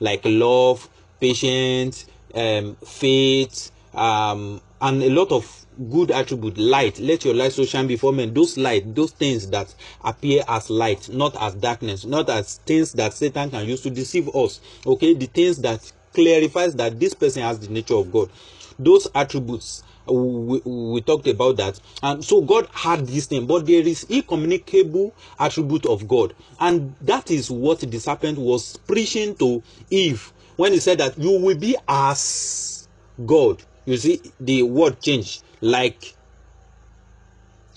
like 0.00 0.22
love, 0.24 0.88
patience, 1.20 2.06
um, 2.34 2.76
faith, 2.76 3.72
um, 3.92 4.62
and 4.80 5.02
a 5.02 5.10
lot 5.10 5.30
of 5.30 5.66
good 5.90 6.10
attribute 6.10 6.58
light. 6.58 6.98
Let 6.98 7.24
your 7.24 7.34
light 7.34 7.52
so 7.52 7.64
shine 7.64 7.86
before 7.86 8.12
men. 8.12 8.34
Those 8.34 8.56
light 8.56 8.94
those 8.94 9.12
things 9.12 9.48
that 9.50 9.74
appear 10.04 10.42
as 10.48 10.70
light 10.70 11.08
not 11.08 11.40
as 11.40 11.54
darkness 11.54 12.04
not 12.04 12.28
as 12.28 12.58
things 12.58 12.92
that 12.92 13.12
satan 13.12 13.50
can 13.50 13.66
use 13.66 13.80
to 13.82 13.90
deceive 13.90 14.28
us 14.34 14.60
okay? 14.86 15.14
The 15.14 15.26
things 15.26 15.58
that 15.58 15.90
clarifies 16.12 16.74
that 16.76 16.98
this 16.98 17.14
person 17.14 17.42
has 17.42 17.60
the 17.60 17.68
nature 17.68 17.94
of 17.94 18.10
God. 18.12 18.30
Those 18.78 19.06
attributes 19.14 19.82
we, 20.06 20.60
we 20.64 21.00
talked 21.02 21.26
about 21.26 21.58
that. 21.58 21.78
And 22.02 22.24
so 22.24 22.40
god 22.40 22.68
had 22.72 23.06
this 23.06 23.26
thing 23.26 23.46
but 23.46 23.66
there 23.66 23.82
is 23.82 24.04
incommunicable 24.04 25.14
attribute 25.38 25.86
of 25.86 26.08
god. 26.08 26.34
And 26.60 26.94
that 27.02 27.30
is 27.30 27.50
what 27.50 27.80
the 27.80 27.98
serpent 27.98 28.38
was 28.38 28.76
preaching 28.76 29.36
to 29.36 29.62
eve 29.90 30.32
when 30.56 30.72
he 30.72 30.80
said 30.80 30.98
that 30.98 31.18
you 31.18 31.38
will 31.40 31.56
be 31.56 31.76
as 31.86 32.88
god. 33.24 33.62
You 33.84 33.96
see 33.96 34.20
the 34.40 34.64
word 34.64 35.00
change 35.00 35.40
like 35.60 36.14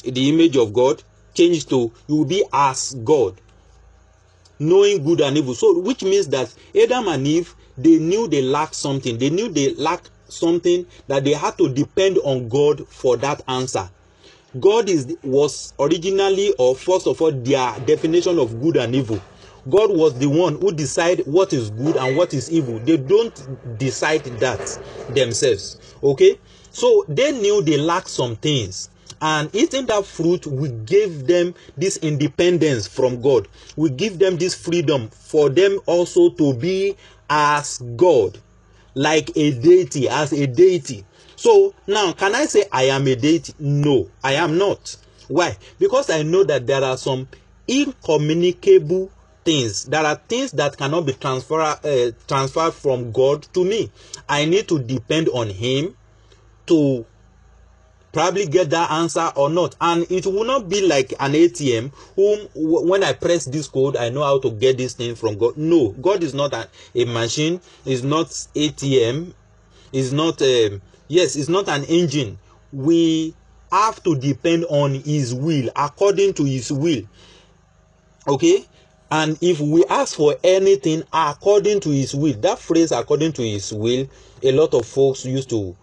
the 0.04 0.30
image 0.30 0.58
of 0.58 0.74
god 0.74 1.04
changed 1.34 1.70
to 1.70 1.92
you 2.08 2.16
will 2.18 2.26
be 2.26 2.44
as 2.52 2.96
god 3.04 3.40
knowing 4.62 5.04
good 5.04 5.22
and 5.22 5.38
evil. 5.38 5.56
So 5.56 5.80
which 5.80 6.04
means 6.04 6.28
that 6.30 6.54
adam 6.82 7.08
and 7.08 7.26
eve 7.26 7.56
they 7.78 7.98
knew 7.98 8.28
they 8.28 8.42
lacked 8.42 8.76
something. 8.76 9.18
They 9.18 9.30
knew 9.30 9.50
they 9.50 9.74
lacked 9.76 10.12
something 10.28 10.86
that 11.08 11.24
they 11.24 11.34
had 11.34 11.58
to 11.58 11.74
depend 11.74 12.20
on 12.20 12.48
god 12.48 12.88
for 12.88 13.18
that 13.18 13.42
answer. 13.48 13.90
God 14.60 14.90
is 14.90 15.16
was 15.24 15.74
originally 15.80 16.54
or 16.60 16.76
first 16.76 17.08
of 17.08 17.22
all 17.22 17.32
their 17.32 17.80
definition 17.80 18.38
of 18.38 18.62
good 18.62 18.78
and 18.78 18.94
evil. 18.94 19.20
God 19.70 19.92
was 19.92 20.18
the 20.18 20.28
one 20.28 20.60
who 20.60 20.72
decide 20.72 21.20
what 21.26 21.54
is 21.54 21.70
good 21.72 21.96
and 21.96 22.16
what 22.16 22.34
is 22.34 22.52
evil. 22.52 22.80
They 22.80 22.98
don't 22.98 23.78
decide 23.80 24.24
that 24.26 24.60
themselves. 25.10 25.80
Okay 26.04 26.38
so 26.72 27.06
they 27.08 27.32
knew 27.32 27.62
they 27.62 27.78
lacked 27.78 28.10
some 28.10 28.36
things. 28.38 28.90
And 29.22 29.54
eating 29.54 29.86
that 29.88 30.06
fruit 30.06 30.48
we 30.48 30.70
gave 30.70 31.28
them 31.28 31.54
this 31.78 31.98
independence 31.98 32.88
from 32.88 33.22
god. 33.22 33.48
We 33.76 33.90
give 33.90 34.18
them 34.18 34.38
this 34.38 34.56
freedom 34.56 35.10
for 35.10 35.50
them 35.50 35.80
also 35.86 36.30
to 36.32 36.54
be 36.54 36.96
as 37.30 37.78
god 37.96 38.40
like 38.96 39.32
a 39.36 39.52
deity 39.52 40.10
as 40.10 40.34
a 40.34 40.48
deity. 40.48 41.06
So 41.36 41.74
now 41.88 42.14
can 42.14 42.36
i 42.36 42.46
say 42.46 42.66
i 42.72 42.84
am 42.84 43.06
a 43.08 43.16
deity? 43.16 43.54
No 43.60 44.10
i 44.24 44.34
am 44.34 44.58
not. 44.58 44.96
Why? 45.28 45.58
Because 45.78 46.10
i 46.10 46.24
know 46.24 46.44
that 46.46 46.66
there 46.66 46.84
are 46.84 46.98
some 46.98 47.28
incommunicable 47.68 49.12
things. 49.44 49.86
There 49.86 50.04
are 50.06 50.16
things 50.16 50.52
that 50.54 50.78
cannot 50.78 51.06
be 51.06 51.14
transfer 51.14 51.62
uh, 51.62 52.12
transferred 52.28 52.74
from 52.74 53.12
god 53.12 53.44
to 53.54 53.64
me. 53.64 53.92
I 54.28 54.46
need 54.46 54.68
to 54.70 54.80
depend 54.80 55.30
on 55.30 55.50
him 55.50 55.96
to 56.68 57.05
probably 58.12 58.45
get 58.45 58.70
that 58.72 58.91
answer 58.91 59.32
or 59.36 59.49
not. 59.49 59.76
And 59.80 60.09
it 60.12 60.26
will 60.26 60.43
not 60.43 60.70
be 60.70 60.86
like 60.86 61.12
an 61.20 61.34
atm 61.34 61.91
whom 62.16 62.47
when 62.55 63.03
i 63.03 63.14
press 63.14 63.45
this 63.45 63.68
code 63.68 63.95
i 63.95 64.09
know 64.09 64.24
how 64.24 64.39
to 64.39 64.51
get 64.51 64.78
this 64.78 64.93
thing 64.93 65.16
from 65.16 65.38
god. 65.38 65.57
No 65.57 65.89
god 65.89 66.24
is 66.24 66.34
not 66.34 66.53
a, 66.53 66.68
a 66.95 67.05
machine. 67.05 67.62
Is 67.86 68.03
not 68.03 68.28
atm 68.28 69.34
is 69.91 70.14
not 70.14 70.41
um, 70.41 70.82
yes 71.07 71.36
it's 71.36 71.49
not 71.49 71.68
an 71.70 71.84
engine. 71.86 72.38
We 72.72 73.36
have 73.72 74.03
to 74.03 74.18
depend 74.18 74.66
on 74.66 74.95
his 74.95 75.34
will 75.34 75.70
according 75.76 76.34
to 76.36 76.43
his 76.43 76.72
will. 76.72 77.03
Okay? 78.28 78.66
And 79.09 79.38
if 79.41 79.59
we 79.59 79.84
ask 79.86 80.16
for 80.16 80.36
anything 80.43 81.03
according 81.12 81.82
to 81.82 81.89
his 81.89 82.16
will 82.16 82.34
that 82.41 82.59
phrase 82.59 82.91
according 82.91 83.34
to 83.34 83.41
his 83.41 83.74
will 83.74 84.07
a 84.41 84.51
lot 84.51 84.74
of 84.74 84.86
folks 84.86 85.26
used 85.26 85.49
to 85.49 85.76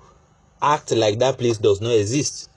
act 0.62 0.92
like 0.92 1.18
that 1.18 1.38
place 1.38 1.59
does 1.59 1.80
not 1.80 1.92
exist. 1.92 2.50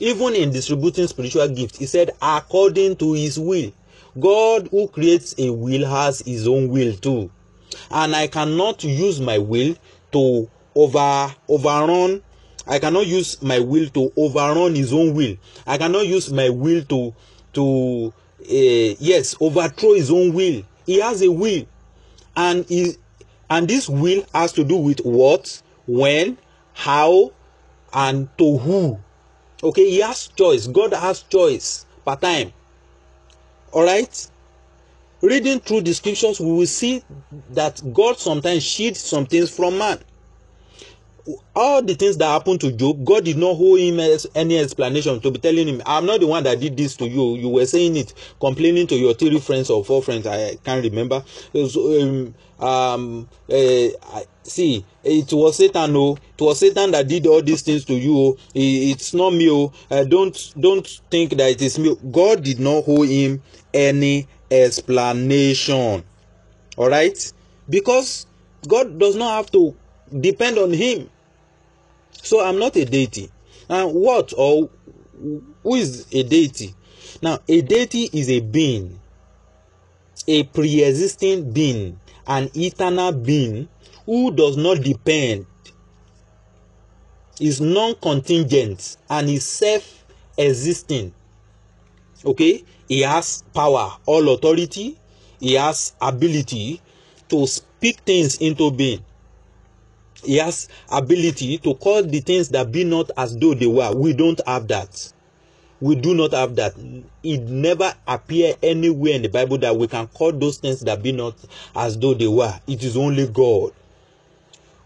Even 0.00 0.34
in 0.34 0.50
distributing 0.50 1.06
spiritual 1.06 1.48
gifts 1.48 1.78
he 1.78 1.86
said 1.86 2.10
according 2.20 2.96
to 2.96 3.12
his 3.12 3.38
will. 3.38 3.72
God 4.18 4.68
who 4.70 4.88
creates 4.88 5.34
a 5.38 5.50
will 5.50 5.86
has 5.86 6.20
his 6.20 6.46
own 6.46 6.68
will 6.68 6.94
too. 6.96 7.30
And 7.90 8.14
i 8.14 8.26
cannot 8.26 8.84
use 8.84 9.20
my 9.20 9.38
will 9.38 9.74
to 10.12 10.48
over 10.74 11.34
overrun. 11.48 12.22
I 12.66 12.78
cannot 12.78 13.06
use 13.06 13.42
my 13.42 13.58
will 13.60 13.88
to 13.90 14.12
overrun 14.16 14.74
his 14.74 14.92
own 14.92 15.14
will. 15.14 15.36
I 15.66 15.78
cannot 15.78 16.06
use 16.06 16.32
my 16.32 16.48
will 16.48 16.82
to 16.84 17.14
to 17.54 18.12
uh, 18.40 18.94
yes 18.98 19.36
overthrow 19.40 19.94
his 19.94 20.10
own 20.10 20.32
will. 20.32 20.62
He 20.86 21.00
has 21.00 21.22
a 21.22 21.30
will. 21.30 21.66
And 22.36 22.64
he 22.66 22.94
and 23.50 23.68
this 23.68 23.88
will 23.88 24.24
has 24.34 24.52
to 24.52 24.64
do 24.64 24.76
with 24.76 25.00
what? 25.00 25.62
When? 25.86 26.38
How 26.72 27.30
and 27.94 28.28
to 28.36 28.58
who 28.58 28.98
okay 29.62 29.88
he 29.90 30.00
has 30.00 30.28
choice 30.28 30.66
god 30.66 30.92
has 30.92 31.22
choice 31.22 31.86
per 32.04 32.16
time 32.16 32.52
all 33.72 33.84
right 33.84 34.30
reading 35.22 35.60
through 35.60 35.80
the 35.80 35.92
scriptures 35.94 36.40
we 36.40 36.52
will 36.52 36.66
see 36.66 37.02
that 37.50 37.80
god 37.92 38.18
sometimes 38.18 38.62
shields 38.62 39.00
some 39.00 39.26
things 39.26 39.50
from 39.54 39.78
man 39.78 39.98
all 41.54 41.82
the 41.82 41.94
things 41.94 42.16
that 42.18 42.26
happened 42.26 42.60
to 42.60 42.72
Job, 42.72 43.04
God 43.04 43.24
did 43.24 43.38
not 43.38 43.56
owe 43.58 43.76
him 43.76 43.98
any 44.34 44.58
explanation 44.58 45.20
to 45.20 45.30
be 45.30 45.38
telling 45.38 45.66
him, 45.68 45.82
I'm 45.86 46.04
not 46.04 46.20
the 46.20 46.26
one 46.26 46.44
that 46.44 46.60
did 46.60 46.76
this 46.76 46.96
to 46.96 47.08
you. 47.08 47.36
You 47.36 47.48
were 47.48 47.66
saying 47.66 47.96
it, 47.96 48.12
complaining 48.40 48.86
to 48.88 48.94
your 48.96 49.14
three 49.14 49.38
friends 49.40 49.70
or 49.70 49.84
four 49.84 50.02
friends. 50.02 50.26
I 50.26 50.56
can't 50.56 50.84
remember. 50.84 51.24
So, 51.52 52.02
um, 52.02 52.34
um, 52.58 53.28
uh, 53.50 54.20
see, 54.42 54.84
it 55.04 55.32
was 55.32 55.56
Satan. 55.56 55.96
Oh, 55.96 56.16
it 56.16 56.40
was 56.40 56.60
Satan 56.60 56.90
that 56.92 57.06
did 57.08 57.26
all 57.26 57.42
these 57.42 57.62
things 57.62 57.84
to 57.86 57.94
you. 57.94 58.16
Oh, 58.16 58.38
it's 58.54 59.14
not 59.14 59.30
me. 59.30 59.50
Oh, 59.50 59.72
uh, 59.90 60.04
don't 60.04 60.54
don't 60.58 60.86
think 61.10 61.36
that 61.36 61.50
it 61.50 61.62
is 61.62 61.78
me. 61.78 61.96
God 62.10 62.42
did 62.42 62.60
not 62.60 62.84
owe 62.86 63.02
him 63.02 63.42
any 63.72 64.26
explanation. 64.50 66.04
All 66.76 66.90
right, 66.90 67.32
because 67.68 68.26
God 68.66 68.98
does 68.98 69.16
not 69.16 69.36
have 69.36 69.50
to 69.52 69.76
depend 70.20 70.58
on 70.58 70.72
him 70.72 71.10
so 72.24 72.40
I'm 72.42 72.58
not 72.58 72.74
a 72.76 72.84
deity. 72.86 73.30
Now, 73.68 73.88
what 73.88 74.32
or 74.36 74.70
who 75.62 75.74
is 75.74 76.06
a 76.10 76.22
deity? 76.22 76.74
Now, 77.22 77.38
a 77.46 77.60
deity 77.60 78.08
is 78.12 78.30
a 78.30 78.40
being, 78.40 78.98
a 80.26 80.44
pre 80.44 80.82
existing 80.82 81.52
being, 81.52 82.00
an 82.26 82.50
eternal 82.54 83.12
being 83.12 83.68
who 84.06 84.30
does 84.30 84.56
not 84.56 84.82
depend, 84.82 85.46
is 87.40 87.60
non 87.60 87.94
contingent, 87.96 88.96
and 89.08 89.28
is 89.28 89.46
self 89.48 90.04
existing. 90.36 91.12
Okay? 92.24 92.64
He 92.88 93.00
has 93.00 93.42
power, 93.54 93.92
all 94.06 94.28
authority, 94.30 94.98
he 95.40 95.54
has 95.54 95.94
ability 96.00 96.80
to 97.28 97.46
speak 97.46 98.00
things 98.00 98.36
into 98.38 98.70
being. 98.70 99.04
He 100.22 100.36
has 100.36 100.68
ability 100.90 101.58
to 101.58 101.74
call 101.74 102.02
the 102.02 102.20
things 102.20 102.48
that 102.50 102.72
be 102.72 102.84
not 102.84 103.10
as 103.16 103.36
though 103.36 103.54
they 103.54 103.66
were. 103.66 103.92
We 103.94 104.12
don't 104.14 104.40
have 104.46 104.68
that. 104.68 105.12
We 105.80 105.96
do 105.96 106.14
not 106.14 106.32
have 106.32 106.56
that. 106.56 106.74
It 107.22 107.42
never 107.42 107.92
appear 108.06 108.54
anywhere 108.62 109.14
in 109.14 109.22
the 109.22 109.28
bible 109.28 109.58
that 109.58 109.76
we 109.76 109.86
can 109.86 110.06
call 110.06 110.32
those 110.32 110.56
things 110.58 110.80
that 110.80 111.02
be 111.02 111.12
not 111.12 111.34
as 111.74 111.98
though 111.98 112.14
they 112.14 112.28
were. 112.28 112.58
It 112.66 112.82
is 112.84 112.96
only 112.96 113.26
god 113.28 113.72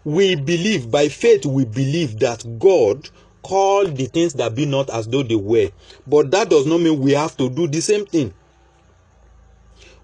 we 0.03 0.35
believe 0.35 0.89
by 0.89 1.09
faith 1.09 1.45
we 1.45 1.65
believe 1.65 2.19
that 2.19 2.43
god 2.59 3.09
called 3.41 3.95
the 3.95 4.05
things 4.05 4.33
that 4.33 4.55
be 4.55 4.65
not 4.65 4.89
as 4.89 5.07
though 5.07 5.23
they 5.23 5.35
were. 5.35 5.69
But 6.07 6.31
that 6.31 6.49
does 6.49 6.65
not 6.65 6.79
mean 6.79 6.99
we 6.99 7.11
have 7.13 7.37
to 7.37 7.49
do 7.49 7.67
the 7.67 7.81
same 7.81 8.05
thing. 8.05 8.33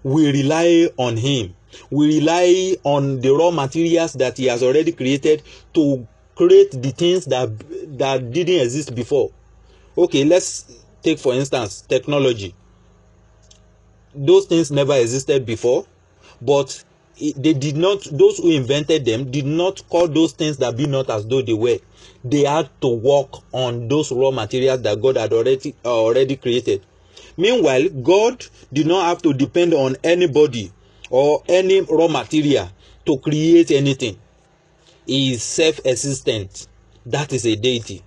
We 0.02 0.30
rely 0.30 0.88
on 0.96 1.16
him. 1.16 1.54
We 1.90 2.18
rely 2.20 2.76
on 2.84 3.20
the 3.20 3.30
raw 3.30 3.50
materials 3.50 4.14
that 4.14 4.38
he 4.38 4.46
has 4.46 4.62
already 4.62 4.92
created 4.92 5.42
to 5.74 6.06
create 6.34 6.70
the 6.70 6.90
things 6.92 7.24
that 7.26 7.50
that 7.98 8.30
didn't 8.30 8.60
exist 8.60 8.94
before. 8.94 9.30
Okay 9.96 10.24
let's 10.24 10.82
take 11.02 11.18
for 11.18 11.34
instance 11.34 11.82
technology. 11.82 12.54
Those 14.14 14.46
things 14.46 14.70
never 14.70 14.94
existed 14.94 15.44
before 15.44 15.86
but 16.40 16.84
they 17.18 17.54
did 17.54 17.76
not 17.76 18.06
those 18.12 18.38
who 18.38 18.50
invented 18.50 19.04
them 19.04 19.30
did 19.30 19.46
not 19.46 19.82
call 19.88 20.06
those 20.06 20.32
things 20.32 20.58
that 20.58 20.76
be 20.76 20.86
not 20.86 21.08
as 21.08 21.26
though 21.26 21.42
they 21.42 21.54
were. 21.54 21.78
They 22.24 22.44
had 22.44 22.68
to 22.82 22.88
work 22.88 23.42
on 23.52 23.88
those 23.88 24.12
raw 24.12 24.30
materials 24.30 24.82
that 24.82 25.00
god 25.00 25.16
had 25.16 25.32
already 25.32 25.74
uh, 25.84 25.94
already 25.94 26.36
created. 26.36 26.84
Meanwhile 27.36 27.88
god 28.02 28.44
did 28.72 28.86
not 28.86 29.06
have 29.06 29.22
to 29.22 29.32
depend 29.32 29.72
on 29.72 29.96
anybody 30.04 30.72
or 31.08 31.42
any 31.48 31.80
raw 31.80 32.08
material 32.08 32.68
to 33.06 33.18
create 33.18 33.70
anything. 33.70 34.18
He 35.06 35.32
is 35.32 35.42
self-existent. 35.42 36.66
That 37.06 37.32
is 37.32 37.46
a 37.46 37.56
deity. 37.56 38.02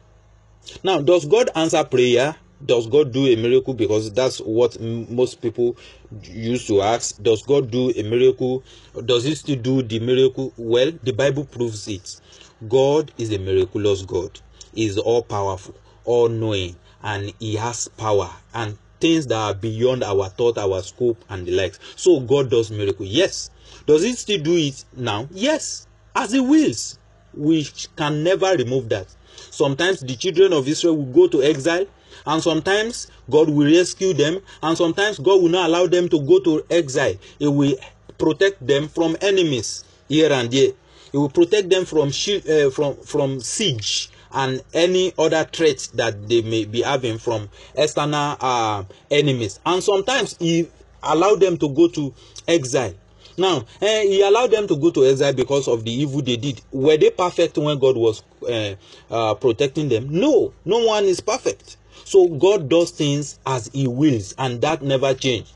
Now 0.84 1.02
does 1.02 1.26
god 1.26 1.50
answer 1.56 1.84
prayer? 1.84 2.36
Does 2.64 2.88
god 2.88 3.12
do 3.14 3.26
a 3.26 3.36
miracle? 3.38 3.74
Because 3.74 4.12
that's 4.12 4.40
what 4.40 4.80
most 4.80 5.42
people 5.42 5.78
used 6.24 6.68
to 6.68 6.82
ask 6.82 7.22
does 7.22 7.44
god 7.44 7.70
do 7.70 7.92
a 7.92 8.04
miracle 8.04 8.64
does 9.06 9.24
he 9.24 9.36
still 9.36 9.56
do 9.56 9.82
the 9.84 10.00
miracle 10.00 10.54
well 10.58 10.92
the 11.04 11.12
bible 11.12 11.46
proves 11.46 11.88
it 11.88 12.20
god 12.68 13.12
is 13.18 13.32
a 13.32 13.38
miraculous 13.38 14.04
god 14.04 14.40
he 14.74 14.86
is 14.86 14.98
all 14.98 15.22
powerful 15.22 15.76
all 16.06 16.28
knowing 16.28 16.76
and 17.04 17.32
he 17.40 17.56
has 17.56 17.88
power 17.90 18.30
and 18.54 18.78
things 19.00 19.28
that 19.28 19.36
are 19.36 19.54
beyond 19.54 20.04
our 20.04 20.30
thought, 20.30 20.58
our 20.58 20.82
scope, 20.82 21.24
and 21.30 21.46
the 21.46 21.52
likes. 21.52 21.80
So 21.96 22.20
God 22.20 22.50
does 22.50 22.72
miracle. 22.72 23.06
Yes. 23.06 23.50
Does 23.86 24.04
He 24.04 24.14
still 24.14 24.42
do 24.42 24.56
it 24.56 24.84
now? 24.96 25.28
Yes. 25.32 25.88
As 26.16 26.32
He 26.32 26.40
wills. 26.40 27.00
We 27.34 27.68
can 27.96 28.24
never 28.24 28.56
remove 28.56 28.90
that. 28.90 29.08
Sometimes 29.52 30.02
the 30.02 30.16
children 30.16 30.52
of 30.52 30.68
Israel 30.68 30.98
will 30.98 31.14
go 31.14 31.28
to 31.28 31.44
exile, 31.44 31.86
and 32.26 32.42
sometimes 32.42 33.08
God 33.30 33.50
will 33.50 33.72
rescue 33.72 34.14
them, 34.14 34.42
and 34.64 34.78
sometimes 34.78 35.20
God 35.20 35.42
will 35.42 35.50
not 35.50 35.70
allow 35.70 35.88
them 35.88 36.10
to 36.10 36.20
go 36.22 36.40
to 36.40 36.66
exile. 36.70 37.16
He 37.38 37.48
will 37.48 37.76
protect 38.18 38.66
them 38.66 38.88
from 38.88 39.18
enemies 39.22 39.84
here 40.08 40.32
and 40.32 40.52
there. 40.52 40.72
He 41.12 41.18
will 41.18 41.30
protect 41.30 41.70
them 41.70 41.86
from 41.86 42.10
uh, 42.10 42.70
from 42.70 42.96
from 42.98 43.40
siege 43.40 44.10
and 44.32 44.62
any 44.74 45.14
other 45.18 45.44
threats 45.44 45.88
that 45.88 46.28
they 46.30 46.42
may 46.42 46.66
be 46.66 46.82
having 46.82 47.18
from 47.18 47.50
external 47.76 48.38
uh, 48.40 48.84
enemies. 49.10 49.60
And 49.66 49.84
sometimes 49.84 50.38
he 50.38 50.70
allowed 51.02 51.40
them 51.40 51.58
to 51.58 51.70
go 51.70 51.88
to 51.88 52.14
exile. 52.48 52.94
Now, 53.38 53.66
eh, 53.82 54.04
he 54.04 54.22
allowed 54.22 54.52
them 54.52 54.68
to 54.68 54.76
go 54.76 54.92
to 54.92 55.06
exile 55.06 55.34
because 55.34 55.68
of 55.68 55.86
the 55.86 55.92
evil 55.92 56.22
they 56.22 56.36
did. 56.36 56.62
Were 56.72 56.98
they 56.98 57.10
perfect 57.10 57.58
when 57.58 57.80
God 57.80 57.96
was 57.96 58.22
uh, 58.44 58.76
uh, 59.10 59.34
protecting 59.36 59.88
them? 59.88 60.10
No, 60.12 60.54
no 60.66 60.86
one 60.86 61.06
is 61.06 61.22
perfect. 61.22 61.78
So 62.06 62.28
God 62.28 62.70
does 62.70 62.92
things 62.92 63.40
as 63.46 63.70
He 63.74 63.88
wills, 63.88 64.34
and 64.38 64.62
that 64.62 64.82
never 64.82 65.14
changed. 65.14 65.54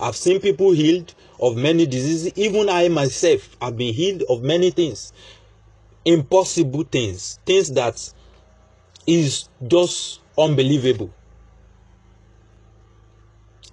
I've 0.00 0.16
seen 0.16 0.40
people 0.40 0.72
healed 0.72 1.14
of 1.40 1.56
many 1.56 1.86
diseases. 1.86 2.32
Even 2.36 2.68
I 2.68 2.88
myself 2.88 3.56
have 3.60 3.76
been 3.76 3.92
healed 3.92 4.22
of 4.28 4.42
many 4.42 4.70
things 4.70 5.12
impossible 6.04 6.84
things, 6.84 7.38
things 7.46 7.70
that 7.72 8.12
is 9.06 9.48
just 9.66 10.20
unbelievable. 10.38 11.10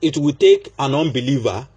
It 0.02 0.18
will 0.18 0.34
take 0.34 0.72
an 0.80 0.96
unbeliever 0.96 1.68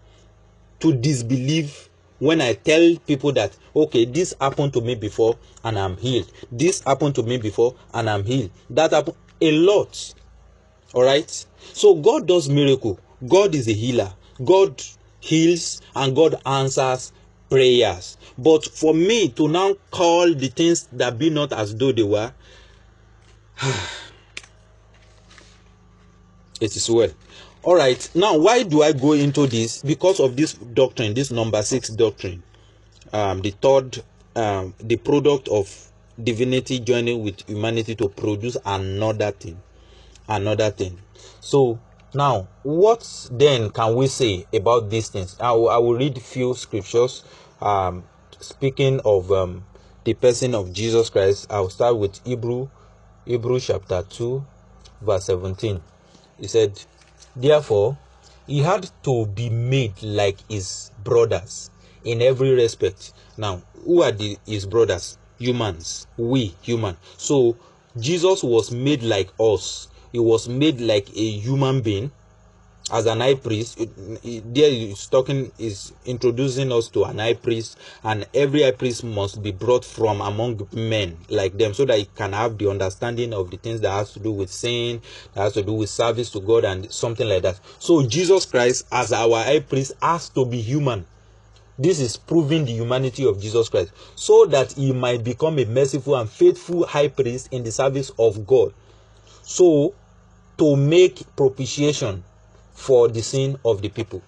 to 0.80 0.92
disbelieve 0.92 1.88
when 2.18 2.40
I 2.40 2.54
tell 2.54 2.96
people 3.06 3.32
that, 3.32 3.56
okay, 3.74 4.04
this 4.04 4.34
happened 4.40 4.72
to 4.74 4.80
me 4.80 4.94
before 4.94 5.36
and 5.64 5.78
I'm 5.78 5.96
healed. 5.96 6.30
This 6.52 6.80
happened 6.82 7.16
to 7.16 7.22
me 7.22 7.38
before 7.38 7.74
and 7.92 8.08
I'm 8.08 8.24
healed. 8.24 8.50
That 8.70 8.92
happened 8.92 9.16
a 9.40 9.50
lot. 9.52 10.14
All 10.94 11.02
right. 11.02 11.46
So 11.72 11.94
God 11.94 12.26
does 12.26 12.48
miracle. 12.48 12.98
God 13.26 13.54
is 13.54 13.68
a 13.68 13.72
healer. 13.72 14.12
God 14.44 14.82
heals 15.20 15.80
and 15.94 16.14
God 16.14 16.34
answers 16.44 17.12
prayers. 17.48 18.16
But 18.36 18.64
for 18.64 18.94
me 18.94 19.28
to 19.30 19.48
now 19.48 19.74
call 19.90 20.34
the 20.34 20.48
things 20.48 20.88
that 20.92 21.18
be 21.18 21.30
not 21.30 21.52
as 21.52 21.76
though 21.76 21.92
they 21.92 22.02
were, 22.02 22.32
It 26.62 26.76
is 26.76 26.88
well. 26.88 27.10
All 27.64 27.74
right. 27.74 28.08
Now, 28.14 28.38
why 28.38 28.62
do 28.62 28.82
I 28.84 28.92
go 28.92 29.14
into 29.14 29.48
this? 29.48 29.82
Because 29.82 30.20
of 30.20 30.36
this 30.36 30.52
doctrine, 30.54 31.12
this 31.12 31.32
number 31.32 31.60
six 31.62 31.88
doctrine. 31.88 32.44
Um, 33.12 33.40
the 33.40 33.50
third, 33.50 34.00
um, 34.36 34.72
the 34.78 34.96
product 34.96 35.48
of 35.48 35.68
divinity 36.22 36.78
joining 36.78 37.24
with 37.24 37.40
humanity 37.48 37.96
to 37.96 38.08
produce 38.08 38.56
another 38.64 39.32
thing. 39.32 39.60
Another 40.28 40.70
thing. 40.70 40.98
So, 41.40 41.78
now, 42.14 42.48
what 42.62 43.28
then 43.32 43.70
can 43.70 43.94
we 43.94 44.06
say 44.06 44.46
about 44.52 44.90
these 44.90 45.08
things? 45.08 45.36
I 45.40 45.52
will, 45.52 45.70
I 45.70 45.78
will 45.78 45.94
read 45.94 46.20
few 46.20 46.54
scriptures. 46.54 47.24
Um, 47.60 48.04
speaking 48.38 49.00
of 49.04 49.32
um, 49.32 49.64
the 50.04 50.14
person 50.14 50.54
of 50.54 50.72
Jesus 50.72 51.10
Christ, 51.10 51.46
I'll 51.50 51.70
start 51.70 51.96
with 51.96 52.20
Hebrew, 52.26 52.68
Hebrew 53.24 53.60
chapter 53.60 54.02
2, 54.02 54.44
verse 55.00 55.24
17. 55.24 55.80
He 56.38 56.48
said, 56.48 56.80
Therefore, 57.34 57.96
he 58.46 58.58
had 58.58 58.90
to 59.04 59.26
be 59.26 59.48
made 59.48 60.02
like 60.02 60.38
his 60.50 60.90
brothers 61.02 61.70
in 62.04 62.20
every 62.20 62.50
respect. 62.50 63.12
Now, 63.36 63.62
who 63.84 64.02
are 64.02 64.12
the, 64.12 64.36
his 64.46 64.66
brothers? 64.66 65.18
Humans. 65.38 66.06
We, 66.16 66.54
human. 66.62 66.96
So, 67.16 67.56
Jesus 67.98 68.42
was 68.42 68.70
made 68.70 69.02
like 69.02 69.30
us. 69.38 69.88
He 70.12 70.18
was 70.18 70.48
made 70.48 70.80
like 70.80 71.08
a 71.16 71.30
human 71.30 71.80
being 71.80 72.12
as 72.90 73.06
an 73.06 73.20
high 73.20 73.34
priest. 73.34 73.78
There 73.78 74.70
is 74.70 75.06
talking 75.06 75.52
is 75.58 75.92
introducing 76.04 76.70
us 76.72 76.88
to 76.88 77.04
an 77.04 77.18
high 77.18 77.34
priest 77.34 77.78
and 78.04 78.26
every 78.34 78.62
high 78.62 78.72
priest 78.72 79.04
must 79.04 79.42
be 79.42 79.52
brought 79.52 79.84
from 79.84 80.20
among 80.20 80.68
men 80.72 81.16
like 81.28 81.56
them 81.56 81.74
so 81.74 81.84
that 81.86 81.98
he 81.98 82.04
can 82.16 82.32
have 82.32 82.58
the 82.58 82.68
understanding 82.68 83.32
of 83.32 83.50
the 83.50 83.56
things 83.56 83.80
that 83.80 83.90
has 83.90 84.12
to 84.12 84.20
do 84.20 84.32
with 84.32 84.50
sin 84.50 85.00
that 85.34 85.42
has 85.42 85.52
to 85.54 85.62
do 85.62 85.72
with 85.72 85.88
service 85.88 86.30
to 86.30 86.40
god 86.40 86.64
and 86.64 86.90
something 86.92 87.28
like 87.28 87.42
that. 87.42 87.58
So 87.78 88.06
jesus 88.06 88.44
christ 88.44 88.86
as 88.92 89.12
our 89.12 89.42
high 89.42 89.60
priest 89.60 89.92
has 90.02 90.28
to 90.30 90.44
be 90.44 90.60
human. 90.60 91.06
This 91.78 92.00
is 92.00 92.16
proving 92.18 92.66
the 92.66 92.72
humanity 92.72 93.24
of 93.26 93.40
jesus 93.40 93.68
christ 93.68 93.92
so 94.16 94.44
that 94.46 94.72
he 94.72 94.92
might 94.92 95.24
become 95.24 95.58
a 95.58 95.64
merciful 95.64 96.16
and 96.16 96.28
faithful 96.28 96.86
high 96.86 97.08
priest 97.08 97.48
in 97.52 97.62
the 97.62 97.72
service 97.72 98.10
of 98.18 98.46
god. 98.46 98.74
So 99.44 99.94
to 100.62 100.76
make 100.76 101.24
propitiation 101.34 102.22
for 102.72 103.08
the 103.08 103.20
sin 103.20 103.58
of 103.64 103.82
the 103.82 103.88
people. 103.88 104.22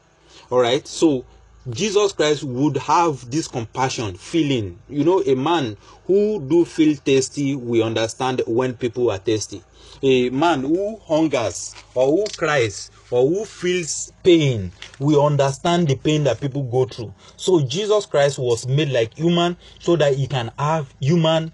All 0.51 0.59
right, 0.59 0.85
so 0.85 1.25
Jesus 1.71 2.13
Christ 2.13 2.43
would 2.43 2.77
have 2.77 3.31
this 3.31 3.47
compassion, 3.47 4.17
feeling. 4.17 4.81
You 4.89 5.05
know, 5.05 5.23
a 5.23 5.37
man 5.37 5.77
who 6.09 6.45
do 6.49 6.65
feel 6.65 6.97
thirsty, 6.97 7.55
we 7.55 7.85
understand 7.85 8.43
when 8.49 8.75
people 8.75 9.13
are 9.13 9.19
thirsty. 9.19 9.63
A 10.03 10.31
man 10.31 10.63
who 10.63 10.97
hungers 11.07 11.73
or 11.95 12.09
who 12.09 12.25
cries 12.37 12.91
or 13.13 13.29
who 13.29 13.45
feels 13.45 14.13
pain, 14.25 14.73
we 14.99 15.17
understand 15.17 15.87
the 15.87 15.95
pain 15.95 16.25
that 16.25 16.41
people 16.41 16.65
go 16.65 16.85
through. 16.85 17.15
So 17.37 17.61
Jesus 17.61 18.07
Christ 18.07 18.41
was 18.41 18.67
made 18.67 18.89
like 18.89 19.15
human 19.15 19.57
so 19.79 19.95
that 19.95 20.17
he 20.17 20.27
can 20.27 20.51
have 20.59 20.93
human. 20.99 21.53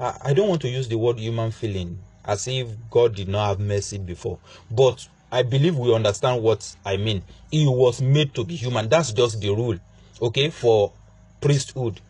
I 0.00 0.32
don't 0.32 0.48
want 0.48 0.62
to 0.62 0.70
use 0.70 0.88
the 0.88 0.96
word 0.96 1.18
human 1.18 1.50
feeling 1.50 1.98
as 2.24 2.46
if 2.48 2.68
God 2.90 3.14
did 3.14 3.28
not 3.28 3.48
have 3.48 3.60
mercy 3.60 3.98
before, 3.98 4.38
but 4.70 5.06
I 5.30 5.42
believe 5.42 5.78
we 5.78 5.94
understand 5.94 6.42
what 6.42 6.76
I 6.84 6.96
mean. 6.96 7.22
He 7.50 7.66
was 7.66 8.02
made 8.02 8.34
to 8.34 8.44
be 8.44 8.54
human. 8.54 8.88
That's 8.88 9.12
just 9.12 9.40
the 9.40 9.50
rule, 9.50 9.78
okay, 10.20 10.50
for 10.50 10.92
priesthood. 11.40 12.00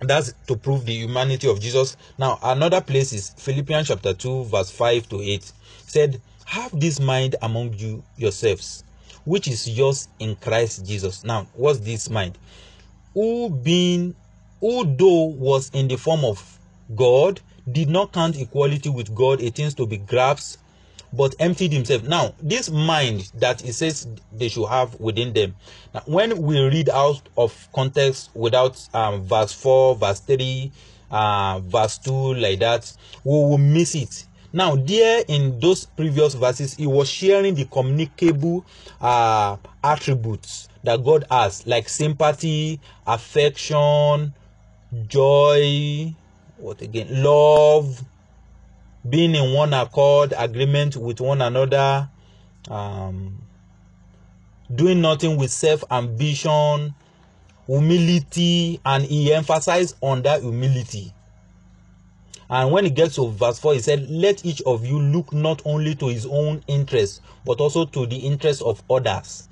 That's 0.00 0.32
to 0.48 0.56
prove 0.56 0.86
the 0.86 0.94
humanity 0.94 1.48
of 1.48 1.60
Jesus. 1.60 1.96
Now, 2.18 2.38
another 2.42 2.80
place 2.80 3.12
is 3.12 3.30
Philippians 3.36 3.88
chapter 3.88 4.14
2, 4.14 4.44
verse 4.44 4.70
5 4.70 5.08
to 5.10 5.20
8. 5.20 5.52
said, 5.86 6.20
Have 6.46 6.78
this 6.78 7.00
mind 7.00 7.36
among 7.42 7.74
you 7.74 8.02
yourselves, 8.16 8.84
which 9.24 9.46
is 9.46 9.68
yours 9.68 10.08
in 10.18 10.36
Christ 10.36 10.86
Jesus. 10.86 11.22
Now, 11.22 11.46
what's 11.54 11.80
this 11.80 12.08
mind? 12.08 12.38
Who 13.14 13.50
being 13.50 14.14
who 14.60 14.84
though 14.96 15.24
was 15.24 15.70
in 15.72 15.88
the 15.88 15.96
form 15.96 16.24
of 16.24 16.58
God, 16.94 17.40
did 17.72 17.88
not 17.88 18.12
count 18.12 18.38
equality 18.38 18.88
with 18.88 19.14
God 19.14 19.42
a 19.42 19.50
thing 19.50 19.70
to 19.70 19.86
be 19.86 19.98
grasped 19.98 20.58
but 21.12 21.34
emptied 21.38 21.72
himself. 21.72 22.04
Now, 22.04 22.34
this 22.40 22.70
mind 22.70 23.30
that 23.36 23.60
he 23.60 23.72
says 23.72 24.06
they 24.32 24.48
should 24.48 24.68
have 24.68 24.98
within 25.00 25.32
them. 25.32 25.56
Now, 25.94 26.02
when 26.06 26.40
we 26.42 26.60
read 26.60 26.88
out 26.88 27.20
of 27.36 27.68
context 27.74 28.30
without 28.34 28.80
um, 28.94 29.22
verse 29.24 29.52
4, 29.52 29.96
verse 29.96 30.20
3, 30.20 30.70
uh, 31.10 31.60
verse 31.64 31.98
2, 31.98 32.34
like 32.34 32.60
that, 32.60 32.92
we 33.24 33.32
will 33.32 33.58
miss 33.58 33.94
it. 33.94 34.26
Now, 34.52 34.76
there 34.76 35.24
in 35.28 35.58
those 35.60 35.86
previous 35.86 36.34
verses, 36.34 36.74
he 36.74 36.86
was 36.86 37.08
sharing 37.08 37.54
the 37.54 37.64
communicable 37.66 38.64
uh, 39.00 39.56
attributes 39.82 40.68
that 40.82 41.04
God 41.04 41.24
has, 41.30 41.66
like 41.66 41.88
sympathy, 41.88 42.80
affection, 43.06 44.34
joy, 45.06 46.14
what 46.60 46.82
again, 46.82 47.22
love, 47.22 48.04
being 49.08 49.34
in 49.34 49.52
one 49.54 49.72
accord, 49.72 50.34
agreement 50.36 50.96
with 50.96 51.20
one 51.20 51.40
another, 51.40 52.08
um, 52.68 53.40
doing 54.74 55.00
nothing 55.00 55.36
with 55.36 55.50
self 55.50 55.82
ambition, 55.90 56.94
humility, 57.66 58.80
and 58.84 59.04
he 59.04 59.32
emphasized 59.32 59.96
on 60.00 60.22
that 60.22 60.42
humility. 60.42 61.12
And 62.50 62.72
when 62.72 62.84
he 62.84 62.90
gets 62.90 63.14
to 63.14 63.30
verse 63.30 63.60
4, 63.60 63.74
he 63.74 63.78
said, 63.78 64.10
Let 64.10 64.44
each 64.44 64.60
of 64.62 64.84
you 64.84 65.00
look 65.00 65.32
not 65.32 65.62
only 65.64 65.94
to 65.94 66.08
his 66.08 66.26
own 66.26 66.62
interest, 66.66 67.22
but 67.46 67.60
also 67.60 67.84
to 67.86 68.06
the 68.06 68.16
interest 68.16 68.60
of 68.62 68.82
others. 68.90 69.48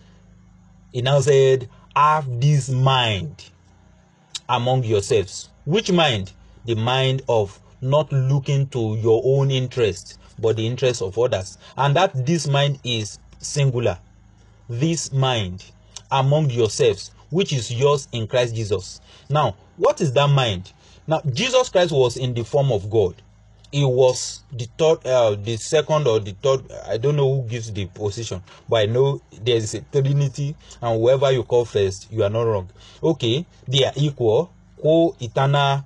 He 0.93 1.01
now 1.01 1.21
said, 1.21 1.69
Have 1.95 2.41
this 2.41 2.69
mind 2.69 3.51
among 4.49 4.83
yourselves. 4.83 5.49
Which 5.65 5.93
mind? 5.93 6.33
The 6.69 6.75
mind 6.75 7.23
of 7.31 7.59
not 7.81 8.13
looking 8.13 8.67
to 8.67 8.95
your 8.97 9.23
own 9.25 9.51
interest 9.51 10.19
but 10.39 10.57
the 10.57 10.67
interest 10.67 11.01
of 11.01 11.19
others. 11.19 11.57
And 11.79 11.97
that 11.97 12.27
this 12.27 12.47
mind 12.47 12.79
is 12.85 13.19
singular. 13.39 13.99
This 14.69 15.11
mind 15.11 15.65
among 16.13 16.51
yourselves 16.51 17.11
which 17.31 17.55
is 17.55 17.73
yours 17.73 18.07
in 18.13 18.27
christ 18.27 18.55
jesus. 18.55 19.01
Now 19.31 19.57
what 19.79 20.03
is 20.03 20.13
that 20.13 20.29
mind? 20.29 20.71
Now 21.07 21.23
jesus 21.33 21.71
christ 21.71 21.91
was 21.91 22.19
in 22.19 22.35
the 22.35 22.45
form 22.45 22.71
of 22.71 22.91
god. 22.91 23.15
He 23.73 23.87
was 23.87 24.43
the 24.53 24.69
third 24.77 25.07
uh, 25.07 25.37
the 25.37 25.57
second 25.57 26.07
or 26.07 26.21
the 26.21 26.33
third 26.43 26.71
i 26.87 26.99
don't 26.99 27.17
know 27.17 27.41
who 27.41 27.49
gives 27.49 27.73
the 27.73 27.87
position 27.87 28.43
but 28.69 28.77
i 28.77 28.85
know 28.85 29.23
there 29.41 29.57
is 29.57 29.73
a 29.73 29.81
trinity 29.81 30.55
and 30.83 31.01
whoever 31.01 31.33
you 31.33 31.45
call 31.45 31.65
first 31.65 32.13
you 32.13 32.23
are 32.25 32.31
not 32.31 32.43
wrong. 32.43 32.69
Okay 33.03 33.47
they 33.67 33.87
are 33.87 33.93
equal 33.97 34.53
co-eternal 34.83 35.85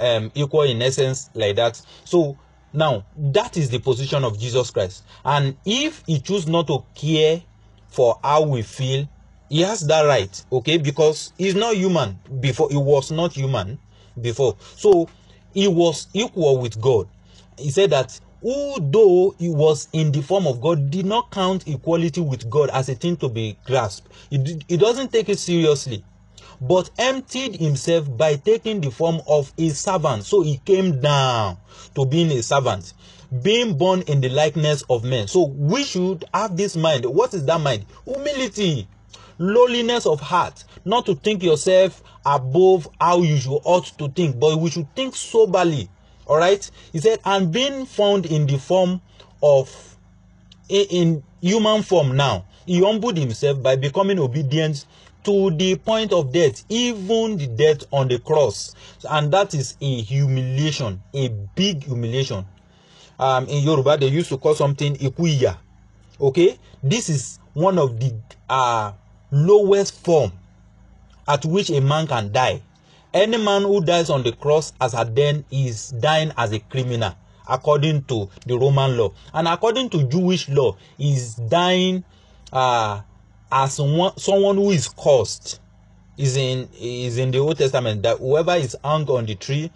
um, 0.00 0.30
equal 0.34 0.62
in 0.62 0.82
essence 0.82 1.30
like 1.34 1.56
that. 1.56 1.80
So 2.04 2.36
now 2.72 3.04
that 3.16 3.56
is 3.56 3.70
the 3.70 3.78
position 3.78 4.24
of 4.24 4.38
Jesus 4.38 4.70
Christ. 4.70 5.04
And 5.24 5.56
if 5.64 6.02
he 6.06 6.20
choose 6.20 6.46
not 6.46 6.66
to 6.68 6.84
care 6.94 7.42
for 7.88 8.18
how 8.22 8.42
we 8.42 8.62
feel, 8.62 9.08
he 9.48 9.62
has 9.62 9.86
that 9.86 10.02
right, 10.02 10.44
okay? 10.52 10.76
Because 10.76 11.32
he's 11.38 11.54
not 11.54 11.74
human 11.74 12.18
before. 12.40 12.68
He 12.70 12.76
was 12.76 13.10
not 13.10 13.32
human 13.32 13.78
before. 14.20 14.56
So 14.76 15.08
he 15.54 15.68
was 15.68 16.08
equal 16.12 16.58
with 16.58 16.80
God. 16.80 17.08
He 17.56 17.70
said 17.70 17.90
that 17.90 18.20
although 18.44 19.34
he 19.38 19.48
was 19.48 19.88
in 19.92 20.12
the 20.12 20.20
form 20.20 20.46
of 20.46 20.60
God, 20.60 20.90
did 20.90 21.06
not 21.06 21.30
count 21.30 21.66
equality 21.66 22.20
with 22.20 22.48
God 22.50 22.70
as 22.70 22.88
a 22.88 22.94
thing 22.94 23.16
to 23.16 23.28
be 23.28 23.56
grasped. 23.64 24.12
He, 24.30 24.60
he 24.68 24.76
doesn't 24.76 25.12
take 25.12 25.28
it 25.28 25.38
seriously 25.38 26.04
but 26.60 26.90
emptied 26.98 27.56
himself 27.56 28.16
by 28.16 28.36
taking 28.36 28.80
the 28.80 28.90
form 28.90 29.20
of 29.26 29.52
a 29.58 29.68
servant. 29.70 30.24
So 30.24 30.42
he 30.42 30.58
came 30.64 31.00
down 31.00 31.58
to 31.94 32.04
being 32.04 32.30
a 32.32 32.42
servant, 32.42 32.94
being 33.42 33.76
born 33.76 34.02
in 34.02 34.20
the 34.20 34.28
likeness 34.28 34.82
of 34.90 35.04
men. 35.04 35.28
So 35.28 35.46
we 35.46 35.84
should 35.84 36.24
have 36.34 36.56
this 36.56 36.76
mind. 36.76 37.04
What 37.04 37.34
is 37.34 37.44
that 37.46 37.60
mind? 37.60 37.86
Humility, 38.04 38.88
lowliness 39.38 40.06
of 40.06 40.20
heart, 40.20 40.64
not 40.84 41.06
to 41.06 41.14
think 41.14 41.42
yourself 41.42 42.02
above 42.26 42.88
how 43.00 43.22
you 43.22 43.38
should 43.38 43.60
ought 43.64 43.86
to 43.98 44.08
think, 44.08 44.38
but 44.38 44.58
we 44.58 44.70
should 44.70 44.94
think 44.94 45.14
soberly. 45.14 45.88
All 46.26 46.36
right. 46.36 46.70
He 46.92 46.98
said, 46.98 47.20
and 47.24 47.52
being 47.52 47.86
found 47.86 48.26
in 48.26 48.46
the 48.46 48.58
form 48.58 49.00
of 49.42 49.96
in, 50.68 51.22
human 51.40 51.82
form 51.82 52.16
now, 52.16 52.44
he 52.66 52.82
humbled 52.82 53.16
himself 53.16 53.62
by 53.62 53.76
becoming 53.76 54.18
obedient 54.18 54.84
to 55.28 55.50
the 55.50 55.76
point 55.76 56.10
of 56.14 56.32
death, 56.32 56.64
even 56.70 57.36
the 57.36 57.46
death 57.48 57.84
on 57.92 58.08
the 58.08 58.18
cross. 58.18 58.74
And 59.10 59.30
that 59.34 59.52
is 59.52 59.76
a 59.78 60.00
humiliation, 60.00 61.02
a 61.12 61.28
big 61.54 61.84
humiliation. 61.84 62.46
Um, 63.18 63.46
in 63.46 63.62
Yoruba, 63.62 63.98
they 63.98 64.06
used 64.06 64.30
to 64.30 64.38
call 64.38 64.54
something 64.54 64.96
ikuya. 64.96 65.58
Okay, 66.18 66.58
this 66.82 67.10
is 67.10 67.40
one 67.52 67.78
of 67.78 68.00
the 68.00 68.14
uh, 68.48 68.92
lowest 69.30 70.02
form 70.02 70.32
at 71.28 71.44
which 71.44 71.68
a 71.68 71.80
man 71.82 72.06
can 72.06 72.32
die. 72.32 72.62
Any 73.12 73.36
man 73.36 73.62
who 73.62 73.84
dies 73.84 74.08
on 74.08 74.22
the 74.22 74.32
cross 74.32 74.72
as 74.80 74.94
a 74.94 75.04
then 75.04 75.44
is 75.50 75.90
dying 75.90 76.32
as 76.38 76.52
a 76.52 76.58
criminal, 76.58 77.14
according 77.46 78.04
to 78.04 78.30
the 78.46 78.56
Roman 78.58 78.96
law. 78.96 79.12
And 79.34 79.46
according 79.46 79.90
to 79.90 80.04
Jewish 80.04 80.48
law, 80.48 80.78
is 80.98 81.34
dying 81.34 82.02
uh, 82.50 83.02
as 83.50 83.80
one, 83.80 84.16
someone 84.18 84.56
who 84.56 84.70
is 84.70 84.88
cursed. 84.88 85.60
Is 86.16 86.36
in 86.36 86.68
is 86.80 87.16
in 87.16 87.30
the 87.30 87.38
Old 87.38 87.58
Testament 87.58 88.02
that 88.02 88.18
whoever 88.18 88.56
is 88.56 88.76
hung 88.82 89.08
on 89.08 89.24
the 89.24 89.36
tree 89.36 89.70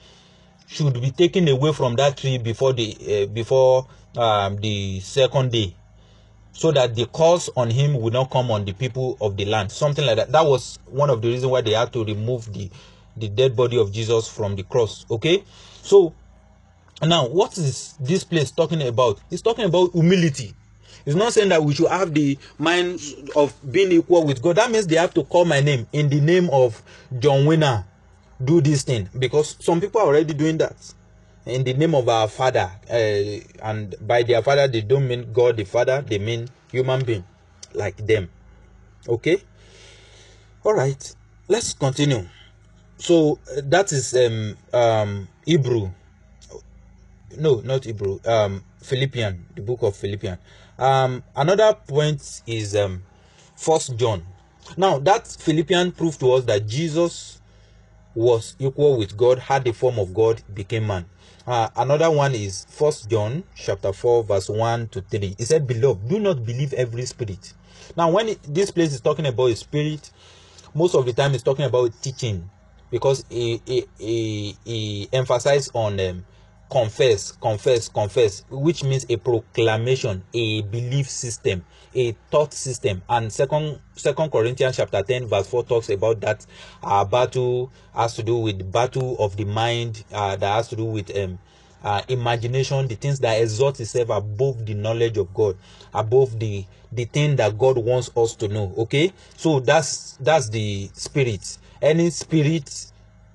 should 0.66 1.00
be 1.00 1.12
taken 1.12 1.46
away 1.46 1.72
from 1.72 1.94
that 1.94 2.16
tree 2.16 2.36
before 2.38 2.72
the 2.72 2.96
uh, 3.22 3.26
before 3.26 3.86
um, 4.16 4.56
the 4.56 4.98
second 4.98 5.52
day 5.52 5.72
so 6.52 6.72
that 6.72 6.94
the 6.94 7.06
curse 7.06 7.48
on 7.56 7.70
him 7.70 7.94
would 8.00 8.12
not 8.12 8.30
come 8.30 8.50
on 8.50 8.64
the 8.64 8.72
people 8.72 9.16
of 9.20 9.36
the 9.36 9.44
land. 9.44 9.70
Something 9.70 10.04
like 10.04 10.16
that. 10.16 10.32
That 10.32 10.44
was 10.44 10.78
one 10.86 11.10
of 11.10 11.22
the 11.22 11.28
reasons 11.28 11.50
why 11.50 11.60
they 11.60 11.72
had 11.72 11.92
to 11.92 12.04
remove 12.04 12.52
the 12.52 12.70
the 13.16 13.28
dead 13.28 13.54
body 13.54 13.78
of 13.78 13.92
jesus 13.92 14.26
from 14.26 14.56
the 14.56 14.62
cross 14.62 15.04
okay? 15.10 15.44
So 15.82 16.14
now 17.02 17.28
what 17.28 17.58
is 17.58 17.94
this 18.00 18.24
place 18.24 18.50
talking 18.50 18.82
about? 18.82 19.20
It's 19.30 19.42
talking 19.42 19.66
about 19.66 19.92
humility 19.92 20.54
it's 21.04 21.16
not 21.16 21.32
saying 21.32 21.48
that 21.48 21.62
we 21.62 21.74
should 21.74 21.88
have 21.88 22.14
the 22.14 22.38
mind 22.58 23.00
of 23.34 23.54
being 23.70 23.92
equal 23.92 24.24
with 24.24 24.42
god. 24.42 24.56
That 24.56 24.70
means 24.70 24.86
they 24.86 24.96
have 24.96 25.14
to 25.14 25.24
call 25.24 25.44
my 25.44 25.60
name 25.60 25.86
in 25.92 26.08
the 26.08 26.20
name 26.20 26.48
of 26.50 26.82
john 27.18 27.46
winner 27.46 27.84
do 28.44 28.60
this 28.60 28.82
thing. 28.82 29.08
Because 29.18 29.56
some 29.60 29.80
people 29.80 30.00
are 30.00 30.06
already 30.06 30.34
doing 30.34 30.58
that. 30.58 30.76
In 31.46 31.64
the 31.64 31.74
name 31.74 31.94
of 31.94 32.08
our 32.08 32.28
father 32.28 32.70
uh, 32.88 33.66
and 33.68 33.94
by 34.00 34.22
their 34.22 34.42
father 34.42 34.68
they 34.68 34.80
don't 34.80 35.08
mean 35.08 35.32
god 35.32 35.56
the 35.56 35.64
father 35.64 36.00
they 36.02 36.18
mean 36.18 36.48
human 36.70 37.04
being 37.04 37.24
like 37.74 37.96
them. 38.06 38.30
Okay? 39.08 39.42
All 40.64 40.74
right. 40.74 41.14
Let's 41.48 41.72
continue. 41.72 42.24
So 42.98 43.40
uh, 43.50 43.62
that 43.64 43.90
is 43.90 44.14
um 44.14 44.56
um 44.72 45.28
hebrew. 45.44 45.90
No 47.36 47.60
not 47.60 47.84
hebrew. 47.84 48.20
Um 48.24 48.62
philippian 48.80 49.46
the 49.56 49.62
book 49.62 49.82
of 49.82 49.96
philippian 49.96 50.38
um 50.78 51.22
another 51.36 51.74
point 51.86 52.42
is 52.46 52.74
um 52.76 53.02
first 53.56 53.96
john 53.96 54.22
now 54.76 54.98
that 54.98 55.26
philippian 55.26 55.92
proved 55.92 56.18
to 56.20 56.32
us 56.32 56.44
that 56.44 56.66
jesus 56.66 57.40
was 58.14 58.56
equal 58.58 58.98
with 58.98 59.16
god 59.16 59.38
had 59.38 59.64
the 59.64 59.72
form 59.72 59.98
of 59.98 60.12
god 60.12 60.42
became 60.54 60.86
man 60.86 61.04
uh, 61.46 61.68
another 61.74 62.10
one 62.10 62.34
is 62.34 62.66
First 62.70 63.10
John 63.10 63.42
chapter 63.56 63.92
4, 63.92 64.24
verse 64.24 64.48
1 64.48 64.88
to 64.88 65.00
3. 65.00 65.34
He 65.38 65.44
said, 65.44 65.66
Beloved, 65.66 66.08
do 66.08 66.20
not 66.20 66.44
believe 66.44 66.72
every 66.72 67.04
spirit. 67.04 67.54
Now, 67.96 68.10
when 68.10 68.36
this 68.46 68.70
place 68.70 68.92
is 68.92 69.00
talking 69.00 69.26
about 69.26 69.50
a 69.50 69.56
spirit, 69.56 70.10
most 70.74 70.94
of 70.94 71.04
the 71.04 71.12
time 71.12 71.34
it's 71.34 71.42
talking 71.42 71.64
about 71.64 71.90
teaching 72.00 72.48
because 72.90 73.24
he, 73.28 73.60
he, 73.66 73.86
he, 73.98 74.56
he 74.64 75.08
emphasized 75.12 75.72
on 75.74 75.98
um, 75.98 76.24
confess, 76.72 77.32
confess, 77.32 77.86
confess, 77.90 78.44
which 78.48 78.82
means 78.82 79.04
a 79.10 79.16
proclamation, 79.18 80.24
a 80.32 80.62
belief 80.62 81.08
system, 81.08 81.62
a 81.94 82.12
thought 82.30 82.54
system. 82.54 83.02
And 83.10 83.30
second 83.30 83.78
Second 83.94 84.32
Corinthians 84.32 84.76
chapter 84.78 85.02
10, 85.02 85.26
verse 85.26 85.46
4 85.48 85.64
talks 85.64 85.90
about 85.90 86.20
that 86.22 86.46
our 86.82 87.04
battle 87.04 87.70
has 87.94 88.14
to 88.14 88.22
do 88.22 88.38
with 88.38 88.72
battle 88.72 89.18
of 89.18 89.36
the 89.36 89.44
mind, 89.44 90.02
uh, 90.14 90.34
that 90.36 90.54
has 90.54 90.68
to 90.68 90.76
do 90.76 90.86
with 90.86 91.14
um, 91.14 91.38
uh, 91.84 92.00
imagination, 92.08 92.88
the 92.88 92.94
things 92.94 93.20
that 93.20 93.38
exalt 93.38 93.78
itself 93.78 94.08
above 94.08 94.64
the 94.64 94.72
knowledge 94.72 95.18
of 95.18 95.32
God, 95.34 95.58
above 95.92 96.38
the 96.38 96.64
the 96.90 97.04
thing 97.06 97.36
that 97.36 97.58
God 97.58 97.76
wants 97.76 98.10
us 98.16 98.34
to 98.36 98.48
know. 98.48 98.72
Okay, 98.78 99.12
so 99.36 99.60
that's 99.60 100.16
that's 100.20 100.48
the 100.48 100.88
spirit. 100.94 101.58
Any 101.82 102.08
spirit 102.08 102.86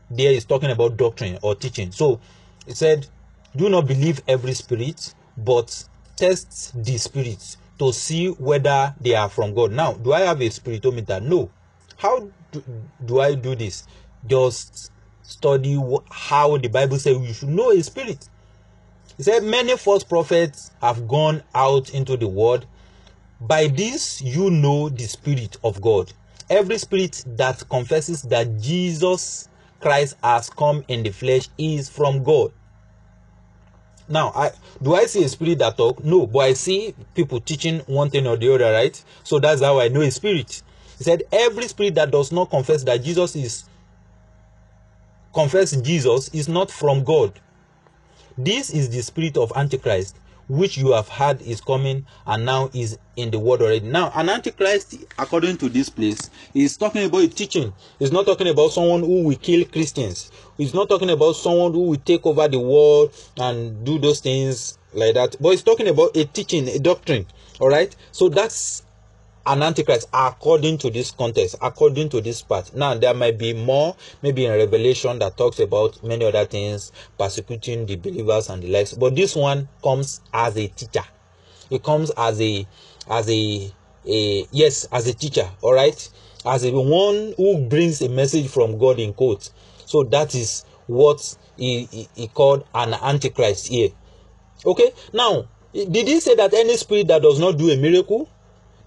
there 0.10 0.32
is 0.32 0.46
talking 0.46 0.72
about 0.72 0.98
doctrine 0.98 1.38
or 1.44 1.54
teaching. 1.54 1.92
So 1.92 2.20
it 2.66 2.78
said 2.78 3.08
do 3.56 3.70
not 3.70 3.88
believe 3.88 4.22
every 4.28 4.54
spirit, 4.54 5.14
but 5.38 5.84
test 6.16 6.74
the 6.84 6.98
spirits 6.98 7.58
to 7.80 7.94
see 7.94 8.30
whether 8.30 8.94
they 9.00 9.16
are 9.16 9.30
from 9.30 9.54
God. 9.54 9.72
Now, 9.72 9.94
do 9.94 10.14
I 10.14 10.22
have 10.22 10.42
a 10.42 10.50
spiritometer? 10.50 11.22
No. 11.22 11.50
How 11.98 12.30
do, 12.52 12.64
do 13.06 13.20
I 13.20 13.36
do 13.36 13.56
this? 13.56 13.86
Just 14.26 14.92
study 15.22 15.80
how 16.10 16.58
the 16.58 16.68
Bible 16.68 16.98
says 16.98 17.18
you 17.18 17.34
should 17.34 17.50
know 17.50 17.72
a 17.72 17.82
spirit. 17.84 18.30
He 19.18 19.24
said, 19.24 19.44
Many 19.44 19.78
false 19.78 20.04
prophets 20.04 20.72
have 20.82 21.08
gone 21.08 21.44
out 21.54 21.90
into 21.92 22.18
the 22.18 22.28
world. 22.28 22.66
By 23.42 23.68
this 23.68 24.22
you 24.22 24.50
know 24.50 24.90
the 24.90 25.04
Spirit 25.04 25.58
of 25.64 25.80
God. 25.82 26.12
Every 26.50 26.78
spirit 26.78 27.24
that 27.28 27.68
confesses 27.70 28.24
that 28.24 28.60
Jesus 28.60 29.50
Christ 29.80 30.16
has 30.24 30.50
come 30.50 30.84
in 30.88 31.04
the 31.04 31.12
flesh 31.12 31.50
is 31.58 31.90
from 31.90 32.24
God. 32.24 32.52
Now, 34.10 34.32
I 34.36 34.52
do 34.82 34.96
I 34.96 35.06
see 35.06 35.24
a 35.24 35.30
spirit 35.30 35.60
that 35.60 35.78
talk? 35.78 36.04
No, 36.04 36.28
but 36.28 36.40
I 36.40 36.54
see 36.54 36.96
people 37.14 37.40
teaching 37.40 37.80
one 37.88 38.10
thing 38.10 38.26
or 38.26 38.38
the 38.38 38.54
other, 38.54 38.72
right? 38.72 39.02
So 39.24 39.40
that's 39.40 39.62
how 39.62 39.80
I 39.80 39.90
know 39.90 40.02
a 40.02 40.12
spirit. 40.12 40.62
He 40.98 41.04
said, 41.04 41.24
Every 41.32 41.68
spirit 41.68 41.96
that 41.96 42.12
does 42.12 42.32
not 42.32 42.50
confess 42.50 42.84
that 42.84 43.04
Jesus 43.04 43.36
is 43.36 43.70
confess 45.34 45.72
Jesus 45.82 46.30
is 46.30 46.48
not 46.48 46.72
from 46.72 47.04
God. 47.04 47.40
This 48.38 48.70
is 48.70 48.90
the 48.90 49.02
spirit 49.02 49.38
of 49.38 49.52
Antichrist, 49.56 50.16
which 50.48 50.78
you 50.78 50.94
have 50.94 51.10
heard 51.10 51.42
is 51.42 51.62
coming 51.62 52.06
and 52.26 52.46
now 52.46 52.70
is 52.74 52.98
in 53.16 53.32
the 53.32 53.40
world 53.40 53.62
already. 53.62 53.88
Now, 53.88 54.12
an 54.16 54.30
antichrist, 54.30 54.96
according 55.18 55.58
to 55.58 55.70
this 55.70 55.90
place, 55.90 56.30
is 56.54 56.78
talking 56.78 57.06
about 57.06 57.24
a 57.24 57.28
teaching. 57.28 57.74
It's 58.00 58.12
not 58.12 58.26
talking 58.26 58.48
about 58.48 58.72
someone 58.72 59.02
who 59.02 59.24
will 59.24 59.36
kill 59.38 59.66
Christians. 59.66 60.32
It's 60.58 60.74
not 60.74 60.90
talking 60.90 61.10
about 61.10 61.34
someone 61.34 61.74
who 61.74 61.90
will 61.90 61.98
take 61.98 62.26
over 62.26 62.48
the 62.48 62.60
world 62.60 63.14
and 63.38 63.86
do 63.86 64.00
those 64.00 64.20
things 64.20 64.78
like 64.94 65.16
that. 65.16 65.36
But 65.40 65.50
it's 65.50 65.64
talking 65.64 65.88
about 65.88 66.16
a 66.16 66.26
teaching, 66.26 66.68
a 66.70 66.80
doctrine. 66.80 67.26
All 67.60 67.70
right. 67.70 67.96
So 68.12 68.30
that's 68.30 68.84
an 69.48 69.64
antichrist 69.64 70.10
according 70.14 70.78
to 70.80 70.90
this 70.90 71.12
context, 71.12 71.56
according 71.62 72.10
to 72.10 72.22
this 72.22 72.42
part. 72.42 72.76
Now, 72.76 72.96
there 72.96 73.14
might 73.14 73.38
be 73.38 73.54
more, 73.54 73.96
maybe 74.22 74.46
in 74.46 74.52
Revelation, 74.52 75.20
that 75.20 75.38
talks 75.38 75.60
about 75.60 76.04
many 76.04 76.26
other 76.26 76.46
things, 76.46 76.92
persecuting 77.18 77.86
the 77.86 77.96
believers 77.96 78.50
and 78.50 78.62
the 78.62 78.68
likes. 78.70 78.94
But 78.94 79.16
this 79.16 79.36
one 79.36 79.70
comes 79.82 80.22
as 80.34 80.58
a 80.58 80.68
teacher. 80.68 81.06
It 81.70 81.84
comes 81.84 82.12
as 82.18 82.42
a, 82.42 82.68
as 83.10 83.30
a, 83.30 83.72
a 84.06 84.48
yes, 84.52 84.86
as 84.92 85.08
a 85.08 85.14
teacher. 85.14 85.50
All 85.62 85.74
right, 85.74 86.10
as 86.46 86.66
a 86.66 86.72
one 86.72 87.34
who 87.38 87.68
brings 87.68 88.02
a 88.02 88.10
message 88.10 88.50
from 88.50 88.78
God 88.78 89.00
in 89.00 89.14
quotes. 89.14 89.52
So 89.86 90.04
that 90.04 90.36
is 90.36 90.66
what 90.88 91.38
he, 91.56 91.86
he, 91.86 92.10
he 92.16 92.28
called 92.28 92.66
an 92.76 92.94
antichrist 92.94 93.68
here. 93.68 93.90
Okay, 94.66 94.92
now 95.14 95.48
did 95.74 96.08
he 96.08 96.20
say 96.20 96.36
that 96.36 96.54
any 96.54 96.76
spirit 96.76 97.08
that 97.08 97.22
does 97.22 97.40
not 97.40 97.58
do 97.58 97.70
a 97.70 97.78
miracle 97.78 98.30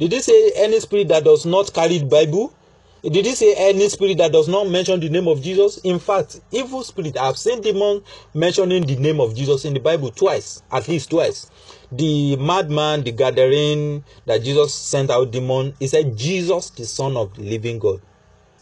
did 0.01 0.12
he 0.12 0.22
say 0.22 0.53
any 0.57 0.80
spirit 0.80 1.09
that 1.09 1.24
does 1.24 1.44
not 1.44 1.74
carry 1.74 1.98
the 1.98 2.07
Bible? 2.07 2.55
Did 3.03 3.26
he 3.26 3.34
say 3.34 3.55
any 3.55 3.86
spirit 3.90 4.16
that 4.16 4.32
does 4.32 4.48
not 4.48 4.66
mention 4.70 4.98
the 4.98 5.11
name 5.11 5.28
of 5.28 5.42
Jesus? 5.42 5.76
In 5.84 5.98
fact, 5.98 6.40
evil 6.51 6.82
spirit, 6.82 7.18
I've 7.18 7.36
seen 7.36 7.61
demon 7.61 8.03
mentioning 8.32 8.86
the 8.86 8.96
name 8.96 9.20
of 9.20 9.34
Jesus 9.34 9.66
in 9.66 9.74
the 9.74 9.80
Bible 9.80 10.11
twice, 10.11 10.62
at 10.72 10.88
least 10.88 11.11
twice. 11.11 11.51
The 11.92 12.36
madman, 12.36 13.05
the 13.05 13.12
Gadarene 13.12 14.03
that 14.24 14.42
Jesus 14.42 14.72
sent 14.72 15.11
out 15.11 15.32
demon, 15.32 15.74
he 15.78 15.86
said, 15.86 16.16
Jesus, 16.16 16.70
the 16.70 16.86
Son 16.86 17.14
of 17.14 17.34
the 17.34 17.42
living 17.42 17.78
God. 17.78 18.01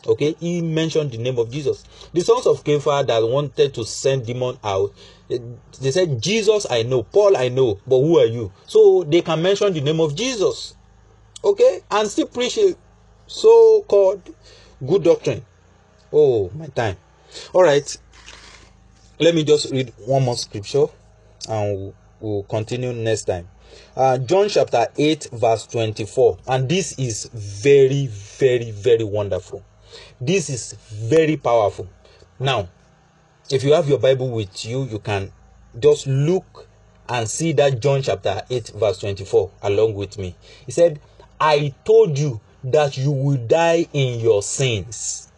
Okay, 0.08 0.34
he 0.40 0.60
mentioned 0.60 1.12
the 1.12 1.18
name 1.18 1.38
of 1.38 1.52
Jesus. 1.52 1.84
The 2.12 2.20
sons 2.22 2.46
of 2.46 2.64
Sceva 2.64 3.06
that 3.06 3.28
wanted 3.28 3.74
to 3.74 3.84
send 3.84 4.26
demon 4.26 4.58
out, 4.64 4.92
they 5.28 5.92
said, 5.92 6.20
Jesus, 6.20 6.66
I 6.68 6.82
know, 6.82 7.04
Paul, 7.04 7.36
I 7.36 7.48
know, 7.48 7.78
but 7.86 8.00
who 8.00 8.18
are 8.18 8.26
you? 8.26 8.50
So 8.66 9.04
they 9.04 9.20
can 9.20 9.40
mention 9.40 9.72
the 9.72 9.80
name 9.80 10.00
of 10.00 10.16
Jesus 10.16 10.74
okay? 11.44 11.80
And 11.90 12.08
still 12.08 12.26
preach 12.26 12.58
a 12.58 12.74
so-called 13.26 14.34
good 14.86 15.04
doctrine. 15.04 15.44
Oh 16.12 16.50
my 16.54 16.66
time. 16.68 16.96
All 17.52 17.62
right. 17.62 17.96
Let 19.20 19.34
me 19.34 19.44
just 19.44 19.70
read 19.72 19.92
one 20.06 20.24
more 20.24 20.36
scripture 20.36 20.86
and 21.48 21.92
we'll, 22.20 22.42
continue 22.44 22.92
next 22.92 23.24
time. 23.24 23.48
Uh, 23.94 24.16
john 24.16 24.48
chapter 24.48 24.86
8 24.96 25.28
verse 25.32 25.66
24 25.66 26.38
and 26.48 26.68
this 26.68 26.98
is 26.98 27.26
very 27.34 28.06
very 28.06 28.70
very 28.70 29.04
wonderful. 29.04 29.62
This 30.20 30.48
is 30.48 30.72
very 30.90 31.36
powerful. 31.36 31.88
Now 32.38 32.68
if 33.50 33.62
you 33.64 33.72
have 33.74 33.88
your 33.88 33.98
bible 33.98 34.30
with 34.30 34.64
you 34.64 34.84
you 34.84 34.98
can 34.98 35.32
just 35.78 36.06
look 36.06 36.66
and 37.08 37.28
see 37.28 37.52
that 37.52 37.80
john 37.80 38.02
chapter 38.02 38.42
8 38.50 38.72
verse 38.74 38.98
24 39.00 39.50
along 39.62 39.94
with 39.94 40.16
me. 40.18 40.34
He 40.64 40.72
said 40.72 41.00
I 41.40 41.74
told 41.84 42.18
you 42.18 42.40
that 42.64 42.96
you 42.96 43.12
will 43.12 43.36
die 43.36 43.86
in 43.92 44.20
your 44.20 44.42
sins. 44.42 45.30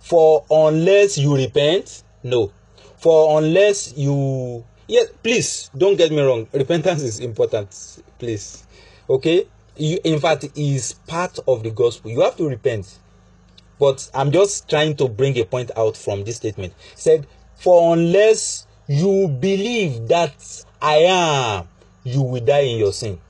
For 0.00 0.44
unless 0.50 1.18
you 1.18 1.36
repent, 1.36 2.02
no. 2.22 2.52
For 2.96 3.38
unless 3.38 3.96
you, 3.96 4.64
yes, 4.86 5.08
please 5.22 5.70
don't 5.76 5.96
get 5.96 6.10
me 6.10 6.20
wrong. 6.20 6.48
Repentance 6.52 7.02
is 7.02 7.20
important, 7.20 8.02
please. 8.18 8.66
Okay, 9.08 9.46
you, 9.76 9.98
in 10.04 10.20
fact, 10.20 10.46
is 10.56 10.94
part 11.06 11.38
of 11.46 11.62
the 11.62 11.70
gospel. 11.70 12.10
You 12.10 12.20
have 12.22 12.36
to 12.36 12.48
repent. 12.48 12.98
But 13.78 14.08
I'm 14.14 14.30
just 14.30 14.68
trying 14.68 14.96
to 14.96 15.08
bring 15.08 15.36
a 15.38 15.44
point 15.44 15.70
out 15.76 15.96
from 15.96 16.24
this 16.24 16.36
statement. 16.36 16.74
Said, 16.94 17.26
for 17.56 17.94
unless 17.94 18.66
you 18.86 19.28
believe 19.28 20.08
that 20.08 20.64
I 20.80 20.96
am, 20.98 21.68
you 22.04 22.22
will 22.22 22.44
die 22.44 22.60
in 22.60 22.78
your 22.78 22.92
sin. 22.92 23.20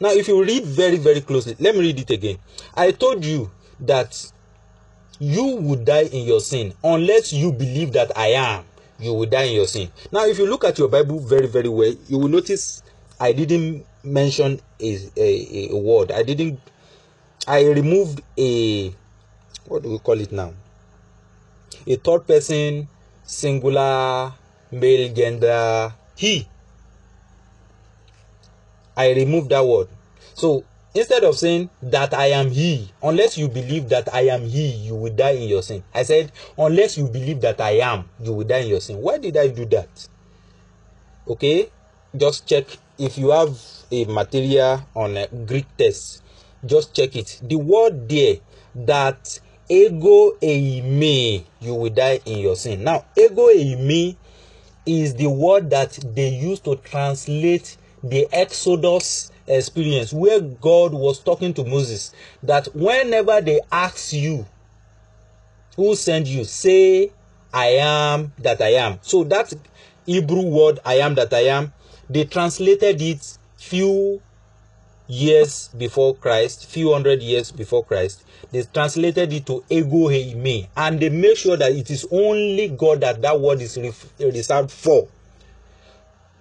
Now, 0.00 0.10
if 0.10 0.28
you 0.28 0.42
read 0.42 0.64
very, 0.64 0.98
very 0.98 1.20
closely, 1.20 1.56
let 1.58 1.74
me 1.74 1.80
read 1.80 2.00
it 2.00 2.10
again. 2.10 2.38
I 2.74 2.90
told 2.92 3.24
you 3.24 3.50
that 3.80 4.30
you 5.18 5.56
will 5.56 5.76
die 5.82 6.04
in 6.12 6.26
your 6.26 6.40
sin 6.40 6.74
unless 6.84 7.32
you 7.32 7.52
believe 7.52 7.92
that 7.92 8.16
I 8.16 8.28
am, 8.28 8.64
you 8.98 9.14
will 9.14 9.26
die 9.26 9.44
in 9.44 9.54
your 9.54 9.66
sin. 9.66 9.90
Now, 10.12 10.26
if 10.26 10.38
you 10.38 10.46
look 10.46 10.64
at 10.64 10.78
your 10.78 10.88
Bible 10.88 11.18
very, 11.20 11.46
very 11.46 11.68
well, 11.68 11.94
you 12.08 12.18
will 12.18 12.28
notice 12.28 12.82
I 13.18 13.32
didn't 13.32 13.86
mention 14.04 14.60
a, 14.80 14.98
a, 15.16 15.68
a 15.72 15.76
word. 15.76 16.12
I 16.12 16.22
didn't, 16.22 16.60
I 17.46 17.64
removed 17.64 18.20
a, 18.38 18.92
what 19.66 19.82
do 19.82 19.90
we 19.90 19.98
call 19.98 20.20
it 20.20 20.32
now? 20.32 20.52
A 21.86 21.96
third 21.96 22.26
person, 22.26 22.88
singular, 23.22 24.34
male 24.70 25.14
gender, 25.14 25.94
he. 26.16 26.46
I 28.96 29.12
removed 29.12 29.50
that 29.50 29.64
word. 29.64 29.88
So 30.34 30.64
instead 30.94 31.24
of 31.24 31.36
saying 31.36 31.70
that 31.82 32.14
I 32.14 32.26
am 32.26 32.50
he, 32.50 32.90
unless 33.02 33.36
you 33.36 33.48
believe 33.48 33.88
that 33.90 34.12
I 34.14 34.22
am 34.28 34.42
he, 34.42 34.68
you 34.68 34.94
will 34.94 35.14
die 35.14 35.32
in 35.32 35.48
your 35.48 35.62
sin. 35.62 35.82
I 35.94 36.02
said, 36.02 36.32
unless 36.56 36.96
you 36.96 37.08
believe 37.08 37.40
that 37.42 37.60
I 37.60 37.78
am, 37.78 38.08
you 38.20 38.32
will 38.32 38.46
die 38.46 38.58
in 38.58 38.68
your 38.68 38.80
sin. 38.80 38.98
Why 38.98 39.18
did 39.18 39.36
I 39.36 39.48
do 39.48 39.66
that? 39.66 40.08
Okay, 41.28 41.70
just 42.16 42.46
check 42.46 42.64
if 42.98 43.18
you 43.18 43.30
have 43.30 43.58
a 43.90 44.04
material 44.06 44.86
on 44.94 45.16
a 45.16 45.26
Greek 45.28 45.66
text, 45.76 46.22
just 46.64 46.94
check 46.94 47.14
it. 47.16 47.40
The 47.42 47.56
word 47.56 48.08
there 48.08 48.36
that 48.74 49.40
ego 49.68 50.32
eimi, 50.42 51.44
you 51.60 51.74
will 51.74 51.90
die 51.90 52.20
in 52.24 52.38
your 52.38 52.56
sin. 52.56 52.84
Now, 52.84 53.04
ego 53.16 53.48
eimi 53.48 54.16
is 54.86 55.14
the 55.14 55.28
word 55.28 55.70
that 55.70 55.98
they 56.14 56.28
use 56.28 56.60
to 56.60 56.76
translate 56.76 57.76
the 58.08 58.28
Exodus 58.32 59.30
experience 59.46 60.12
where 60.12 60.40
God 60.40 60.92
was 60.92 61.18
talking 61.20 61.54
to 61.54 61.64
Moses 61.64 62.12
that 62.42 62.66
whenever 62.74 63.40
they 63.40 63.60
ask 63.70 64.12
you 64.12 64.46
who 65.76 65.94
sent 65.94 66.26
you, 66.26 66.44
say, 66.44 67.10
I 67.52 67.66
am 67.66 68.32
that 68.38 68.60
I 68.60 68.74
am. 68.74 68.98
So 69.02 69.24
that 69.24 69.52
Hebrew 70.04 70.42
word, 70.42 70.80
I 70.84 70.94
am 70.94 71.14
that 71.16 71.32
I 71.32 71.46
am, 71.46 71.72
they 72.08 72.24
translated 72.24 73.00
it 73.00 73.38
few 73.56 74.20
years 75.08 75.68
before 75.76 76.14
Christ, 76.16 76.66
few 76.66 76.92
hundred 76.92 77.22
years 77.22 77.52
before 77.52 77.84
Christ. 77.84 78.24
They 78.52 78.62
translated 78.62 79.32
it 79.32 79.46
to 79.46 79.64
ego 79.68 80.08
eimi, 80.08 80.68
and 80.76 81.00
they 81.00 81.08
make 81.08 81.36
sure 81.36 81.56
that 81.56 81.72
it 81.72 81.90
is 81.90 82.06
only 82.10 82.68
God 82.68 83.00
that 83.00 83.22
that 83.22 83.40
word 83.40 83.60
is 83.60 83.78
reserved 84.18 84.70
for. 84.70 85.08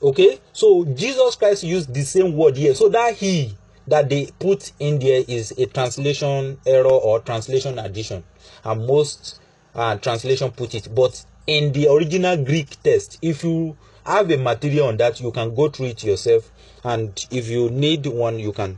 Okay, 0.02 0.40
so 0.52 0.84
Jesus 0.86 1.36
Christ 1.36 1.64
used 1.64 1.94
the 1.94 2.02
same 2.02 2.36
word 2.36 2.58
here. 2.58 2.76
So 2.76 2.90
that 2.90 3.16
he 3.16 3.56
that 3.88 4.10
they 4.10 4.30
put 4.40 4.72
in 4.80 5.00
there 5.00 5.24
is 5.28 5.52
a 5.52 5.66
translation 5.68 6.58
error 6.66 6.88
or 6.88 7.20
translation 7.22 7.80
addition, 7.80 8.24
and 8.64 8.86
most 8.86 9.40
uh, 9.74 9.96
translation 9.98 10.52
put 10.52 10.76
it. 10.76 10.94
But 10.94 11.24
in 11.48 11.72
the 11.72 11.88
original 11.92 12.44
Greek 12.44 12.82
text, 12.84 13.20
if 13.22 13.44
you 13.44 13.78
have 14.06 14.30
a 14.32 14.38
material 14.38 14.88
on 14.88 14.98
that, 14.98 15.20
you 15.22 15.32
can 15.32 15.56
go 15.56 15.70
through 15.70 15.88
it 15.88 16.04
yourself. 16.04 16.52
And 16.84 17.26
if 17.32 17.48
you 17.48 17.70
need 17.70 18.06
one, 18.06 18.38
you 18.38 18.52
can 18.52 18.78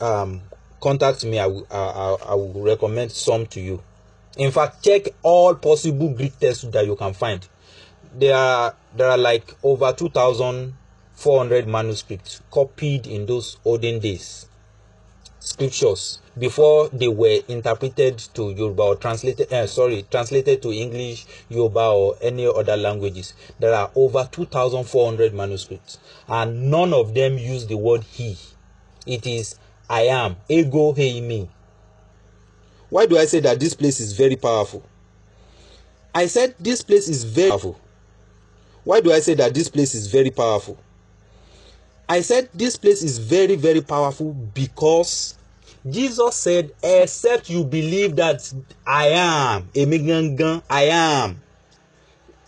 um, 0.00 0.40
contact 0.80 1.24
me. 1.24 1.38
I 1.38 1.46
will, 1.46 1.66
I, 1.70 2.16
I 2.30 2.34
will 2.34 2.62
recommend 2.62 3.12
some 3.12 3.46
to 3.46 3.60
you. 3.60 3.82
In 4.36 4.50
fact, 4.50 4.84
check 4.84 5.02
all 5.22 5.54
possible 5.54 6.08
Greek 6.10 6.38
texts 6.38 6.64
that 6.64 6.86
you 6.86 6.96
can 6.96 7.12
find 7.12 7.46
there 8.14 8.36
are 8.36 8.74
there 8.96 9.08
are 9.10 9.18
like 9.18 9.54
over 9.62 9.92
2400 9.92 11.66
manuscripts 11.68 12.40
copied 12.50 13.06
in 13.06 13.26
those 13.26 13.56
olden 13.64 13.98
days. 14.00 14.46
Scriptures 15.40 16.20
before 16.38 16.88
they 16.90 17.08
were 17.08 17.40
interpreted 17.48 18.18
to 18.18 18.50
Yoruba 18.50 18.82
or 18.82 18.96
translated 18.96 19.52
uh, 19.52 19.66
sorry 19.66 20.04
translated 20.10 20.60
to 20.62 20.72
English 20.72 21.26
Yoruba 21.48 21.80
or 21.90 22.16
any 22.20 22.46
other 22.46 22.76
languages 22.76 23.34
there 23.58 23.72
are 23.74 23.90
over 23.94 24.28
2400 24.30 25.32
manuscripts. 25.34 25.98
And 26.28 26.70
none 26.70 26.92
of 26.92 27.14
them 27.14 27.38
use 27.38 27.66
the 27.66 27.76
word 27.76 28.02
he. 28.04 28.36
It 29.06 29.26
is 29.26 29.56
I 29.88 30.02
am. 30.02 30.36
Ego 30.48 30.92
eimi. 30.94 31.48
Why 32.90 33.06
do 33.06 33.18
I 33.18 33.26
say 33.26 33.40
that 33.40 33.60
this 33.60 33.74
place 33.74 34.00
is 34.00 34.12
very 34.12 34.36
powerful? 34.36 34.82
I 36.14 36.26
said 36.26 36.54
this 36.58 36.82
place 36.82 37.08
is 37.08 37.24
very 37.24 37.50
powerful 37.50 37.78
why 38.88 39.02
do 39.02 39.12
I 39.12 39.20
say 39.20 39.34
that 39.34 39.52
this 39.52 39.68
place 39.68 39.94
is 39.94 40.06
very 40.06 40.30
powerful? 40.30 40.78
I 42.08 42.22
said 42.22 42.48
this 42.54 42.76
place 42.76 43.02
is 43.02 43.18
very, 43.18 43.54
very 43.54 43.82
powerful 43.82 44.32
because 44.32 45.36
Jesus 45.86 46.36
said, 46.36 46.72
except 46.82 47.50
you 47.50 47.64
believe 47.64 48.16
that 48.16 48.50
I 48.86 49.08
am, 49.08 49.68
I 49.76 50.84
am. 50.84 51.42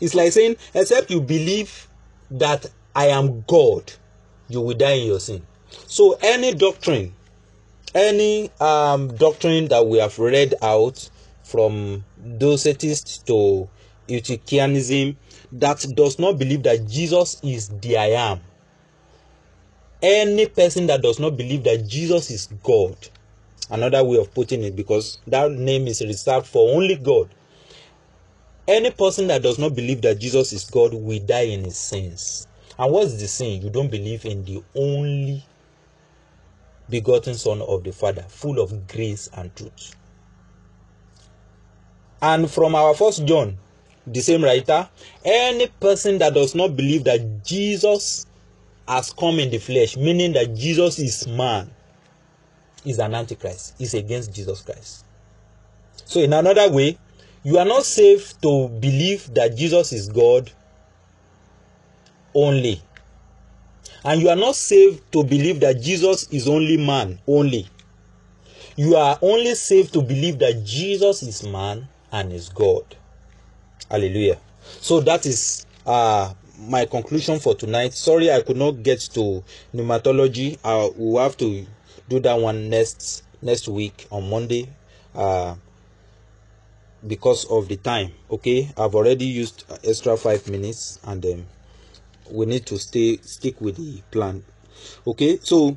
It's 0.00 0.14
like 0.14 0.32
saying, 0.32 0.56
except 0.72 1.10
you 1.10 1.20
believe 1.20 1.86
that 2.30 2.64
I 2.94 3.08
am 3.08 3.42
God, 3.42 3.92
you 4.48 4.62
will 4.62 4.78
die 4.78 4.92
in 4.92 5.08
your 5.08 5.20
sin. 5.20 5.46
So 5.88 6.16
any 6.22 6.54
doctrine, 6.54 7.12
any 7.94 8.50
um, 8.60 9.14
doctrine 9.14 9.68
that 9.68 9.86
we 9.86 9.98
have 9.98 10.18
read 10.18 10.54
out 10.62 11.10
from 11.42 12.02
Docetists 12.18 13.22
to 13.26 13.68
Eutychianism 14.08 15.16
that 15.52 15.84
does 15.94 16.18
not 16.18 16.38
believe 16.38 16.62
that 16.64 16.86
Jesus 16.86 17.40
is 17.42 17.68
the 17.68 17.96
I 17.96 18.06
am. 18.06 18.40
Any 20.02 20.46
person 20.46 20.86
that 20.86 21.02
does 21.02 21.18
not 21.18 21.36
believe 21.36 21.64
that 21.64 21.86
Jesus 21.86 22.30
is 22.30 22.48
God, 22.62 22.96
another 23.68 24.02
way 24.02 24.18
of 24.18 24.32
putting 24.32 24.62
it, 24.62 24.74
because 24.76 25.18
that 25.26 25.50
name 25.50 25.86
is 25.86 26.00
reserved 26.00 26.46
for 26.46 26.74
only 26.74 26.96
God. 26.96 27.28
Any 28.66 28.90
person 28.90 29.26
that 29.26 29.42
does 29.42 29.58
not 29.58 29.74
believe 29.74 30.00
that 30.02 30.20
Jesus 30.20 30.52
is 30.52 30.70
God 30.70 30.94
will 30.94 31.18
die 31.18 31.40
in 31.42 31.64
his 31.64 31.76
sins. 31.76 32.46
And 32.78 32.92
what's 32.92 33.20
the 33.20 33.26
sin? 33.26 33.60
You 33.60 33.70
don't 33.70 33.90
believe 33.90 34.24
in 34.24 34.44
the 34.44 34.62
only 34.74 35.44
begotten 36.88 37.34
Son 37.34 37.60
of 37.62 37.84
the 37.84 37.92
Father, 37.92 38.22
full 38.28 38.60
of 38.60 38.86
grace 38.88 39.28
and 39.34 39.54
truth. 39.54 39.94
And 42.22 42.50
from 42.50 42.74
our 42.74 42.94
first 42.94 43.26
John 43.26 43.58
the 44.06 44.20
same 44.20 44.42
writer, 44.42 44.88
any 45.24 45.66
person 45.66 46.18
that 46.18 46.34
does 46.34 46.54
not 46.54 46.76
believe 46.76 47.04
that 47.04 47.44
Jesus 47.44 48.26
has 48.88 49.12
come 49.12 49.38
in 49.38 49.50
the 49.50 49.58
flesh, 49.58 49.96
meaning 49.96 50.32
that 50.32 50.54
Jesus 50.54 50.98
is 50.98 51.26
man, 51.28 51.70
is 52.84 52.98
an 52.98 53.14
antichrist, 53.14 53.80
is 53.80 53.94
against 53.94 54.34
Jesus 54.34 54.62
Christ. 54.62 55.04
So, 56.06 56.20
in 56.20 56.32
another 56.32 56.70
way, 56.70 56.98
you 57.42 57.58
are 57.58 57.64
not 57.64 57.84
safe 57.84 58.38
to 58.40 58.68
believe 58.68 59.32
that 59.34 59.56
Jesus 59.56 59.92
is 59.92 60.08
God 60.08 60.50
only. 62.34 62.82
And 64.04 64.20
you 64.20 64.28
are 64.28 64.36
not 64.36 64.56
safe 64.56 65.08
to 65.10 65.22
believe 65.24 65.60
that 65.60 65.80
Jesus 65.80 66.26
is 66.30 66.48
only 66.48 66.76
man 66.76 67.18
only. 67.26 67.68
You 68.76 68.96
are 68.96 69.18
only 69.20 69.54
safe 69.54 69.92
to 69.92 70.02
believe 70.02 70.38
that 70.38 70.64
Jesus 70.64 71.22
is 71.22 71.42
man 71.42 71.86
and 72.10 72.32
is 72.32 72.48
God. 72.48 72.96
Hallelujah. 73.90 74.38
So 74.80 75.00
that 75.00 75.26
is 75.26 75.66
uh, 75.84 76.32
my 76.58 76.84
conclusion 76.84 77.40
for 77.40 77.54
tonight. 77.54 77.92
Sorry 77.94 78.30
I 78.30 78.42
could 78.42 78.56
not 78.56 78.82
get 78.82 79.00
to 79.14 79.42
pneumatology. 79.74 80.58
Uh, 80.62 80.90
we'll 80.96 81.22
have 81.22 81.36
to 81.38 81.66
do 82.08 82.20
that 82.20 82.38
one 82.38 82.68
next 82.70 83.24
next 83.42 83.68
week 83.68 84.06
on 84.10 84.28
Monday. 84.30 84.68
Uh, 85.14 85.56
because 87.06 87.46
of 87.46 87.66
the 87.68 87.76
time 87.76 88.12
okay 88.30 88.70
i've 88.76 88.94
already 88.94 89.24
used 89.24 89.64
extra 89.84 90.16
five 90.16 90.46
minutes 90.50 90.98
and 91.04 91.24
um, 91.24 91.46
we 92.30 92.44
need 92.46 92.66
to 92.66 92.78
stay 92.78 93.16
stick 93.22 93.58
with 93.60 93.76
the 93.76 94.02
plan 94.10 94.44
okay 95.06 95.38
so 95.42 95.76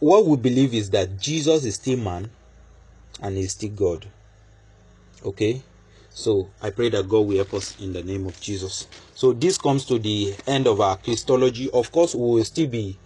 what 0.00 0.26
we 0.26 0.36
believe 0.36 0.74
is 0.74 0.90
that 0.90 1.18
jesus 1.20 1.64
is 1.64 1.76
still 1.76 1.96
man 1.96 2.28
and 3.22 3.36
he's 3.36 3.52
still 3.52 3.70
god 3.70 4.06
okay 5.24 5.62
so 6.14 6.48
I 6.60 6.70
pray 6.70 6.90
that 6.90 7.08
God 7.08 7.20
will 7.20 7.36
help 7.36 7.54
us 7.54 7.80
in 7.80 7.92
the 7.92 8.02
name 8.02 8.26
of 8.26 8.40
Jesus. 8.40 8.86
So 9.14 9.32
this 9.32 9.58
comes 9.58 9.84
to 9.86 9.98
the 9.98 10.34
end 10.46 10.66
of 10.66 10.80
our 10.80 10.96
Christology. 10.96 11.70
Of 11.72 11.90
course, 11.92 12.14
we 12.14 12.22
will 12.22 12.44
still 12.44 12.68
be 12.68 12.98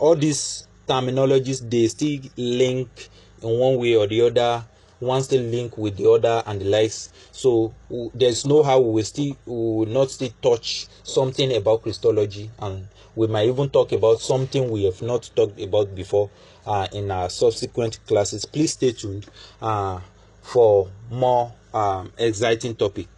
all 0.00 0.16
these 0.16 0.66
terminologies, 0.88 1.68
they 1.68 1.86
still 1.88 2.20
link 2.36 3.08
in 3.42 3.58
one 3.58 3.78
way 3.78 3.96
or 3.96 4.06
the 4.06 4.22
other. 4.22 4.64
One 5.00 5.20
still 5.24 5.42
link 5.42 5.76
with 5.76 5.96
the 5.96 6.08
other 6.08 6.44
and 6.46 6.60
the 6.60 6.66
likes. 6.66 7.10
So 7.32 7.74
there's 8.14 8.46
no 8.46 8.62
how 8.62 8.78
we 8.78 8.92
will 8.92 9.04
still 9.04 9.36
we 9.46 9.52
will 9.52 9.86
not 9.86 10.12
still 10.12 10.30
touch 10.40 10.86
something 11.02 11.56
about 11.56 11.82
Christology, 11.82 12.48
and 12.60 12.86
we 13.16 13.26
might 13.26 13.48
even 13.48 13.68
talk 13.70 13.90
about 13.90 14.20
something 14.20 14.70
we 14.70 14.84
have 14.84 15.02
not 15.02 15.28
talked 15.34 15.60
about 15.60 15.96
before 15.96 16.30
uh, 16.66 16.86
in 16.92 17.10
our 17.10 17.28
subsequent 17.30 17.98
classes. 18.06 18.44
Please 18.44 18.74
stay 18.74 18.92
tuned 18.92 19.26
uh, 19.60 19.98
for 20.42 20.90
more 21.10 21.52
um, 21.72 22.12
exciting 22.18 22.74
topic. 22.74 23.08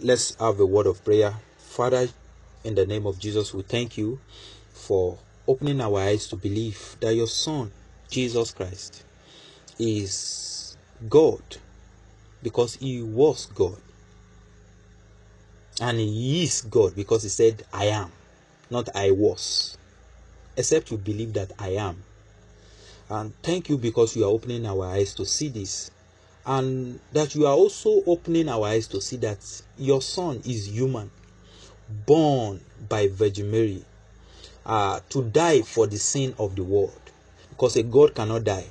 Let's 0.00 0.34
have 0.36 0.58
a 0.60 0.66
word 0.66 0.86
of 0.86 1.04
prayer. 1.04 1.34
Father, 1.58 2.08
in 2.64 2.74
the 2.74 2.86
name 2.86 3.06
of 3.06 3.18
Jesus, 3.18 3.52
we 3.52 3.62
thank 3.62 3.98
you 3.98 4.18
for 4.72 5.18
opening 5.46 5.80
our 5.80 6.00
eyes 6.00 6.28
to 6.28 6.36
believe 6.36 6.96
that 7.00 7.14
your 7.14 7.26
Son, 7.26 7.70
Jesus 8.10 8.52
Christ, 8.52 9.04
is 9.78 10.76
God 11.08 11.42
because 12.42 12.76
he 12.76 13.02
was 13.02 13.46
God. 13.46 13.78
And 15.80 15.98
he 15.98 16.44
is 16.44 16.62
God 16.62 16.94
because 16.96 17.22
he 17.22 17.28
said, 17.28 17.64
I 17.72 17.86
am, 17.86 18.10
not 18.70 18.88
I 18.94 19.10
was. 19.12 19.76
Except 20.56 20.90
you 20.90 20.98
believe 20.98 21.34
that 21.34 21.52
I 21.58 21.70
am. 21.70 22.02
And 23.08 23.32
thank 23.42 23.68
you 23.68 23.78
because 23.78 24.16
you 24.16 24.24
are 24.24 24.30
opening 24.30 24.66
our 24.66 24.86
eyes 24.86 25.14
to 25.14 25.24
see 25.24 25.48
this. 25.48 25.90
And 26.48 26.98
that 27.12 27.34
you 27.34 27.46
are 27.46 27.52
also 27.52 28.02
opening 28.06 28.48
our 28.48 28.68
eyes 28.68 28.88
to 28.88 29.02
see 29.02 29.16
that 29.18 29.38
your 29.76 30.00
son 30.00 30.40
is 30.46 30.66
human, 30.66 31.10
born 32.06 32.62
by 32.88 33.08
Virgin 33.08 33.50
Mary, 33.50 33.84
uh, 34.64 35.00
to 35.10 35.24
die 35.24 35.60
for 35.60 35.86
the 35.86 35.98
sin 35.98 36.34
of 36.38 36.56
the 36.56 36.64
world. 36.64 36.98
Because 37.50 37.76
a 37.76 37.82
God 37.82 38.14
cannot 38.14 38.44
die, 38.44 38.64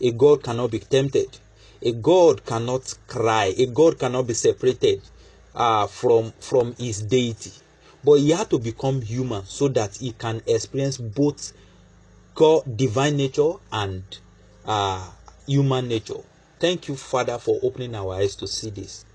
a 0.00 0.10
God 0.10 0.42
cannot 0.42 0.72
be 0.72 0.80
tempted, 0.80 1.38
a 1.80 1.92
God 1.92 2.44
cannot 2.44 2.92
cry, 3.06 3.54
a 3.56 3.66
God 3.66 4.00
cannot 4.00 4.26
be 4.26 4.34
separated 4.34 5.00
uh, 5.54 5.86
from, 5.86 6.32
from 6.40 6.74
his 6.74 7.00
deity. 7.00 7.52
But 8.02 8.14
he 8.14 8.30
had 8.30 8.50
to 8.50 8.58
become 8.58 9.02
human 9.02 9.44
so 9.44 9.68
that 9.68 9.98
he 9.98 10.10
can 10.12 10.42
experience 10.48 10.96
both 10.96 11.52
God, 12.34 12.76
divine 12.76 13.18
nature 13.18 13.52
and 13.70 14.02
uh, 14.64 15.08
human 15.46 15.86
nature. 15.86 16.22
Thank 16.60 16.88
you, 16.88 16.94
Father, 16.96 17.38
for 17.38 17.58
opening 17.62 17.94
our 17.94 18.16
eyes 18.16 18.36
to 18.36 18.46
see 18.46 18.68
this. 18.68 19.06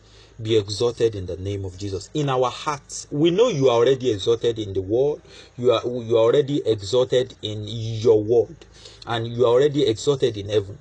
Be 0.42 0.58
exalted 0.58 1.14
in 1.14 1.28
the 1.28 1.38
name 1.38 1.64
of 1.64 1.78
Jesus. 1.78 2.10
In 2.16 2.28
our 2.28 2.50
hearts, 2.50 3.06
we 3.12 3.30
know 3.30 3.50
you 3.50 3.70
are 3.70 3.76
already 3.78 4.12
exalted 4.12 4.58
in 4.58 4.74
the 4.74 4.82
world. 4.82 5.22
You 5.56 5.72
are 5.72 5.82
you 5.86 6.18
are 6.18 6.24
already 6.24 6.66
exalted 6.66 7.36
in 7.44 7.66
your 7.68 8.22
word, 8.24 8.56
and 9.06 9.28
you 9.28 9.46
are 9.46 9.50
already 9.50 9.86
exalted 9.86 10.38
in 10.38 10.50
heaven 10.50 10.80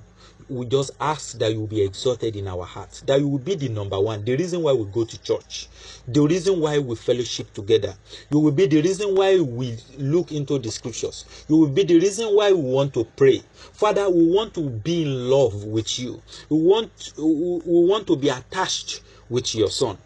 we 0.49 0.67
just 0.67 0.91
ask 1.01 1.39
that 1.39 1.53
you 1.53 1.61
will 1.61 1.67
be 1.67 1.83
exalted 1.83 2.37
in 2.37 2.47
our 2.49 2.65
hearts, 2.65 3.01
that 3.03 3.19
you 3.21 3.29
will 3.29 3.39
be 3.39 3.55
the 3.55 3.69
number 3.69 3.99
one, 3.99 4.25
the 4.25 4.37
reason 4.37 4.63
why 4.63 4.73
we 4.73 4.85
go 4.87 5.05
to 5.05 5.23
church, 5.23 5.69
the 6.07 6.21
reason 6.21 6.61
why 6.61 6.79
we 6.79 6.97
fellowship 6.97 7.53
together. 7.55 7.95
You 8.31 8.39
will 8.41 8.53
be 8.53 8.67
the 8.67 8.83
reason 8.83 9.15
why 9.15 9.41
we 9.41 9.77
look 9.99 10.33
into 10.33 10.59
the 10.59 10.71
scriptures. 10.71 11.25
You 11.49 11.57
will 11.57 11.69
be 11.69 11.85
the 11.85 11.99
reason 11.99 12.29
why 12.35 12.53
we 12.53 12.61
want 12.61 12.95
to 12.95 13.05
pray. 13.17 13.43
Father, 13.73 14.09
we 14.11 14.31
want 14.31 14.55
to 14.55 14.69
be 14.69 15.03
in 15.03 15.31
love 15.31 15.65
with 15.65 15.99
you. 15.99 16.21
We 16.49 16.59
want, 16.59 17.13
we 17.17 17.61
want 17.65 18.07
to 18.09 18.17
be 18.17 18.29
attached 18.29 19.03
with 19.29 19.55
your 19.55 19.71
son. 19.71 19.99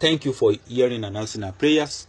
Thank 0.00 0.24
you 0.24 0.32
for 0.32 0.52
hearing 0.68 1.04
and 1.04 1.16
answering 1.16 1.44
our 1.44 1.52
prayers. 1.52 2.06